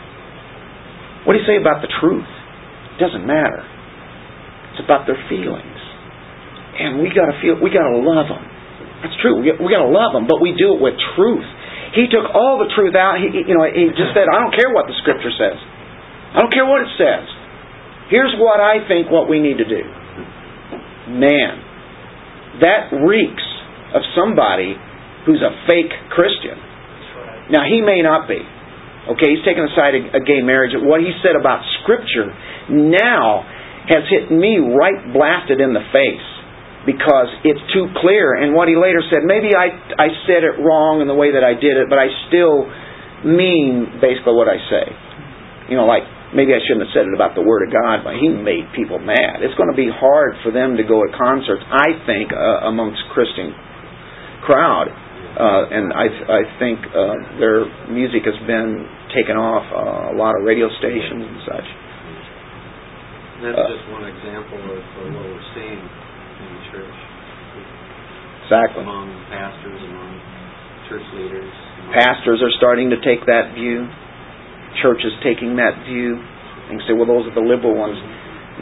What 1.23 1.35
did 1.35 1.43
he 1.43 1.47
say 1.47 1.59
about 1.59 1.79
the 1.83 1.91
truth? 1.99 2.27
It 2.95 2.99
doesn't 2.99 3.23
matter. 3.23 3.63
It's 4.75 4.83
about 4.83 5.07
their 5.07 5.19
feelings. 5.31 5.79
And 6.79 6.99
we 6.99 7.11
gotta 7.11 7.39
feel, 7.39 7.59
we 7.59 7.71
gotta 7.71 7.95
love 7.95 8.27
them. 8.27 8.43
That's 9.03 9.15
true. 9.19 9.39
We, 9.39 9.51
gotta 9.71 9.91
love 9.91 10.15
them, 10.15 10.27
but 10.27 10.39
we 10.39 10.55
do 10.55 10.75
it 10.75 10.79
with 10.79 10.95
truth. 11.15 11.45
He 11.95 12.07
took 12.07 12.27
all 12.31 12.59
the 12.59 12.71
truth 12.71 12.95
out. 12.95 13.19
He, 13.19 13.29
you 13.29 13.55
know, 13.55 13.67
he 13.67 13.91
just 13.93 14.15
said, 14.15 14.31
I 14.31 14.39
don't 14.39 14.55
care 14.55 14.71
what 14.71 14.87
the 14.87 14.95
Scripture 15.03 15.31
says. 15.35 15.59
I 16.33 16.41
don't 16.41 16.51
care 16.51 16.65
what 16.65 16.81
it 16.81 16.91
says. 16.97 17.27
Here's 18.13 18.37
what 18.37 18.61
I 18.61 18.85
think 18.85 19.09
what 19.09 19.25
we 19.25 19.41
need 19.41 19.57
to 19.57 19.65
do. 19.65 19.81
Man, 21.17 22.61
that 22.61 22.93
reeks 22.93 23.41
of 23.97 24.05
somebody 24.13 24.77
who's 25.25 25.41
a 25.41 25.49
fake 25.65 25.89
Christian. 26.13 26.53
Now, 27.49 27.65
he 27.65 27.81
may 27.81 28.05
not 28.05 28.29
be. 28.29 28.37
Okay, 28.37 29.33
he's 29.33 29.41
taken 29.41 29.65
aside 29.65 29.97
a, 29.97 30.21
a 30.21 30.21
gay 30.21 30.45
marriage. 30.45 30.77
What 30.77 31.01
he 31.01 31.09
said 31.25 31.33
about 31.33 31.65
Scripture 31.81 32.29
now 32.69 33.41
has 33.89 34.05
hit 34.05 34.29
me 34.29 34.61
right 34.61 35.09
blasted 35.09 35.57
in 35.57 35.73
the 35.73 35.81
face 35.89 36.27
because 36.85 37.33
it's 37.41 37.65
too 37.73 37.89
clear. 37.97 38.37
And 38.37 38.53
what 38.53 38.69
he 38.69 38.77
later 38.77 39.01
said, 39.09 39.25
maybe 39.25 39.57
I, 39.57 39.73
I 39.97 40.13
said 40.29 40.45
it 40.45 40.61
wrong 40.61 41.01
in 41.01 41.09
the 41.09 41.17
way 41.17 41.33
that 41.33 41.41
I 41.41 41.57
did 41.57 41.81
it, 41.81 41.89
but 41.89 41.97
I 41.97 42.13
still 42.29 42.69
mean 43.25 43.97
basically 43.97 44.37
what 44.37 44.47
I 44.47 44.61
say. 44.69 44.85
You 45.73 45.81
know, 45.81 45.89
like 45.89 46.05
maybe 46.33 46.51
I 46.53 46.61
shouldn't 46.65 46.89
have 46.89 46.93
said 46.93 47.05
it 47.05 47.15
about 47.15 47.37
the 47.37 47.45
Word 47.45 47.65
of 47.65 47.71
God, 47.71 48.01
but 48.01 48.17
he 48.17 48.29
made 48.29 48.65
people 48.73 48.97
mad. 48.97 49.45
It's 49.45 49.55
going 49.55 49.69
to 49.69 49.77
be 49.77 49.89
hard 49.89 50.35
for 50.41 50.49
them 50.49 50.75
to 50.77 50.83
go 50.83 51.05
at 51.05 51.13
concerts, 51.13 51.61
I 51.69 51.93
think, 52.05 52.33
uh, 52.33 52.69
amongst 52.69 53.01
Christian 53.13 53.53
crowd. 54.43 54.89
Uh, 54.89 55.65
and 55.73 55.89
I, 55.93 56.05
I 56.09 56.41
think 56.61 56.77
uh, 56.93 57.39
their 57.41 57.65
music 57.89 58.21
has 58.25 58.37
been 58.45 58.85
taken 59.17 59.33
off 59.33 59.65
uh, 59.73 60.13
a 60.13 60.15
lot 60.17 60.37
of 60.37 60.45
radio 60.45 60.69
stations 60.77 61.25
and 61.25 61.39
such. 61.45 61.67
that's 63.41 63.57
uh, 63.57 63.73
just 63.73 63.87
one 63.89 64.05
example 64.05 64.61
of 64.61 64.81
what 65.09 65.25
we're 65.25 65.47
seeing 65.57 65.81
in 65.81 66.49
the 66.53 66.63
church. 66.69 66.97
Exactly. 68.45 68.83
Among 68.85 69.09
pastors, 69.33 69.81
among 69.89 70.11
church 70.89 71.07
leaders. 71.17 71.49
Among 71.49 71.93
pastors 71.97 72.39
are 72.45 72.53
starting 72.61 72.93
to 72.93 72.99
take 73.01 73.25
that 73.25 73.57
view 73.57 73.89
churches 74.81 75.13
taking 75.21 75.55
that 75.61 75.85
view 75.85 76.17
and 76.69 76.79
say, 76.87 76.93
well, 76.95 77.09
those 77.09 77.27
are 77.27 77.35
the 77.35 77.43
liberal 77.43 77.75
ones. 77.75 77.97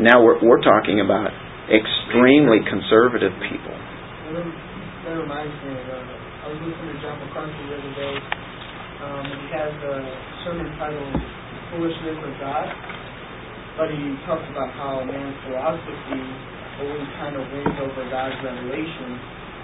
Now 0.02 0.24
we're, 0.24 0.40
we're 0.42 0.64
talking 0.64 1.04
about 1.04 1.30
extremely 1.70 2.64
conservative 2.66 3.36
people. 3.46 3.76
That 5.04 5.18
reminds 5.18 5.54
me 5.66 5.76
of, 5.76 5.86
uh, 5.92 6.46
I 6.46 6.46
was 6.54 6.60
listening 6.62 6.96
to 6.96 7.00
John 7.04 7.18
MacArthur 7.20 7.52
the 7.52 7.74
other 7.76 7.94
day, 7.98 8.16
um, 9.02 9.24
and 9.28 9.38
he 9.44 9.48
has 9.54 9.74
a 9.82 9.96
sermon 10.46 10.70
titled 10.78 11.16
Foolishness 11.74 12.20
of 12.22 12.34
God, 12.38 12.68
but 13.78 13.90
he 13.92 14.14
talks 14.30 14.46
about 14.54 14.72
how 14.78 15.02
man's 15.04 15.38
philosophy 15.46 16.22
always 16.82 17.10
kind 17.22 17.36
of 17.38 17.44
wins 17.50 17.78
over 17.82 18.04
God's 18.10 18.38
revelation, 18.42 19.10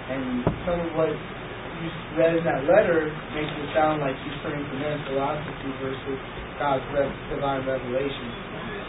and 0.10 0.24
some 0.66 0.78
of 0.86 0.90
what 0.98 1.12
you 1.14 1.90
read 2.18 2.34
in 2.38 2.44
that 2.46 2.66
letter 2.66 3.10
makes 3.38 3.54
it 3.54 3.68
sound 3.78 4.02
like 4.02 4.18
he's 4.26 4.38
turning 4.42 4.66
to 4.66 4.76
man's 4.82 5.06
philosophy 5.06 5.70
versus 5.82 6.20
God's 6.58 6.84
divine 7.30 7.64
revelation. 7.70 8.28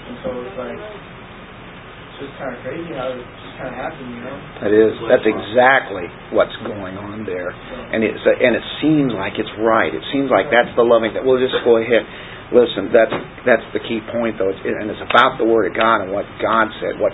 And 0.08 0.16
so 0.24 0.28
it's 0.40 0.56
like, 0.56 0.80
it's 0.80 2.16
just 2.24 2.34
kind 2.40 2.56
of 2.56 2.58
crazy 2.64 2.92
how 2.96 3.12
it 3.12 3.20
just 3.20 3.54
kind 3.60 3.68
of 3.68 3.76
happened, 3.76 4.08
you 4.08 4.22
know? 4.24 4.36
That 4.64 4.72
is, 4.72 4.92
that's 5.04 5.28
exactly 5.28 6.08
what's 6.32 6.56
going 6.64 6.96
on 6.96 7.28
there. 7.28 7.52
And 7.52 8.00
it's, 8.00 8.24
and 8.24 8.56
it 8.56 8.64
seems 8.80 9.12
like 9.12 9.36
it's 9.36 9.52
right. 9.60 9.92
It 9.92 10.02
seems 10.16 10.32
like 10.32 10.48
that's 10.48 10.72
the 10.80 10.82
loving, 10.82 11.12
that 11.12 11.22
we'll 11.22 11.38
just 11.38 11.60
go 11.60 11.76
ahead. 11.76 12.08
Listen, 12.48 12.88
that's, 12.88 13.12
that's 13.44 13.66
the 13.76 13.84
key 13.84 14.00
point 14.08 14.40
though, 14.40 14.48
it's, 14.48 14.64
and 14.64 14.88
it's 14.88 15.04
about 15.04 15.36
the 15.36 15.44
Word 15.44 15.68
of 15.68 15.76
God 15.76 16.00
and 16.00 16.08
what 16.08 16.24
God 16.40 16.72
said, 16.80 16.96
what, 16.96 17.12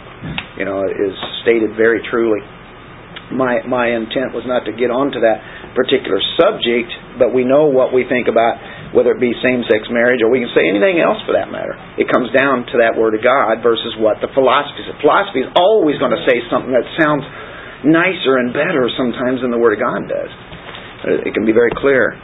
you 0.54 0.62
know, 0.62 0.86
is 0.86 1.14
stated 1.42 1.74
very 1.74 1.98
truly. 2.06 2.38
My, 3.34 3.58
my 3.66 3.90
intent 3.90 4.30
was 4.30 4.46
not 4.46 4.62
to 4.70 4.72
get 4.72 4.94
onto 4.94 5.18
that 5.26 5.42
particular 5.74 6.22
subject, 6.38 7.18
but 7.18 7.34
we 7.34 7.42
know 7.42 7.66
what 7.66 7.90
we 7.90 8.06
think 8.06 8.30
about 8.30 8.62
whether 8.94 9.10
it 9.10 9.18
be 9.18 9.34
same-sex 9.42 9.90
marriage 9.90 10.22
or 10.22 10.30
we 10.30 10.38
can 10.38 10.54
say 10.54 10.62
anything 10.70 11.02
else 11.02 11.18
for 11.26 11.34
that 11.34 11.50
matter. 11.50 11.74
It 11.98 12.06
comes 12.06 12.30
down 12.30 12.62
to 12.70 12.86
that 12.86 12.94
Word 12.94 13.18
of 13.18 13.26
God 13.26 13.58
versus 13.58 13.90
what 13.98 14.22
the 14.22 14.30
philosophy 14.30 14.86
says. 14.86 14.94
Philosophy 15.02 15.42
is 15.42 15.50
always 15.58 15.98
going 15.98 16.14
to 16.14 16.22
say 16.30 16.38
something 16.46 16.70
that 16.70 16.86
sounds 16.94 17.26
nicer 17.82 18.38
and 18.38 18.54
better 18.54 18.86
sometimes 18.94 19.42
than 19.42 19.50
the 19.50 19.58
Word 19.58 19.74
of 19.76 19.82
God 19.82 20.06
does. 20.06 20.30
It 21.26 21.34
can 21.34 21.42
be 21.42 21.52
very 21.52 21.74
clear. 21.74 22.14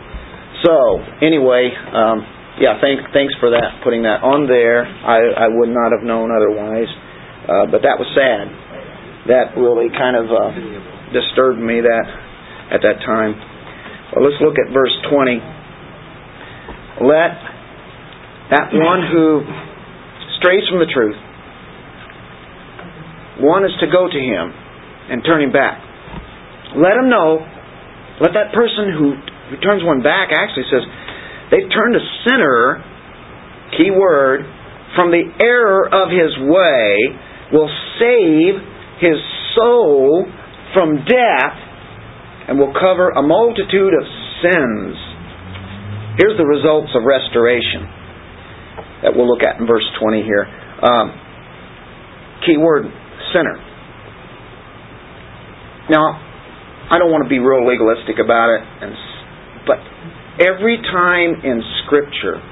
So, 0.63 1.03
anyway, 1.21 1.75
um, 1.75 2.23
yeah, 2.63 2.79
thank, 2.79 3.03
thanks 3.13 3.35
for 3.43 3.51
that, 3.51 3.83
putting 3.83 4.07
that 4.07 4.23
on 4.23 4.47
there. 4.47 4.87
I, 4.87 5.47
I 5.47 5.49
would 5.51 5.75
not 5.75 5.91
have 5.91 6.07
known 6.07 6.31
otherwise, 6.31 6.89
uh, 7.51 7.67
but 7.67 7.83
that 7.83 7.99
was 7.99 8.07
sad. 8.15 8.47
That 9.27 9.59
really 9.59 9.91
kind 9.91 10.15
of 10.15 10.31
uh, 10.31 10.55
disturbed 11.11 11.59
me 11.59 11.83
that 11.83 12.07
at 12.73 12.81
that 12.87 13.03
time. 13.03 13.35
Well, 14.15 14.23
let's 14.23 14.39
look 14.39 14.55
at 14.55 14.71
verse 14.71 14.95
20 15.11 15.60
let 17.01 17.33
that 18.51 18.75
one 18.77 19.01
who 19.09 19.45
strays 20.41 20.65
from 20.69 20.81
the 20.81 20.91
truth, 20.91 21.17
want 23.41 23.65
is 23.65 23.73
to 23.81 23.89
go 23.89 24.05
to 24.09 24.21
him 24.21 24.53
and 25.09 25.25
turn 25.25 25.43
him 25.43 25.53
back. 25.53 25.81
Let 26.77 26.97
him 27.01 27.09
know, 27.09 27.41
let 28.21 28.37
that 28.37 28.53
person 28.53 28.93
who, 28.95 29.17
who 29.51 29.57
turns 29.65 29.83
one 29.83 30.05
back 30.05 30.31
actually 30.31 30.69
says, 30.69 30.85
they've 31.51 31.71
turned 31.73 31.97
a 31.97 32.05
sinner, 32.29 32.85
key 33.77 33.91
word, 33.91 34.45
from 34.95 35.11
the 35.11 35.25
error 35.41 35.89
of 35.89 36.11
his 36.13 36.37
way, 36.47 37.17
will 37.53 37.71
save 37.99 38.61
his 39.01 39.19
soul 39.57 40.27
from 40.75 41.05
death 41.09 41.57
and 42.49 42.59
will 42.59 42.75
cover 42.75 43.11
a 43.11 43.23
multitude 43.23 43.95
of 43.95 44.05
sins. 44.43 45.10
Here's 46.19 46.37
the 46.37 46.47
results 46.47 46.91
of 46.99 47.07
restoration 47.07 47.87
that 49.03 49.15
we'll 49.15 49.29
look 49.29 49.43
at 49.43 49.61
in 49.61 49.67
verse 49.67 49.87
20 50.01 50.23
here. 50.23 50.45
Um, 50.83 51.15
key 52.47 52.57
word, 52.59 52.87
sinner. 53.33 53.57
Now, 55.91 56.19
I 56.91 56.99
don't 56.99 57.11
want 57.11 57.23
to 57.25 57.31
be 57.31 57.39
real 57.39 57.63
legalistic 57.63 58.19
about 58.19 58.51
it, 58.59 58.63
and, 58.63 58.93
but 59.67 59.79
every 60.43 60.79
time 60.83 61.47
in 61.47 61.63
Scripture, 61.87 62.43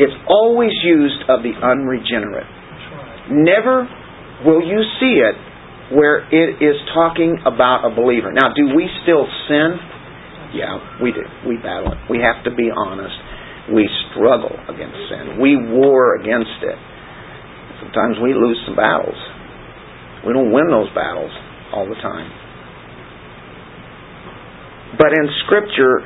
it's 0.00 0.16
always 0.28 0.72
used 0.80 1.28
of 1.28 1.44
the 1.44 1.52
unregenerate. 1.60 2.48
Never 3.30 3.84
will 4.44 4.64
you 4.64 4.80
see 4.96 5.20
it 5.20 5.36
where 5.92 6.24
it 6.32 6.62
is 6.62 6.76
talking 6.94 7.36
about 7.44 7.84
a 7.84 7.94
believer. 7.94 8.32
Now, 8.32 8.54
do 8.54 8.74
we 8.74 8.88
still 9.02 9.26
sin? 9.48 9.89
Yeah, 10.54 11.02
we 11.02 11.12
do. 11.12 11.22
We 11.46 11.56
battle 11.56 11.92
it. 11.92 11.98
We 12.10 12.18
have 12.18 12.42
to 12.44 12.50
be 12.50 12.70
honest. 12.74 13.14
We 13.70 13.86
struggle 14.10 14.50
against 14.66 14.98
sin. 15.06 15.38
We 15.38 15.54
war 15.56 16.18
against 16.18 16.58
it. 16.62 16.78
Sometimes 17.78 18.18
we 18.18 18.34
lose 18.34 18.58
some 18.66 18.74
battles. 18.74 19.18
We 20.26 20.32
don't 20.32 20.52
win 20.52 20.68
those 20.68 20.90
battles 20.94 21.30
all 21.72 21.86
the 21.86 21.96
time. 22.02 22.28
But 24.98 25.14
in 25.14 25.26
Scripture, 25.46 26.02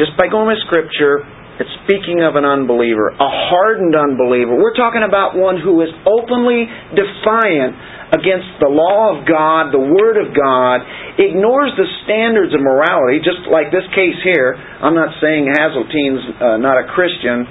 just 0.00 0.16
by 0.16 0.26
going 0.26 0.48
with 0.48 0.58
Scripture, 0.66 1.22
it's 1.60 1.68
speaking 1.84 2.24
of 2.24 2.32
an 2.40 2.48
unbeliever, 2.48 3.12
a 3.12 3.30
hardened 3.52 3.92
unbeliever. 3.92 4.56
We're 4.56 4.72
talking 4.72 5.04
about 5.04 5.36
one 5.36 5.60
who 5.60 5.84
is 5.84 5.92
openly 6.08 6.64
defiant 6.96 7.76
against 8.12 8.56
the 8.60 8.72
law 8.72 9.12
of 9.12 9.28
God, 9.28 9.72
the 9.72 9.80
Word 9.80 10.16
of 10.20 10.32
God, 10.32 10.84
ignores 11.20 11.72
the 11.76 11.88
standards 12.04 12.52
of 12.56 12.60
morality, 12.60 13.20
just 13.20 13.44
like 13.52 13.68
this 13.68 13.84
case 13.92 14.16
here. 14.24 14.56
I'm 14.56 14.96
not 14.96 15.16
saying 15.20 15.48
Haseltine's 15.48 16.24
uh, 16.40 16.56
not 16.56 16.80
a 16.80 16.88
Christian. 16.92 17.44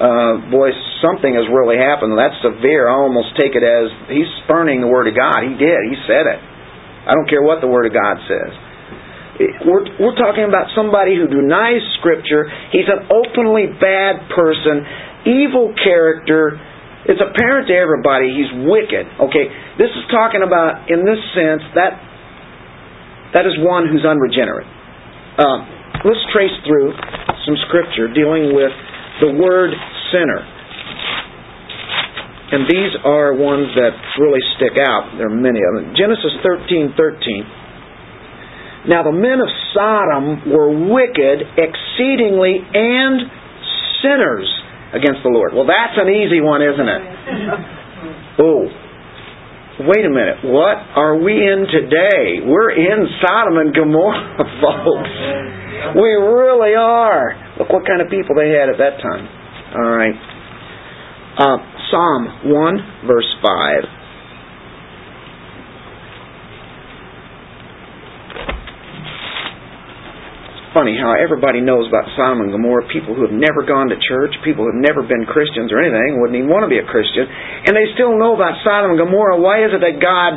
Uh, 0.00 0.48
boy, 0.48 0.72
something 1.04 1.36
has 1.36 1.44
really 1.52 1.76
happened. 1.76 2.16
That's 2.16 2.36
severe. 2.40 2.88
I 2.88 2.96
almost 2.96 3.36
take 3.36 3.52
it 3.52 3.64
as 3.64 3.92
he's 4.08 4.28
spurning 4.44 4.80
the 4.80 4.88
Word 4.88 5.08
of 5.08 5.14
God. 5.16 5.44
He 5.44 5.56
did. 5.60 5.80
He 5.92 5.96
said 6.08 6.24
it. 6.24 6.40
I 6.40 7.12
don't 7.12 7.28
care 7.28 7.44
what 7.44 7.60
the 7.60 7.68
Word 7.68 7.84
of 7.84 7.92
God 7.92 8.16
says. 8.24 8.52
We're, 9.40 9.88
we're 9.96 10.18
talking 10.20 10.44
about 10.44 10.68
somebody 10.76 11.16
who 11.16 11.24
denies 11.24 11.80
Scripture. 11.98 12.52
He's 12.68 12.84
an 12.84 13.08
openly 13.08 13.72
bad 13.80 14.28
person, 14.28 14.84
evil 15.24 15.72
character. 15.80 16.60
It's 17.08 17.18
apparent 17.18 17.66
to 17.72 17.74
everybody 17.74 18.28
he's 18.30 18.52
wicked. 18.68 19.08
Okay, 19.26 19.46
this 19.80 19.88
is 19.88 20.04
talking 20.12 20.44
about, 20.44 20.92
in 20.92 21.08
this 21.08 21.18
sense, 21.32 21.64
that 21.74 21.96
that 23.32 23.48
is 23.48 23.56
one 23.64 23.88
who's 23.88 24.04
unregenerate. 24.04 24.68
Uh, 25.40 26.04
let's 26.04 26.20
trace 26.36 26.52
through 26.68 26.92
some 27.48 27.56
scripture 27.66 28.12
dealing 28.12 28.52
with 28.52 28.70
the 29.24 29.32
word 29.40 29.72
sinner. 30.12 30.44
And 32.52 32.68
these 32.68 32.92
are 33.08 33.32
ones 33.32 33.72
that 33.80 33.96
really 34.20 34.44
stick 34.60 34.76
out. 34.76 35.16
There 35.16 35.32
are 35.32 35.32
many 35.32 35.64
of 35.64 35.72
them. 35.80 35.96
Genesis 35.96 36.36
13 36.44 36.92
13. 36.92 37.61
Now 38.88 39.02
the 39.06 39.14
men 39.14 39.38
of 39.38 39.50
Sodom 39.74 40.50
were 40.50 40.70
wicked 40.70 41.46
exceedingly 41.54 42.58
and 42.58 43.30
sinners 44.02 44.50
against 44.92 45.22
the 45.22 45.30
Lord. 45.30 45.54
Well, 45.54 45.66
that's 45.66 45.96
an 45.96 46.10
easy 46.10 46.42
one, 46.42 46.60
isn't 46.60 46.88
it? 46.88 47.02
Oh, 48.42 48.66
wait 49.86 50.04
a 50.04 50.10
minute, 50.10 50.42
what 50.44 50.76
are 50.98 51.16
we 51.16 51.32
in 51.32 51.64
today? 51.70 52.42
We're 52.44 52.74
in 52.74 53.06
Sodom 53.22 53.58
and 53.58 53.74
Gomorrah, 53.74 54.36
folks. 54.60 55.14
We 55.96 56.10
really 56.18 56.74
are. 56.74 57.34
Look 57.58 57.70
what 57.70 57.86
kind 57.86 58.02
of 58.02 58.10
people 58.10 58.34
they 58.34 58.50
had 58.50 58.68
at 58.68 58.78
that 58.78 59.00
time. 59.00 59.24
All 59.74 59.90
right. 59.94 60.16
Uh, 61.38 61.58
Psalm 61.90 62.50
1, 62.52 63.06
verse 63.06 63.30
5. 63.42 64.01
Funny 70.74 70.96
how 70.96 71.12
everybody 71.16 71.60
knows 71.60 71.88
about 71.88 72.08
Sodom 72.16 72.40
and 72.44 72.50
Gomorrah. 72.52 72.88
People 72.88 73.14
who 73.14 73.22
have 73.28 73.36
never 73.36 73.62
gone 73.64 73.88
to 73.92 73.96
church, 73.96 74.32
people 74.44 74.64
who 74.64 74.72
have 74.72 74.82
never 74.82 75.04
been 75.04 75.24
Christians 75.24 75.72
or 75.72 75.80
anything, 75.80 76.20
wouldn't 76.20 76.36
even 76.36 76.50
want 76.50 76.64
to 76.64 76.72
be 76.72 76.80
a 76.80 76.88
Christian, 76.88 77.28
and 77.28 77.76
they 77.76 77.92
still 77.94 78.16
know 78.16 78.34
about 78.34 78.60
Sodom 78.64 78.96
and 78.96 79.00
Gomorrah. 79.00 79.38
Why 79.40 79.64
is 79.64 79.70
it 79.72 79.80
that 79.84 80.00
God 80.00 80.36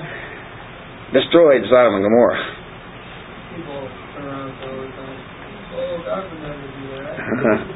destroyed 1.16 1.64
Sodom 1.72 2.00
and 2.00 2.04
Gomorrah? 2.04 2.44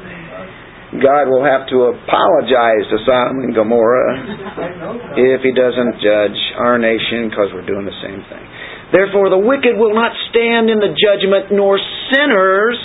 God 1.00 1.30
will 1.30 1.46
have 1.46 1.70
to 1.70 1.94
apologize 1.94 2.82
to 2.90 2.98
Sodom 3.06 3.46
and 3.46 3.54
Gomorrah 3.54 5.14
if 5.16 5.40
He 5.40 5.52
doesn't 5.54 6.02
judge 6.02 6.38
our 6.58 6.78
nation 6.78 7.30
because 7.30 7.54
we're 7.54 7.66
doing 7.66 7.86
the 7.86 7.94
same 8.02 8.20
thing. 8.26 8.44
Therefore, 8.90 9.30
the 9.30 9.38
wicked 9.38 9.78
will 9.78 9.94
not 9.94 10.10
stand 10.30 10.66
in 10.66 10.82
the 10.82 10.90
judgment, 10.90 11.54
nor 11.54 11.78
sinners 12.10 12.78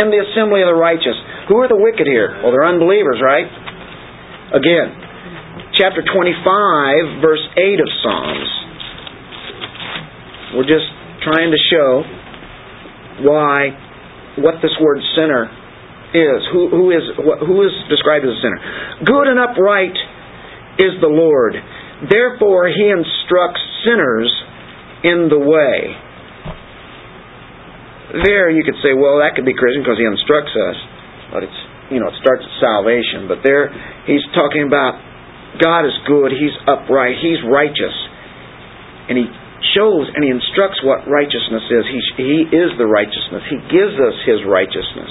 in 0.00 0.08
the 0.08 0.18
assembly 0.24 0.64
of 0.64 0.68
the 0.72 0.78
righteous. 0.78 1.14
Who 1.48 1.60
are 1.60 1.68
the 1.68 1.76
wicked 1.76 2.08
here? 2.08 2.40
Well, 2.40 2.50
they're 2.50 2.64
unbelievers, 2.64 3.20
right? 3.20 3.46
Again, 4.56 4.88
chapter 5.76 6.00
25, 6.00 7.20
verse 7.20 7.44
8 7.52 7.84
of 7.84 7.88
Psalms. 8.00 8.50
We're 10.56 10.70
just 10.70 10.88
trying 11.20 11.52
to 11.52 11.60
show 11.68 11.90
why, 13.28 13.76
what 14.40 14.62
this 14.64 14.72
word 14.80 15.04
sinner 15.14 15.52
is. 16.14 16.40
Who, 16.54 16.70
who, 16.70 16.90
is, 16.94 17.04
who 17.18 17.56
is 17.66 17.74
described 17.90 18.24
as 18.24 18.32
a 18.32 18.40
sinner? 18.40 18.60
Good 19.04 19.26
and 19.28 19.38
upright 19.38 19.98
is 20.78 20.96
the 21.02 21.10
Lord. 21.10 21.54
Therefore, 22.08 22.70
he 22.70 22.86
instructs 22.88 23.60
sinners 23.84 24.30
in 25.04 25.28
the 25.28 25.38
way. 25.38 25.78
There 28.24 28.48
you 28.48 28.62
could 28.62 28.78
say, 28.80 28.94
well, 28.94 29.20
that 29.20 29.34
could 29.34 29.44
be 29.44 29.54
Christian 29.54 29.82
because 29.82 29.98
he 29.98 30.06
instructs 30.06 30.54
us, 30.54 30.78
but 31.34 31.40
it's 31.42 31.60
you 31.90 31.98
know 32.00 32.08
it 32.08 32.16
starts 32.22 32.46
at 32.46 32.52
salvation. 32.62 33.26
But 33.28 33.44
there 33.44 33.68
he's 34.06 34.24
talking 34.32 34.64
about 34.64 34.96
God 35.60 35.86
is 35.86 35.94
good, 36.06 36.34
He's 36.34 36.54
upright, 36.66 37.14
He's 37.22 37.38
righteous, 37.46 37.94
and 39.06 39.14
He 39.18 39.26
shows 39.78 40.10
and 40.10 40.22
He 40.22 40.30
instructs 40.30 40.82
what 40.82 41.06
righteousness 41.06 41.62
is. 41.70 41.84
He 41.86 42.00
He 42.18 42.38
is 42.50 42.74
the 42.78 42.86
righteousness. 42.86 43.42
He 43.50 43.58
gives 43.70 43.94
us 43.98 44.16
His 44.26 44.42
righteousness. 44.46 45.10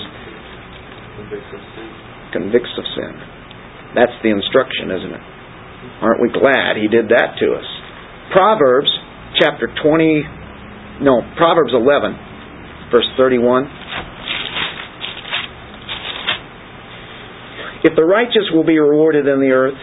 convicts 2.33 2.73
of 2.75 2.85
sin. 2.97 3.13
That's 3.95 4.15
the 4.25 4.33
instruction, 4.33 4.89
isn't 4.89 5.13
it? 5.13 5.23
Aren't 6.01 6.19
we 6.19 6.33
glad 6.33 6.75
he 6.75 6.89
did 6.89 7.07
that 7.13 7.37
to 7.39 7.47
us? 7.53 7.67
Proverbs 8.33 8.89
chapter 9.39 9.67
20, 9.83 10.23
no, 11.01 11.21
Proverbs 11.37 11.73
11, 11.73 12.15
verse 12.91 13.07
31. 13.17 13.65
If 17.83 17.95
the 17.95 18.03
righteous 18.03 18.49
will 18.53 18.63
be 18.63 18.79
rewarded 18.79 19.27
in 19.27 19.39
the 19.39 19.51
earth, 19.51 19.77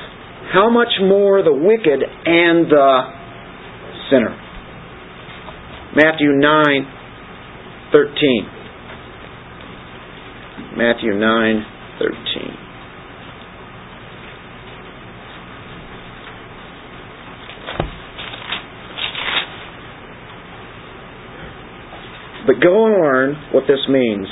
how 0.53 0.71
much 0.71 0.89
more 1.03 1.43
the 1.43 1.53
wicked 1.53 2.01
and 2.03 2.67
the 2.71 3.03
sinner? 4.11 4.35
Matthew 5.95 6.33
9, 6.33 6.87
13. 7.93 8.47
Matthew 10.77 11.15
9, 11.15 11.67
13. 11.99 12.70
But 22.51 22.59
go 22.59 22.91
and 22.91 22.99
learn 22.99 23.31
what 23.55 23.71
this 23.71 23.79
means. 23.87 24.27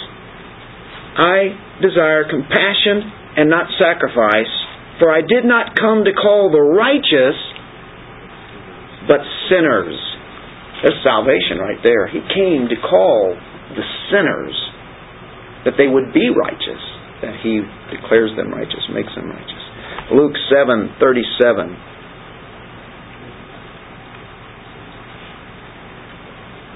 I 1.14 1.54
desire 1.78 2.26
compassion 2.26 3.06
and 3.38 3.46
not 3.46 3.70
sacrifice, 3.78 4.50
for 4.98 5.06
I 5.06 5.22
did 5.22 5.46
not 5.46 5.78
come 5.78 6.02
to 6.02 6.10
call 6.10 6.50
the 6.50 6.58
righteous, 6.58 7.38
but 9.06 9.22
sinners. 9.46 9.94
There's 10.82 10.98
salvation 11.06 11.62
right 11.62 11.78
there. 11.86 12.10
He 12.10 12.18
came 12.34 12.66
to 12.66 12.78
call 12.82 13.38
the 13.78 13.86
sinners 14.10 14.56
that 15.62 15.78
they 15.78 15.86
would 15.86 16.10
be 16.10 16.26
righteous, 16.34 16.82
that 17.22 17.38
he 17.38 17.62
declares 17.94 18.34
them 18.34 18.50
righteous, 18.50 18.82
makes 18.90 19.14
them 19.14 19.30
righteous. 19.30 19.62
Luke 20.10 20.34
7:37 20.50 21.70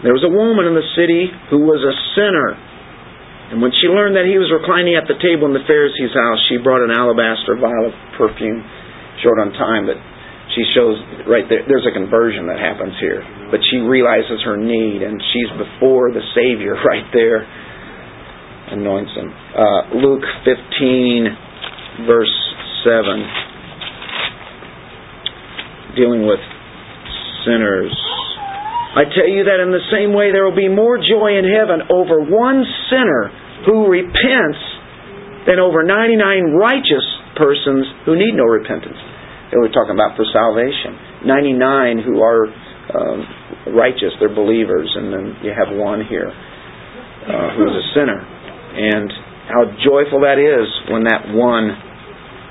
There 0.03 0.14
was 0.14 0.26
a 0.26 0.34
woman 0.34 0.66
in 0.66 0.74
the 0.74 0.88
city 0.98 1.30
who 1.50 1.62
was 1.62 1.78
a 1.78 1.94
sinner. 2.18 2.59
And 3.55 3.62
when 3.62 3.70
she 3.78 3.86
learned 3.86 4.18
that 4.18 4.26
he 4.26 4.34
was 4.34 4.50
reclining 4.50 4.98
at 4.98 5.07
the 5.07 5.14
table 5.22 5.46
in 5.46 5.55
the 5.55 5.62
Pharisee's 5.62 6.11
house, 6.11 6.42
she 6.50 6.59
brought 6.59 6.82
an 6.82 6.90
alabaster 6.90 7.55
vial 7.55 7.86
of 7.86 7.94
perfume, 8.18 8.66
short 9.22 9.38
on 9.38 9.55
time, 9.55 9.86
but 9.86 9.94
she 10.59 10.66
shows 10.74 10.98
right 11.30 11.46
there, 11.46 11.62
there's 11.68 11.86
a 11.86 11.94
conversion 11.94 12.50
that 12.50 12.59
happens 12.59 12.98
here. 12.98 13.22
But 13.55 13.62
she 13.70 13.78
realizes 13.78 14.42
her 14.42 14.59
need, 14.59 15.07
and 15.07 15.22
she's 15.32 15.50
before 15.55 16.11
the 16.11 16.24
Savior 16.34 16.74
right 16.90 17.07
there, 17.14 17.46
anoints 18.72 19.12
him. 19.14 19.30
Uh, 19.30 20.03
Luke 20.03 20.24
15, 20.48 22.09
verse 22.09 22.34
7, 22.82 23.22
dealing 25.94 26.26
with 26.26 26.40
sinners. 27.44 27.94
I 28.93 29.09
tell 29.09 29.28
you 29.28 29.49
that 29.49 29.57
in 29.64 29.72
the 29.72 29.84
same 29.88 30.12
way 30.12 30.36
there 30.36 30.45
will 30.45 30.57
be 30.57 30.68
more 30.68 31.01
joy 31.01 31.40
in 31.40 31.49
heaven 31.49 31.88
over 31.88 32.20
one 32.20 32.61
sinner 32.93 33.32
who 33.64 33.88
repents 33.88 34.61
than 35.49 35.57
over 35.59 35.82
99 35.82 36.53
righteous 36.53 37.07
persons 37.34 37.88
who 38.05 38.14
need 38.14 38.36
no 38.36 38.45
repentance. 38.45 38.99
And 39.53 39.61
we're 39.64 39.72
talking 39.72 39.97
about 39.97 40.16
for 40.16 40.28
salvation. 40.28 41.24
99 41.24 42.05
who 42.05 42.20
are 42.20 42.47
um, 42.93 43.18
righteous, 43.72 44.12
they're 44.20 44.34
believers, 44.34 44.93
and 44.93 45.12
then 45.12 45.24
you 45.40 45.53
have 45.57 45.72
one 45.72 46.05
here 46.05 46.28
uh, 46.28 47.49
who's 47.57 47.72
a 47.72 47.86
sinner. 47.97 48.20
And 48.20 49.09
how 49.49 49.62
joyful 49.84 50.20
that 50.24 50.36
is 50.36 50.68
when 50.93 51.05
that 51.05 51.32
one 51.32 51.72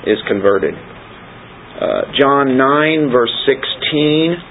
is 0.09 0.17
converted. 0.27 0.73
Uh, 0.73 2.13
John 2.17 2.57
9, 2.57 3.09
verse 3.11 3.33
16. 3.45 4.50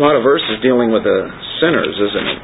A 0.00 0.02
lot 0.02 0.16
of 0.16 0.24
verses 0.24 0.64
dealing 0.64 0.88
with 0.96 1.04
the 1.04 1.28
sinners, 1.60 1.92
isn't 1.92 2.26
it? 2.32 2.40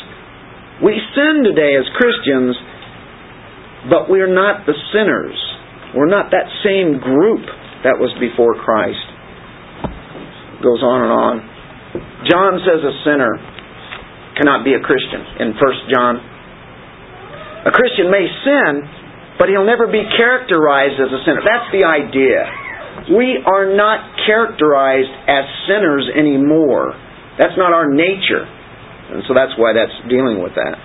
We 0.84 1.00
sin 1.16 1.48
today 1.48 1.74
as 1.80 1.88
Christians, 1.96 2.54
but 3.88 4.10
we're 4.10 4.32
not 4.32 4.66
the 4.66 4.76
sinners. 4.92 5.38
We're 5.96 6.12
not 6.12 6.30
that 6.30 6.46
same 6.60 7.00
group 7.00 7.46
that 7.88 7.96
was 7.96 8.12
before 8.20 8.52
Christ. 8.60 9.00
Goes 10.60 10.82
on 10.84 11.08
and 11.08 11.12
on. 11.14 11.34
John 12.28 12.60
says 12.60 12.84
a 12.84 12.94
sinner 13.06 13.32
cannot 14.36 14.62
be 14.62 14.74
a 14.74 14.82
Christian 14.82 15.22
in 15.40 15.56
1 15.56 15.94
John. 15.94 16.14
A 17.64 17.72
Christian 17.72 18.10
may 18.12 18.26
sin, 18.44 18.86
but 19.38 19.48
he'll 19.48 19.66
never 19.66 19.86
be 19.88 20.04
characterized 20.18 21.00
as 21.00 21.10
a 21.10 21.20
sinner. 21.24 21.42
That's 21.42 21.70
the 21.72 21.86
idea. 21.86 22.44
We 23.18 23.40
are 23.40 23.72
not 23.74 24.18
characterized 24.26 25.14
as 25.26 25.46
sinners 25.66 26.06
anymore. 26.12 27.07
That's 27.38 27.54
not 27.54 27.70
our 27.70 27.86
nature. 27.86 28.44
And 29.08 29.24
so 29.24 29.32
that's 29.32 29.56
why 29.56 29.72
that's 29.72 29.94
dealing 30.10 30.42
with 30.44 30.52
that. 30.58 30.76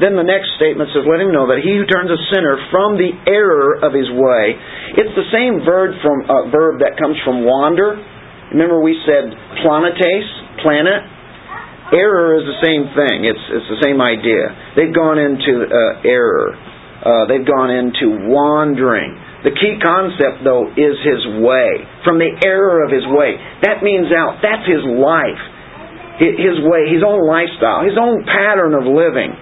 Then 0.00 0.16
the 0.16 0.24
next 0.24 0.56
statement 0.56 0.90
says, 0.92 1.04
Let 1.04 1.20
him 1.20 1.32
know 1.32 1.48
that 1.52 1.60
he 1.60 1.72
who 1.76 1.84
turns 1.84 2.08
a 2.08 2.20
sinner 2.32 2.58
from 2.72 2.96
the 2.96 3.12
error 3.28 3.80
of 3.80 3.92
his 3.92 4.08
way. 4.08 4.56
It's 4.98 5.14
the 5.14 5.28
same 5.30 5.62
verb 5.64 5.94
from 6.00 6.26
uh, 6.26 6.48
verb 6.48 6.80
that 6.80 6.96
comes 6.96 7.16
from 7.24 7.44
wander. 7.44 8.00
Remember 8.50 8.80
we 8.80 8.96
said 9.04 9.32
planetes, 9.64 10.28
planet. 10.64 11.06
Error 11.92 12.40
is 12.40 12.44
the 12.48 12.60
same 12.64 12.88
thing. 12.96 13.28
It's 13.28 13.44
it's 13.52 13.68
the 13.68 13.80
same 13.84 14.00
idea. 14.00 14.48
They've 14.80 14.96
gone 14.96 15.20
into 15.20 15.68
uh, 15.68 16.08
error. 16.08 16.56
Uh, 17.04 17.28
they've 17.28 17.44
gone 17.44 17.68
into 17.68 18.32
wandering. 18.32 19.12
The 19.44 19.52
key 19.52 19.76
concept, 19.82 20.46
though, 20.46 20.70
is 20.72 20.94
his 21.02 21.42
way. 21.42 21.82
From 22.06 22.16
the 22.22 22.30
error 22.46 22.86
of 22.86 22.94
his 22.94 23.02
way. 23.10 23.34
That 23.66 23.82
means 23.82 24.08
out. 24.14 24.38
That's 24.38 24.64
his 24.64 24.86
life 24.86 25.42
his 26.20 26.60
way, 26.60 26.92
his 26.92 27.00
own 27.00 27.24
lifestyle, 27.24 27.86
his 27.86 27.96
own 27.96 28.24
pattern 28.28 28.76
of 28.76 28.84
living, 28.84 29.32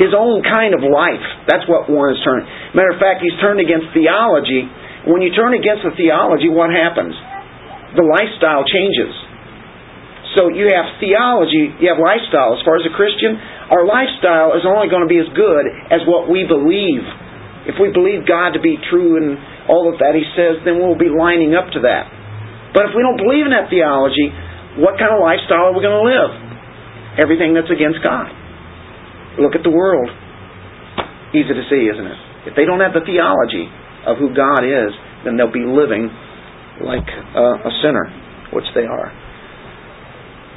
his 0.00 0.16
own 0.16 0.40
kind 0.46 0.72
of 0.72 0.80
life. 0.80 1.24
That's 1.44 1.66
what 1.68 1.90
one 1.90 2.14
is 2.14 2.20
turning. 2.24 2.46
Matter 2.72 2.94
of 2.94 3.00
fact, 3.02 3.20
he's 3.20 3.36
turned 3.42 3.60
against 3.60 3.92
theology. 3.92 4.64
When 5.04 5.20
you 5.20 5.34
turn 5.34 5.52
against 5.52 5.84
the 5.84 5.92
theology, 5.92 6.48
what 6.48 6.72
happens? 6.72 7.12
The 7.98 8.06
lifestyle 8.06 8.64
changes. 8.64 9.12
So 10.36 10.52
you 10.52 10.70
have 10.70 11.00
theology, 11.02 11.72
you 11.80 11.86
have 11.88 11.98
lifestyle. 11.98 12.54
As 12.54 12.62
far 12.62 12.78
as 12.78 12.86
a 12.86 12.94
Christian, 12.94 13.34
our 13.72 13.82
lifestyle 13.88 14.54
is 14.54 14.62
only 14.62 14.86
going 14.86 15.02
to 15.02 15.10
be 15.10 15.18
as 15.18 15.28
good 15.34 15.64
as 15.90 16.04
what 16.06 16.28
we 16.28 16.44
believe. 16.44 17.02
If 17.66 17.76
we 17.80 17.90
believe 17.90 18.28
God 18.28 18.54
to 18.54 18.62
be 18.62 18.78
true 18.88 19.18
and 19.18 19.36
all 19.66 19.90
of 19.90 19.98
that 20.00 20.14
He 20.14 20.24
says, 20.32 20.62
then 20.64 20.78
we'll 20.80 21.00
be 21.00 21.10
lining 21.10 21.52
up 21.58 21.72
to 21.76 21.80
that. 21.84 22.08
But 22.76 22.88
if 22.88 22.92
we 22.92 23.00
don't 23.00 23.18
believe 23.18 23.48
in 23.48 23.52
that 23.56 23.72
theology, 23.72 24.30
what 24.78 24.94
kind 24.98 25.10
of 25.10 25.18
lifestyle 25.18 25.70
are 25.70 25.74
we 25.74 25.82
going 25.82 25.98
to 25.98 26.06
live? 26.06 26.32
Everything 27.18 27.54
that's 27.54 27.70
against 27.70 27.98
God. 28.02 28.30
Look 29.42 29.58
at 29.58 29.66
the 29.66 29.74
world. 29.74 30.06
Easy 31.34 31.50
to 31.50 31.64
see, 31.66 31.90
isn't 31.90 32.06
it? 32.06 32.20
If 32.50 32.52
they 32.54 32.64
don't 32.64 32.80
have 32.80 32.94
the 32.94 33.02
theology 33.02 33.66
of 34.06 34.16
who 34.22 34.30
God 34.32 34.62
is, 34.62 34.90
then 35.26 35.34
they'll 35.36 35.52
be 35.52 35.66
living 35.66 36.08
like 36.82 37.06
uh, 37.34 37.68
a 37.68 37.72
sinner, 37.82 38.06
which 38.54 38.66
they 38.74 38.86
are. 38.86 39.10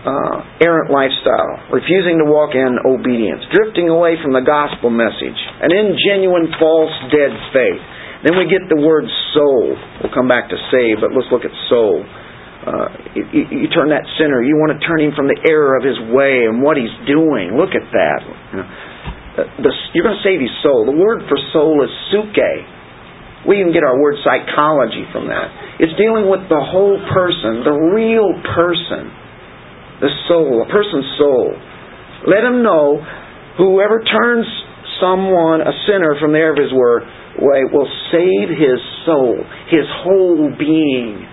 Uh, 0.02 0.38
errant 0.66 0.90
lifestyle, 0.90 1.62
refusing 1.70 2.18
to 2.18 2.26
walk 2.26 2.58
in 2.58 2.74
obedience, 2.90 3.42
drifting 3.54 3.90
away 3.90 4.18
from 4.18 4.34
the 4.34 4.42
gospel 4.42 4.90
message, 4.90 5.38
an 5.62 5.70
ingenuine 5.70 6.50
false 6.58 6.94
dead 7.14 7.34
faith. 7.54 7.82
Then 8.26 8.38
we 8.38 8.50
get 8.50 8.66
the 8.70 8.82
word 8.82 9.06
soul. 9.34 9.78
We'll 10.02 10.14
come 10.14 10.30
back 10.30 10.50
to 10.50 10.58
save, 10.74 11.02
but 11.02 11.14
let's 11.14 11.30
look 11.30 11.46
at 11.46 11.54
soul. 11.70 12.06
Uh, 12.62 12.88
you, 13.34 13.66
you, 13.66 13.68
turn 13.74 13.90
that 13.90 14.06
sinner. 14.22 14.46
You 14.46 14.54
want 14.54 14.78
to 14.78 14.80
turn 14.86 15.02
him 15.02 15.18
from 15.18 15.26
the 15.26 15.40
error 15.50 15.74
of 15.74 15.82
his 15.82 15.98
way 16.14 16.46
and 16.46 16.62
what 16.62 16.78
he's 16.78 16.94
doing. 17.10 17.58
Look 17.58 17.74
at 17.74 17.90
that. 17.90 18.22
Uh, 18.22 19.50
you're 19.98 20.06
going 20.06 20.20
to 20.20 20.26
save 20.26 20.38
his 20.38 20.54
soul. 20.62 20.86
The 20.86 20.94
word 20.94 21.26
for 21.26 21.42
soul 21.50 21.82
is 21.82 21.90
suke. 22.14 22.38
We 23.50 23.58
even 23.58 23.74
get 23.74 23.82
our 23.82 23.98
word 23.98 24.22
psychology 24.22 25.10
from 25.10 25.26
that. 25.34 25.82
It's 25.82 25.98
dealing 25.98 26.30
with 26.30 26.46
the 26.46 26.62
whole 26.62 27.02
person, 27.10 27.66
the 27.66 27.74
real 27.98 28.30
person, 28.54 29.10
the 29.98 30.14
soul, 30.30 30.62
a 30.62 30.70
person's 30.70 31.10
soul. 31.18 31.50
Let 32.30 32.46
him 32.46 32.62
know 32.62 33.02
whoever 33.58 34.06
turns 34.06 34.46
someone, 35.02 35.66
a 35.66 35.74
sinner, 35.90 36.14
from 36.22 36.38
the 36.38 36.38
error 36.38 36.54
of 36.54 36.62
his 36.62 36.70
way 36.70 37.66
will 37.74 37.90
save 38.14 38.54
his 38.54 38.78
soul, 39.10 39.42
his 39.74 39.90
whole 40.06 40.54
being. 40.54 41.26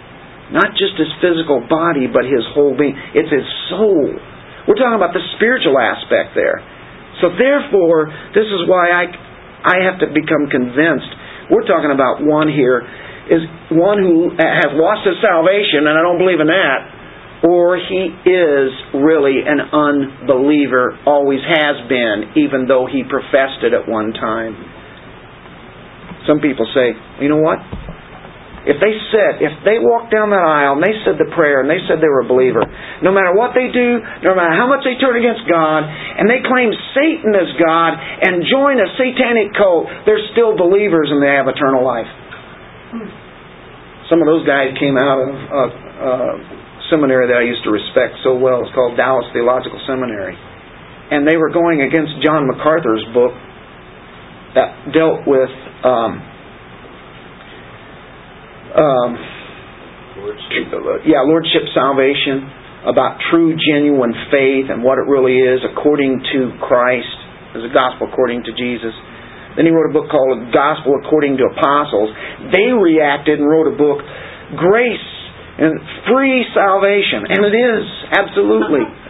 Not 0.52 0.72
just 0.76 0.96
his 0.96 1.12
physical 1.20 1.60
body, 1.68 2.08
but 2.08 2.24
his 2.24 2.44
whole 2.56 2.72
being. 2.72 2.96
It's 3.12 3.28
his 3.28 3.44
soul. 3.68 4.16
We're 4.64 4.80
talking 4.80 4.96
about 4.96 5.12
the 5.12 5.24
spiritual 5.36 5.76
aspect 5.76 6.32
there. 6.32 6.60
So 7.20 7.32
therefore, 7.36 8.08
this 8.32 8.48
is 8.48 8.64
why 8.68 8.92
I, 8.92 9.04
I 9.64 9.76
have 9.88 10.00
to 10.00 10.08
become 10.12 10.48
convinced 10.48 11.18
we're 11.50 11.64
talking 11.64 11.92
about 11.92 12.20
one 12.20 12.48
here 12.48 12.84
is 13.28 13.40
one 13.72 14.00
who 14.00 14.36
has 14.36 14.72
lost 14.76 15.04
his 15.04 15.16
salvation, 15.20 15.88
and 15.88 15.96
I 15.96 16.02
don't 16.04 16.20
believe 16.20 16.40
in 16.40 16.48
that, 16.48 16.80
or 17.44 17.76
he 17.76 18.12
is 18.24 18.68
really 18.92 19.44
an 19.44 19.60
unbeliever, 19.72 20.96
always 21.04 21.40
has 21.44 21.76
been, 21.88 22.36
even 22.36 22.68
though 22.68 22.88
he 22.88 23.04
professed 23.04 23.64
it 23.64 23.72
at 23.72 23.88
one 23.88 24.12
time. 24.12 24.56
Some 26.28 26.40
people 26.40 26.68
say, 26.72 26.92
you 27.20 27.28
know 27.28 27.40
what? 27.40 27.60
If 28.68 28.76
they 28.84 28.92
said, 29.08 29.40
if 29.40 29.64
they 29.64 29.80
walked 29.80 30.12
down 30.12 30.28
that 30.28 30.44
aisle 30.44 30.76
and 30.76 30.84
they 30.84 30.92
said 31.00 31.16
the 31.16 31.32
prayer 31.32 31.64
and 31.64 31.72
they 31.72 31.80
said 31.88 32.04
they 32.04 32.12
were 32.12 32.20
a 32.20 32.28
believer, 32.28 32.60
no 33.00 33.08
matter 33.08 33.32
what 33.32 33.56
they 33.56 33.72
do, 33.72 34.04
no 34.20 34.36
matter 34.36 34.52
how 34.52 34.68
much 34.68 34.84
they 34.84 35.00
turn 35.00 35.16
against 35.16 35.48
God, 35.48 35.88
and 35.88 36.28
they 36.28 36.44
claim 36.44 36.68
Satan 36.92 37.32
as 37.32 37.48
God 37.56 37.96
and 37.96 38.44
join 38.44 38.76
a 38.76 38.92
satanic 39.00 39.56
cult, 39.56 39.88
they're 40.04 40.20
still 40.36 40.52
believers 40.52 41.08
and 41.08 41.24
they 41.24 41.32
have 41.32 41.48
eternal 41.48 41.80
life. 41.80 42.12
Some 44.12 44.20
of 44.20 44.28
those 44.28 44.44
guys 44.44 44.76
came 44.76 45.00
out 45.00 45.16
of 45.16 45.28
a, 45.32 45.64
a 46.04 46.12
seminary 46.92 47.32
that 47.32 47.40
I 47.40 47.48
used 47.48 47.64
to 47.64 47.72
respect 47.72 48.20
so 48.20 48.36
well. 48.36 48.60
It's 48.68 48.72
called 48.76 49.00
Dallas 49.00 49.24
Theological 49.32 49.80
Seminary. 49.88 50.36
And 51.08 51.24
they 51.24 51.40
were 51.40 51.48
going 51.48 51.80
against 51.80 52.20
John 52.20 52.44
MacArthur's 52.44 53.04
book 53.16 53.32
that 54.52 54.92
dealt 54.92 55.24
with 55.24 55.52
um, 55.88 56.20
um, 58.76 59.10
yeah, 61.06 61.22
Lordship 61.24 61.64
salvation, 61.72 62.50
about 62.84 63.18
true, 63.30 63.56
genuine 63.56 64.14
faith 64.30 64.70
and 64.70 64.82
what 64.82 64.98
it 64.98 65.06
really 65.08 65.38
is 65.38 65.60
according 65.64 66.20
to 66.32 66.52
Christ, 66.60 67.16
as 67.56 67.62
a 67.64 67.72
gospel 67.72 68.08
according 68.10 68.44
to 68.44 68.52
Jesus. 68.52 68.92
Then 69.56 69.66
he 69.66 69.72
wrote 69.74 69.90
a 69.90 69.94
book 69.94 70.06
called 70.06 70.38
Gospel 70.54 70.94
According 71.02 71.38
to 71.42 71.50
Apostles. 71.50 72.14
They 72.54 72.70
reacted 72.70 73.42
and 73.42 73.48
wrote 73.48 73.66
a 73.66 73.76
book, 73.76 73.98
Grace 74.54 75.10
and 75.58 75.74
Free 76.06 76.46
Salvation. 76.54 77.26
And 77.26 77.40
it 77.42 77.56
is, 77.58 77.84
absolutely. 78.14 78.86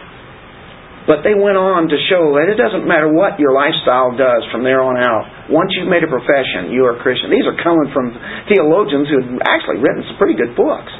But 1.09 1.25
they 1.25 1.33
went 1.33 1.57
on 1.57 1.89
to 1.89 1.97
show 2.05 2.37
that 2.37 2.53
it 2.53 2.61
doesn't 2.61 2.85
matter 2.85 3.09
what 3.09 3.41
your 3.41 3.49
lifestyle 3.49 4.13
does 4.13 4.45
from 4.53 4.61
there 4.61 4.85
on 4.85 4.93
out. 4.93 5.49
Once 5.49 5.73
you've 5.73 5.89
made 5.89 6.05
a 6.05 6.11
profession, 6.11 6.69
you 6.69 6.85
are 6.85 6.93
a 6.93 7.01
Christian. 7.01 7.33
These 7.33 7.49
are 7.49 7.57
coming 7.65 7.89
from 7.89 8.13
theologians 8.45 9.09
who 9.09 9.17
have 9.17 9.41
actually 9.41 9.81
written 9.81 10.05
some 10.05 10.21
pretty 10.21 10.37
good 10.37 10.53
books. 10.53 10.93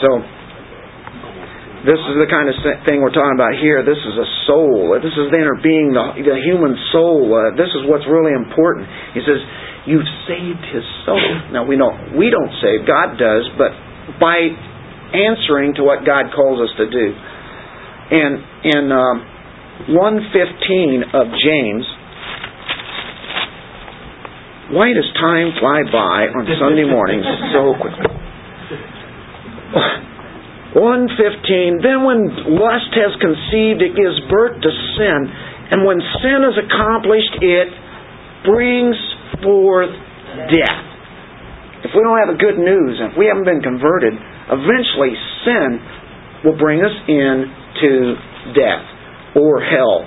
So, 0.00 0.08
this 1.84 2.00
is 2.00 2.16
the 2.16 2.32
kind 2.32 2.48
of 2.48 2.56
thing 2.88 3.04
we're 3.04 3.12
talking 3.12 3.36
about 3.36 3.60
here. 3.60 3.84
This 3.84 4.00
is 4.00 4.16
a 4.16 4.28
soul. 4.48 4.96
This 4.96 5.12
is 5.12 5.28
the 5.28 5.36
inner 5.36 5.60
being, 5.60 5.92
the, 5.92 6.40
human 6.40 6.72
soul. 6.96 7.28
Uh, 7.28 7.52
this 7.60 7.68
is 7.76 7.84
what's 7.92 8.08
really 8.08 8.32
important. 8.32 8.88
He 9.12 9.20
says, 9.20 9.36
You've 9.84 10.08
saved 10.24 10.64
his 10.72 10.86
soul. 11.04 11.20
Now, 11.52 11.68
we 11.68 11.76
don't, 11.76 12.16
we 12.16 12.32
don't 12.32 12.54
save, 12.64 12.88
God 12.88 13.20
does, 13.20 13.44
but 13.60 13.76
by 14.16 14.48
answering 15.12 15.76
to 15.76 15.84
what 15.84 16.06
God 16.08 16.32
calls 16.32 16.62
us 16.62 16.72
to 16.80 16.88
do. 16.88 17.12
And 18.12 18.32
in 18.68 18.84
um, 18.92 19.16
115 19.88 21.16
of 21.16 21.26
James, 21.40 21.84
why 24.76 24.92
does 24.92 25.08
time 25.16 25.56
fly 25.56 25.80
by 25.88 26.28
on 26.28 26.44
Sunday 26.60 26.84
mornings 26.84 27.24
so 27.56 27.72
quickly? 27.80 28.12
115, 30.76 31.84
then 31.84 32.04
when 32.04 32.52
lust 32.56 32.92
has 32.96 33.16
conceived, 33.20 33.80
it 33.80 33.96
gives 33.96 34.16
birth 34.28 34.60
to 34.60 34.70
sin. 34.96 35.20
And 35.72 35.84
when 35.88 36.00
sin 36.20 36.40
is 36.48 36.56
accomplished, 36.68 37.32
it 37.40 37.68
brings 38.44 38.96
forth 39.40 39.92
death. 40.52 40.84
If 41.84 41.96
we 41.96 42.00
don't 42.04 42.20
have 42.20 42.32
the 42.32 42.40
good 42.40 42.60
news, 42.60 43.00
if 43.00 43.16
we 43.16 43.28
haven't 43.28 43.48
been 43.48 43.64
converted, 43.64 44.12
eventually 44.52 45.12
sin 45.44 45.80
will 46.44 46.56
bring 46.60 46.80
us 46.84 46.92
in 47.08 47.61
to 47.80 47.92
death 48.52 48.84
or 49.36 49.62
hell. 49.62 50.04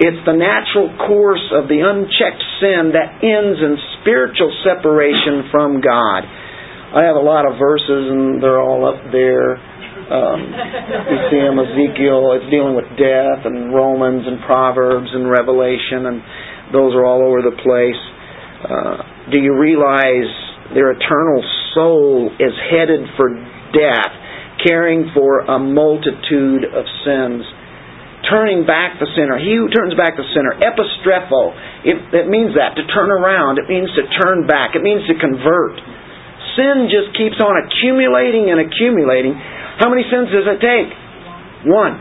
It's 0.00 0.24
the 0.24 0.34
natural 0.34 0.88
course 1.06 1.44
of 1.52 1.68
the 1.68 1.84
unchecked 1.84 2.42
sin 2.58 2.96
that 2.96 3.20
ends 3.20 3.60
in 3.60 3.76
spiritual 4.00 4.50
separation 4.64 5.52
from 5.52 5.84
God. 5.84 6.24
I 6.92 7.04
have 7.04 7.16
a 7.16 7.24
lot 7.24 7.44
of 7.44 7.60
verses, 7.60 8.10
and 8.10 8.42
they're 8.42 8.60
all 8.60 8.88
up 8.88 9.00
there. 9.12 9.56
Um, 10.12 10.40
you 10.44 11.18
see 11.30 11.40
them, 11.40 11.56
Ezekiel, 11.56 12.36
it's 12.36 12.48
dealing 12.50 12.74
with 12.74 12.88
death, 13.00 13.48
and 13.48 13.72
Romans, 13.72 14.26
and 14.26 14.40
Proverbs, 14.44 15.08
and 15.12 15.30
Revelation, 15.30 16.08
and 16.08 16.20
those 16.72 16.92
are 16.96 17.04
all 17.04 17.24
over 17.24 17.40
the 17.40 17.56
place. 17.62 18.02
Uh, 18.64 19.30
do 19.30 19.38
you 19.38 19.56
realize 19.56 20.28
their 20.74 20.92
eternal 20.92 21.40
soul 21.74 22.32
is 22.40 22.52
headed 22.72 23.08
for 23.16 23.28
death? 23.72 24.12
Caring 24.64 25.10
for 25.14 25.44
a 25.44 25.58
multitude 25.58 26.64
of 26.70 26.84
sins. 27.04 27.42
Turning 28.30 28.62
back 28.62 29.02
the 29.02 29.10
sinner. 29.18 29.34
He 29.34 29.58
who 29.58 29.66
turns 29.66 29.98
back 29.98 30.14
the 30.14 30.26
sinner. 30.30 30.54
Epistrepho. 30.54 31.52
It, 31.82 31.96
it 32.22 32.26
means 32.30 32.54
that, 32.54 32.78
to 32.78 32.86
turn 32.94 33.10
around. 33.10 33.58
It 33.58 33.66
means 33.66 33.90
to 33.98 34.06
turn 34.22 34.46
back. 34.46 34.78
It 34.78 34.82
means 34.86 35.02
to 35.10 35.18
convert. 35.18 35.74
Sin 36.54 36.86
just 36.86 37.18
keeps 37.18 37.42
on 37.42 37.58
accumulating 37.58 38.54
and 38.54 38.62
accumulating. 38.62 39.34
How 39.82 39.90
many 39.90 40.06
sins 40.06 40.30
does 40.30 40.46
it 40.46 40.62
take? 40.62 40.90
One. 41.66 41.98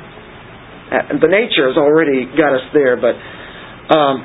Uh, 0.91 1.17
the 1.17 1.31
nature 1.31 1.71
has 1.71 1.79
already 1.79 2.29
got 2.37 2.53
us 2.53 2.67
there, 2.75 2.99
but 2.99 3.15
um, 3.95 4.21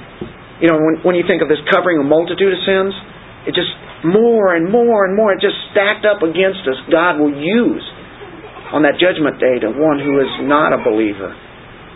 you 0.61 0.69
know, 0.69 0.77
when, 0.83 0.95
when 1.07 1.15
you 1.15 1.25
think 1.25 1.41
of 1.41 1.49
this 1.49 1.63
covering 1.71 2.03
a 2.03 2.07
multitude 2.07 2.53
of 2.53 2.61
sins, 2.67 2.93
it 3.49 3.55
just 3.55 3.71
more 4.05 4.53
and 4.55 4.69
more 4.69 5.07
and 5.07 5.17
more, 5.17 5.33
it 5.33 5.41
just 5.41 5.57
stacked 5.73 6.05
up 6.05 6.21
against 6.21 6.67
us. 6.69 6.77
God 6.91 7.23
will 7.23 7.33
use 7.33 7.87
on 8.75 8.83
that 8.83 8.99
judgment 8.99 9.39
day 9.39 9.63
to 9.63 9.71
one 9.71 10.03
who 10.03 10.19
is 10.19 10.33
not 10.47 10.75
a 10.75 10.81
believer. 10.83 11.31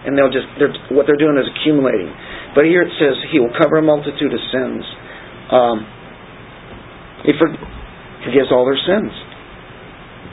And 0.07 0.16
they'll 0.16 0.33
just, 0.33 0.47
they're, 0.57 0.73
what 0.95 1.05
they're 1.05 1.21
doing 1.21 1.37
is 1.37 1.49
accumulating. 1.51 2.09
But 2.55 2.64
here 2.64 2.83
it 2.83 2.93
says, 2.97 3.18
He 3.31 3.39
will 3.39 3.53
cover 3.53 3.79
a 3.79 3.85
multitude 3.85 4.33
of 4.33 4.43
sins. 4.49 4.83
Um, 5.51 5.77
he 7.27 7.33
for, 7.37 7.53
forgives 8.25 8.49
all 8.49 8.64
their 8.64 8.81
sins. 8.81 9.12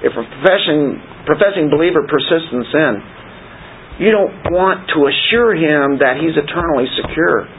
If 0.07 0.13
a 0.13 0.23
professing, 0.23 1.01
professing 1.25 1.67
believer 1.73 2.05
persists 2.05 2.53
in 2.53 2.63
sin, 2.69 2.93
you 3.97 4.13
don't 4.13 4.53
want 4.53 4.88
to 4.93 5.09
assure 5.09 5.57
him 5.57 5.97
that 5.99 6.21
he's 6.21 6.38
eternally 6.38 6.85
secure. 7.01 7.49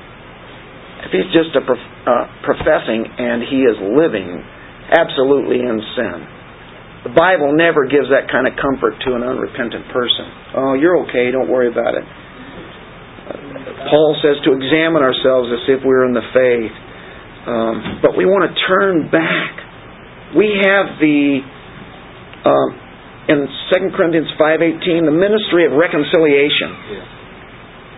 If 1.02 1.10
he's 1.10 1.30
just 1.34 1.50
a 1.58 1.62
prof, 1.66 1.82
uh, 2.06 2.24
professing 2.46 3.04
and 3.04 3.42
he 3.42 3.66
is 3.66 3.76
living 3.82 4.38
absolutely 4.94 5.60
in 5.66 5.82
sin, 5.98 6.37
the 7.06 7.14
Bible 7.14 7.54
never 7.54 7.86
gives 7.86 8.10
that 8.10 8.26
kind 8.26 8.50
of 8.50 8.58
comfort 8.58 8.98
to 9.06 9.14
an 9.14 9.22
unrepentant 9.22 9.86
person. 9.94 10.26
Oh, 10.58 10.74
you're 10.74 10.98
okay, 11.06 11.30
don't 11.30 11.46
worry 11.46 11.70
about 11.70 11.94
it. 11.94 12.02
Paul 13.86 14.18
says 14.18 14.42
to 14.42 14.52
examine 14.58 15.06
ourselves 15.06 15.48
as 15.54 15.62
if 15.70 15.80
we 15.86 15.92
are 15.94 16.04
in 16.04 16.14
the 16.16 16.26
faith. 16.34 16.74
Um, 17.48 18.02
but 18.02 18.18
we 18.18 18.26
want 18.26 18.50
to 18.50 18.52
turn 18.66 19.08
back. 19.08 19.52
We 20.36 20.58
have 20.60 20.98
the, 21.00 21.40
um, 22.44 22.68
in 23.30 23.38
2 23.46 23.96
Corinthians 23.96 24.28
5.18, 24.36 25.06
the 25.06 25.14
ministry 25.14 25.64
of 25.64 25.72
reconciliation. 25.72 26.74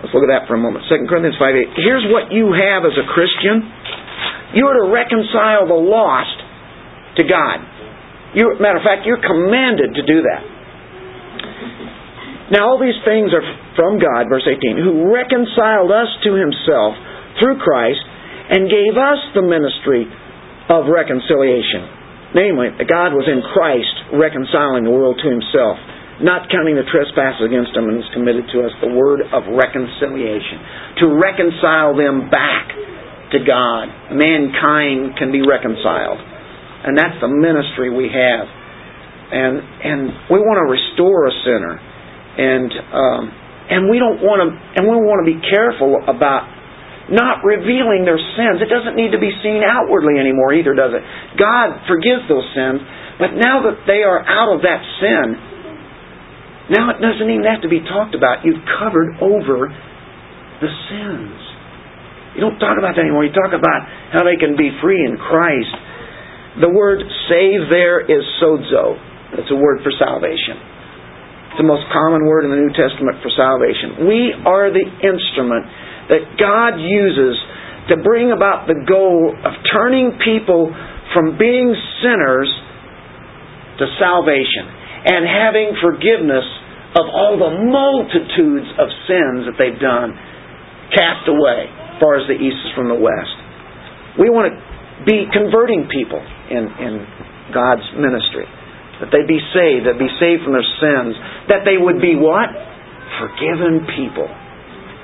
Let's 0.05 0.13
look 0.15 0.25
at 0.25 0.33
that 0.33 0.45
for 0.47 0.55
a 0.55 0.63
moment. 0.63 0.87
2 0.89 1.09
Corinthians 1.09 1.37
5.8. 1.41 1.77
Here's 1.77 2.07
what 2.13 2.31
you 2.31 2.53
have 2.53 2.87
as 2.87 2.95
a 2.95 3.07
Christian. 3.11 3.65
You 4.55 4.67
are 4.67 4.79
to 4.85 4.89
reconcile 4.93 5.67
the 5.67 5.79
lost 5.79 6.39
to 7.19 7.23
God. 7.27 7.59
You, 8.35 8.55
matter 8.63 8.79
of 8.79 8.87
fact, 8.87 9.07
you're 9.07 9.23
commanded 9.23 9.95
to 9.95 10.03
do 10.07 10.23
that. 10.23 10.43
Now, 12.51 12.75
all 12.75 12.79
these 12.83 12.99
things 13.07 13.31
are 13.31 13.47
from 13.79 14.03
God, 14.03 14.27
verse 14.27 14.47
18, 14.47 14.79
who 14.83 15.07
reconciled 15.07 15.95
us 15.95 16.11
to 16.27 16.35
himself 16.35 16.99
through 17.39 17.63
Christ 17.63 18.03
and 18.51 18.67
gave 18.67 18.99
us 18.99 19.21
the 19.39 19.47
ministry 19.47 20.07
of 20.67 20.91
reconciliation. 20.91 22.35
Namely, 22.35 22.75
that 22.79 22.87
God 22.87 23.15
was 23.15 23.27
in 23.27 23.43
Christ 23.55 24.15
reconciling 24.15 24.87
the 24.87 24.95
world 24.95 25.19
to 25.23 25.29
himself, 25.31 25.79
not 26.23 26.51
counting 26.51 26.79
the 26.79 26.87
trespasses 26.91 27.43
against 27.43 27.75
them, 27.75 27.91
and 27.91 27.99
has 27.99 28.11
committed 28.15 28.47
to 28.55 28.67
us 28.67 28.75
the 28.83 28.95
word 28.95 29.27
of 29.31 29.47
reconciliation. 29.51 31.03
To 31.03 31.11
reconcile 31.19 31.95
them 31.99 32.31
back 32.31 32.71
to 33.35 33.39
God. 33.43 34.15
Mankind 34.15 35.19
can 35.19 35.31
be 35.31 35.43
reconciled. 35.43 36.19
And 36.85 36.97
that's 36.97 37.21
the 37.21 37.29
ministry 37.29 37.93
we 37.93 38.09
have. 38.09 38.47
And 39.31 39.55
and 39.61 40.01
we 40.33 40.39
want 40.41 40.59
to 40.65 40.67
restore 40.67 41.29
a 41.29 41.35
sinner. 41.45 41.75
And 42.41 42.71
um, 42.93 43.23
and 43.71 43.81
we 43.87 44.03
don't 44.03 44.19
want 44.25 44.43
to 44.43 44.49
and 44.51 44.89
we 44.89 44.97
want 44.99 45.23
to 45.23 45.29
be 45.29 45.39
careful 45.51 46.03
about 46.09 46.49
not 47.11 47.43
revealing 47.43 48.07
their 48.07 48.19
sins. 48.39 48.63
It 48.63 48.71
doesn't 48.71 48.95
need 48.95 49.13
to 49.13 49.21
be 49.21 49.35
seen 49.43 49.67
outwardly 49.67 50.17
anymore 50.17 50.55
either, 50.55 50.79
does 50.79 50.95
it? 50.95 51.03
God 51.35 51.83
forgives 51.91 52.23
those 52.31 52.47
sins, 52.55 52.79
but 53.19 53.35
now 53.35 53.67
that 53.67 53.83
they 53.85 54.07
are 54.07 54.23
out 54.23 54.55
of 54.55 54.63
that 54.63 54.81
sin, 55.03 55.27
now 56.71 56.95
it 56.95 57.03
doesn't 57.03 57.27
even 57.27 57.43
have 57.51 57.67
to 57.67 57.71
be 57.71 57.83
talked 57.83 58.15
about. 58.15 58.47
You've 58.47 58.63
covered 58.79 59.19
over 59.19 59.75
the 60.63 60.71
sins. 60.87 61.35
You 62.39 62.47
don't 62.47 62.63
talk 62.63 62.79
about 62.79 62.95
that 62.95 63.03
anymore. 63.03 63.27
You 63.27 63.35
talk 63.35 63.51
about 63.51 63.81
how 64.15 64.23
they 64.23 64.39
can 64.39 64.55
be 64.55 64.71
free 64.79 65.03
in 65.03 65.19
Christ. 65.19 65.75
The 66.59 66.67
word 66.67 66.99
save 67.31 67.71
there 67.71 68.03
is 68.03 68.27
sozo. 68.43 68.99
It's 69.39 69.51
a 69.55 69.59
word 69.59 69.87
for 69.87 69.95
salvation. 69.95 70.59
It's 71.55 71.63
the 71.63 71.71
most 71.71 71.87
common 71.95 72.27
word 72.27 72.43
in 72.43 72.51
the 72.51 72.59
New 72.59 72.75
Testament 72.75 73.23
for 73.23 73.31
salvation. 73.39 74.11
We 74.11 74.35
are 74.43 74.75
the 74.75 74.83
instrument 74.83 75.71
that 76.11 76.35
God 76.35 76.83
uses 76.83 77.39
to 77.95 78.03
bring 78.03 78.35
about 78.35 78.67
the 78.67 78.83
goal 78.83 79.31
of 79.31 79.53
turning 79.71 80.19
people 80.27 80.75
from 81.15 81.39
being 81.39 81.71
sinners 82.03 82.51
to 83.79 83.87
salvation 84.03 84.67
and 85.07 85.23
having 85.27 85.79
forgiveness 85.79 86.47
of 86.99 87.07
all 87.07 87.39
the 87.39 87.55
multitudes 87.71 88.67
of 88.75 88.91
sins 89.07 89.47
that 89.47 89.55
they've 89.55 89.79
done 89.79 90.19
cast 90.91 91.31
away 91.31 91.71
as 91.71 91.97
far 92.03 92.19
as 92.19 92.27
the 92.27 92.35
east 92.35 92.59
is 92.67 92.73
from 92.75 92.91
the 92.91 92.99
west. 92.99 93.37
We 94.19 94.27
want 94.31 94.51
to 94.51 94.55
be 95.07 95.31
converting 95.31 95.87
people 95.87 96.19
in, 96.51 96.67
in 96.67 96.95
God's 97.55 97.87
ministry. 97.97 98.47
That 99.01 99.09
they 99.09 99.25
be 99.25 99.41
saved, 99.57 99.89
that 99.89 99.97
be 99.97 100.11
saved 100.21 100.45
from 100.45 100.53
their 100.53 100.71
sins, 100.83 101.17
that 101.49 101.65
they 101.65 101.81
would 101.81 102.03
be 102.03 102.19
what? 102.21 102.53
Forgiven 103.17 103.89
people. 103.97 104.29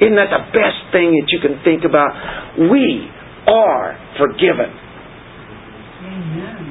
Isn't 0.05 0.21
that 0.21 0.29
the 0.29 0.45
best 0.53 0.93
thing 0.93 1.17
that 1.17 1.29
you 1.33 1.41
can 1.41 1.57
think 1.65 1.89
about? 1.89 2.13
We 2.61 3.09
are 3.49 3.97
forgiven. 4.21 4.69
Amen. 6.05 6.63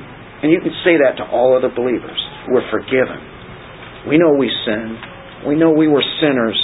And 0.45 0.53
you 0.53 0.61
can 0.61 0.75
say 0.85 1.01
that 1.01 1.17
to 1.17 1.25
all 1.25 1.57
other 1.57 1.73
believers. 1.73 2.21
We're 2.53 2.69
forgiven. 2.69 3.17
We 4.05 4.21
know 4.21 4.37
we 4.37 4.51
sinned. 4.65 5.49
We 5.49 5.57
know 5.57 5.73
we 5.73 5.87
were 5.87 6.05
sinners. 6.21 6.57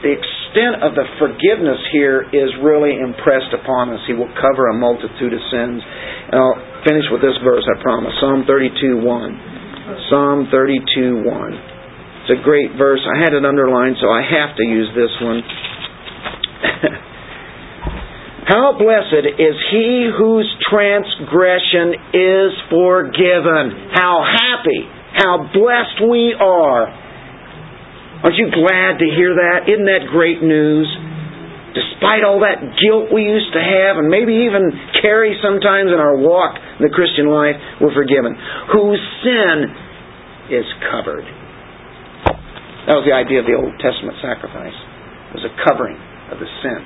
The 0.00 0.16
extent 0.56 0.80
of 0.80 0.96
the 0.96 1.04
forgiveness 1.20 1.76
here 1.92 2.24
is 2.32 2.48
really 2.64 2.96
impressed 2.96 3.52
upon 3.52 3.92
us. 3.92 4.00
He 4.08 4.16
will 4.16 4.32
cover 4.40 4.72
a 4.72 4.74
multitude 4.74 5.36
of 5.36 5.40
sins. 5.52 5.84
And 5.84 6.40
I'll 6.40 6.56
finish 6.88 7.04
with 7.12 7.20
this 7.20 7.36
verse, 7.44 7.64
I 7.68 7.76
promise. 7.84 8.16
Psalm 8.20 8.48
32 8.48 9.04
1. 9.04 10.08
Psalm 10.08 10.48
32 10.48 11.28
1. 11.28 11.52
It's 12.24 12.40
a 12.40 12.42
great 12.42 12.72
verse. 12.80 13.04
I 13.04 13.20
had 13.20 13.36
it 13.36 13.44
underlined, 13.44 14.00
so 14.00 14.08
I 14.08 14.24
have 14.24 14.56
to 14.56 14.64
use 14.64 14.88
this 14.96 15.12
one. 15.20 15.44
How 18.48 18.72
blessed 18.80 19.28
is 19.36 19.56
he 19.70 20.08
whose 20.16 20.48
transgression 20.70 22.00
is 22.16 22.52
forgiven. 22.70 23.92
How 23.92 24.24
happy, 24.24 24.88
how 25.20 25.50
blessed 25.52 26.00
we 26.08 26.32
are. 26.32 27.05
Aren't 28.24 28.36
you 28.40 28.48
glad 28.48 28.96
to 29.00 29.06
hear 29.12 29.36
that? 29.36 29.68
Isn't 29.68 29.84
that 29.84 30.08
great 30.08 30.40
news? 30.40 30.88
Despite 31.76 32.24
all 32.24 32.40
that 32.40 32.64
guilt 32.80 33.12
we 33.12 33.28
used 33.28 33.52
to 33.52 33.60
have 33.60 34.00
and 34.00 34.08
maybe 34.08 34.48
even 34.48 34.72
carry 35.04 35.36
sometimes 35.44 35.92
in 35.92 36.00
our 36.00 36.16
walk 36.16 36.56
in 36.56 36.88
the 36.88 36.92
Christian 36.92 37.28
life, 37.28 37.60
we're 37.84 37.92
forgiven. 37.92 38.32
Whose 38.72 39.02
sin 39.20 39.68
is 40.48 40.64
covered. 40.88 41.28
That 42.88 42.96
was 42.96 43.04
the 43.04 43.12
idea 43.12 43.44
of 43.44 43.46
the 43.50 43.58
Old 43.58 43.76
Testament 43.76 44.16
sacrifice. 44.24 44.72
It 44.72 45.42
was 45.42 45.46
a 45.50 45.54
covering 45.68 46.00
of 46.32 46.40
the 46.40 46.48
sin. 46.64 46.80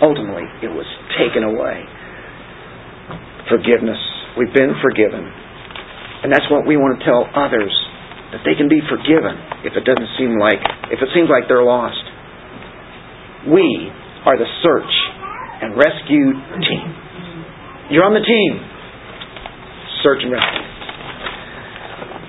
Ultimately, 0.00 0.46
it 0.64 0.72
was 0.72 0.88
taken 1.20 1.44
away. 1.44 1.84
Forgiveness. 3.52 4.00
We've 4.40 4.54
been 4.54 4.72
forgiven. 4.80 5.26
And 6.24 6.32
that's 6.32 6.48
what 6.48 6.64
we 6.64 6.80
want 6.80 6.96
to 6.96 7.04
tell 7.04 7.28
others 7.36 7.68
that 8.34 8.42
they 8.42 8.58
can 8.58 8.66
be 8.66 8.82
forgiven 8.90 9.38
if 9.62 9.78
it 9.78 9.86
doesn't 9.86 10.10
seem 10.18 10.34
like 10.42 10.58
if 10.90 10.98
it 10.98 11.06
seems 11.14 11.30
like 11.30 11.46
they're 11.46 11.62
lost. 11.62 12.02
We 13.46 13.62
are 14.26 14.34
the 14.34 14.50
search 14.58 14.90
and 15.62 15.78
rescue 15.78 16.34
team. 16.66 16.86
You're 17.94 18.02
on 18.02 18.18
the 18.18 18.26
team. 18.26 18.52
Search 20.02 20.26
and 20.26 20.34
rescue. 20.34 20.66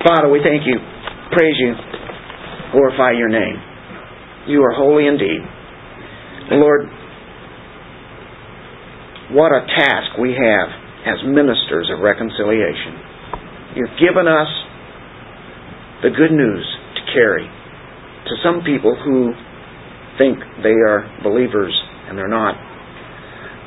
Father, 0.05 0.29
we 0.29 0.45
thank 0.45 0.69
you. 0.69 0.77
Praise 1.33 1.57
you. 1.57 1.73
Glorify 2.69 3.17
your 3.17 3.33
name. 3.33 3.57
You 4.45 4.61
are 4.61 4.77
holy 4.77 5.09
indeed. 5.09 5.41
Lord, 6.53 6.85
what 9.33 9.49
a 9.49 9.65
task 9.65 10.21
we 10.21 10.37
have 10.37 10.67
as 11.09 11.17
ministers 11.25 11.89
of 11.89 11.97
reconciliation. 12.05 12.93
You've 13.73 13.97
given 13.97 14.29
us 14.29 14.51
the 16.03 16.09
good 16.09 16.31
news 16.31 16.65
to 16.95 17.01
carry 17.13 17.45
to 17.45 18.33
some 18.43 18.65
people 18.65 18.97
who 18.97 19.31
think 20.17 20.39
they 20.63 20.75
are 20.75 21.05
believers 21.23 21.73
and 22.07 22.17
they're 22.17 22.31
not. 22.31 22.55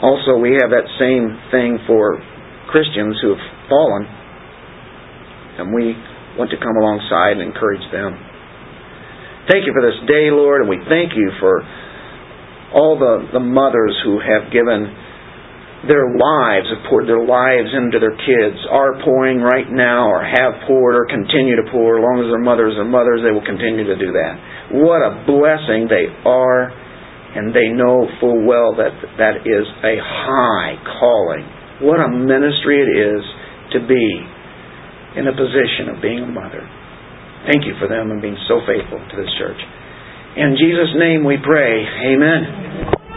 Also, 0.02 0.38
we 0.38 0.54
have 0.60 0.70
that 0.70 0.86
same 0.98 1.34
thing 1.50 1.78
for 1.86 2.18
Christians 2.70 3.18
who 3.22 3.34
have 3.34 3.44
fallen, 3.68 4.06
and 5.58 5.74
we 5.74 5.96
want 6.38 6.50
to 6.54 6.58
come 6.60 6.76
alongside 6.78 7.40
and 7.40 7.42
encourage 7.42 7.82
them. 7.90 8.14
Thank 9.50 9.66
you 9.66 9.74
for 9.74 9.82
this 9.82 9.98
day, 10.06 10.30
Lord, 10.30 10.60
and 10.62 10.70
we 10.70 10.78
thank 10.86 11.16
you 11.16 11.32
for 11.40 11.64
all 12.70 13.00
the, 13.00 13.32
the 13.32 13.42
mothers 13.42 13.96
who 14.04 14.20
have 14.20 14.52
given 14.52 14.92
their 15.86 16.10
lives, 16.10 16.66
have 16.74 16.82
poured 16.90 17.06
their 17.06 17.22
lives 17.22 17.70
into 17.70 18.02
their 18.02 18.16
kids, 18.18 18.58
are 18.66 18.98
pouring 19.06 19.38
right 19.38 19.70
now, 19.70 20.10
or 20.10 20.26
have 20.26 20.66
poured, 20.66 20.98
or 20.98 21.06
continue 21.06 21.54
to 21.54 21.66
pour. 21.70 21.98
As 21.98 22.02
long 22.02 22.18
as 22.18 22.28
their 22.34 22.42
mothers 22.42 22.74
are 22.74 22.88
mothers, 22.88 23.22
they 23.22 23.30
will 23.30 23.46
continue 23.46 23.86
to 23.86 23.94
do 23.94 24.10
that. 24.10 24.34
What 24.74 25.06
a 25.06 25.22
blessing 25.22 25.86
they 25.86 26.10
are, 26.26 26.74
and 27.38 27.54
they 27.54 27.70
know 27.70 28.10
full 28.18 28.42
well 28.42 28.74
that 28.74 28.90
that 29.22 29.46
is 29.46 29.66
a 29.86 29.94
high 30.02 30.82
calling. 30.98 31.46
What 31.86 32.02
a 32.02 32.10
ministry 32.10 32.82
it 32.82 32.90
is 32.90 33.22
to 33.78 33.86
be 33.86 34.06
in 35.14 35.30
a 35.30 35.34
position 35.34 35.94
of 35.94 36.02
being 36.02 36.26
a 36.26 36.30
mother. 36.30 36.66
Thank 37.46 37.62
you 37.64 37.78
for 37.78 37.86
them 37.86 38.10
and 38.10 38.20
being 38.20 38.36
so 38.50 38.58
faithful 38.66 38.98
to 38.98 39.14
this 39.14 39.30
church. 39.38 39.62
In 40.36 40.58
Jesus' 40.58 40.90
name 40.98 41.22
we 41.22 41.38
pray. 41.38 41.86
Amen. 41.86 43.07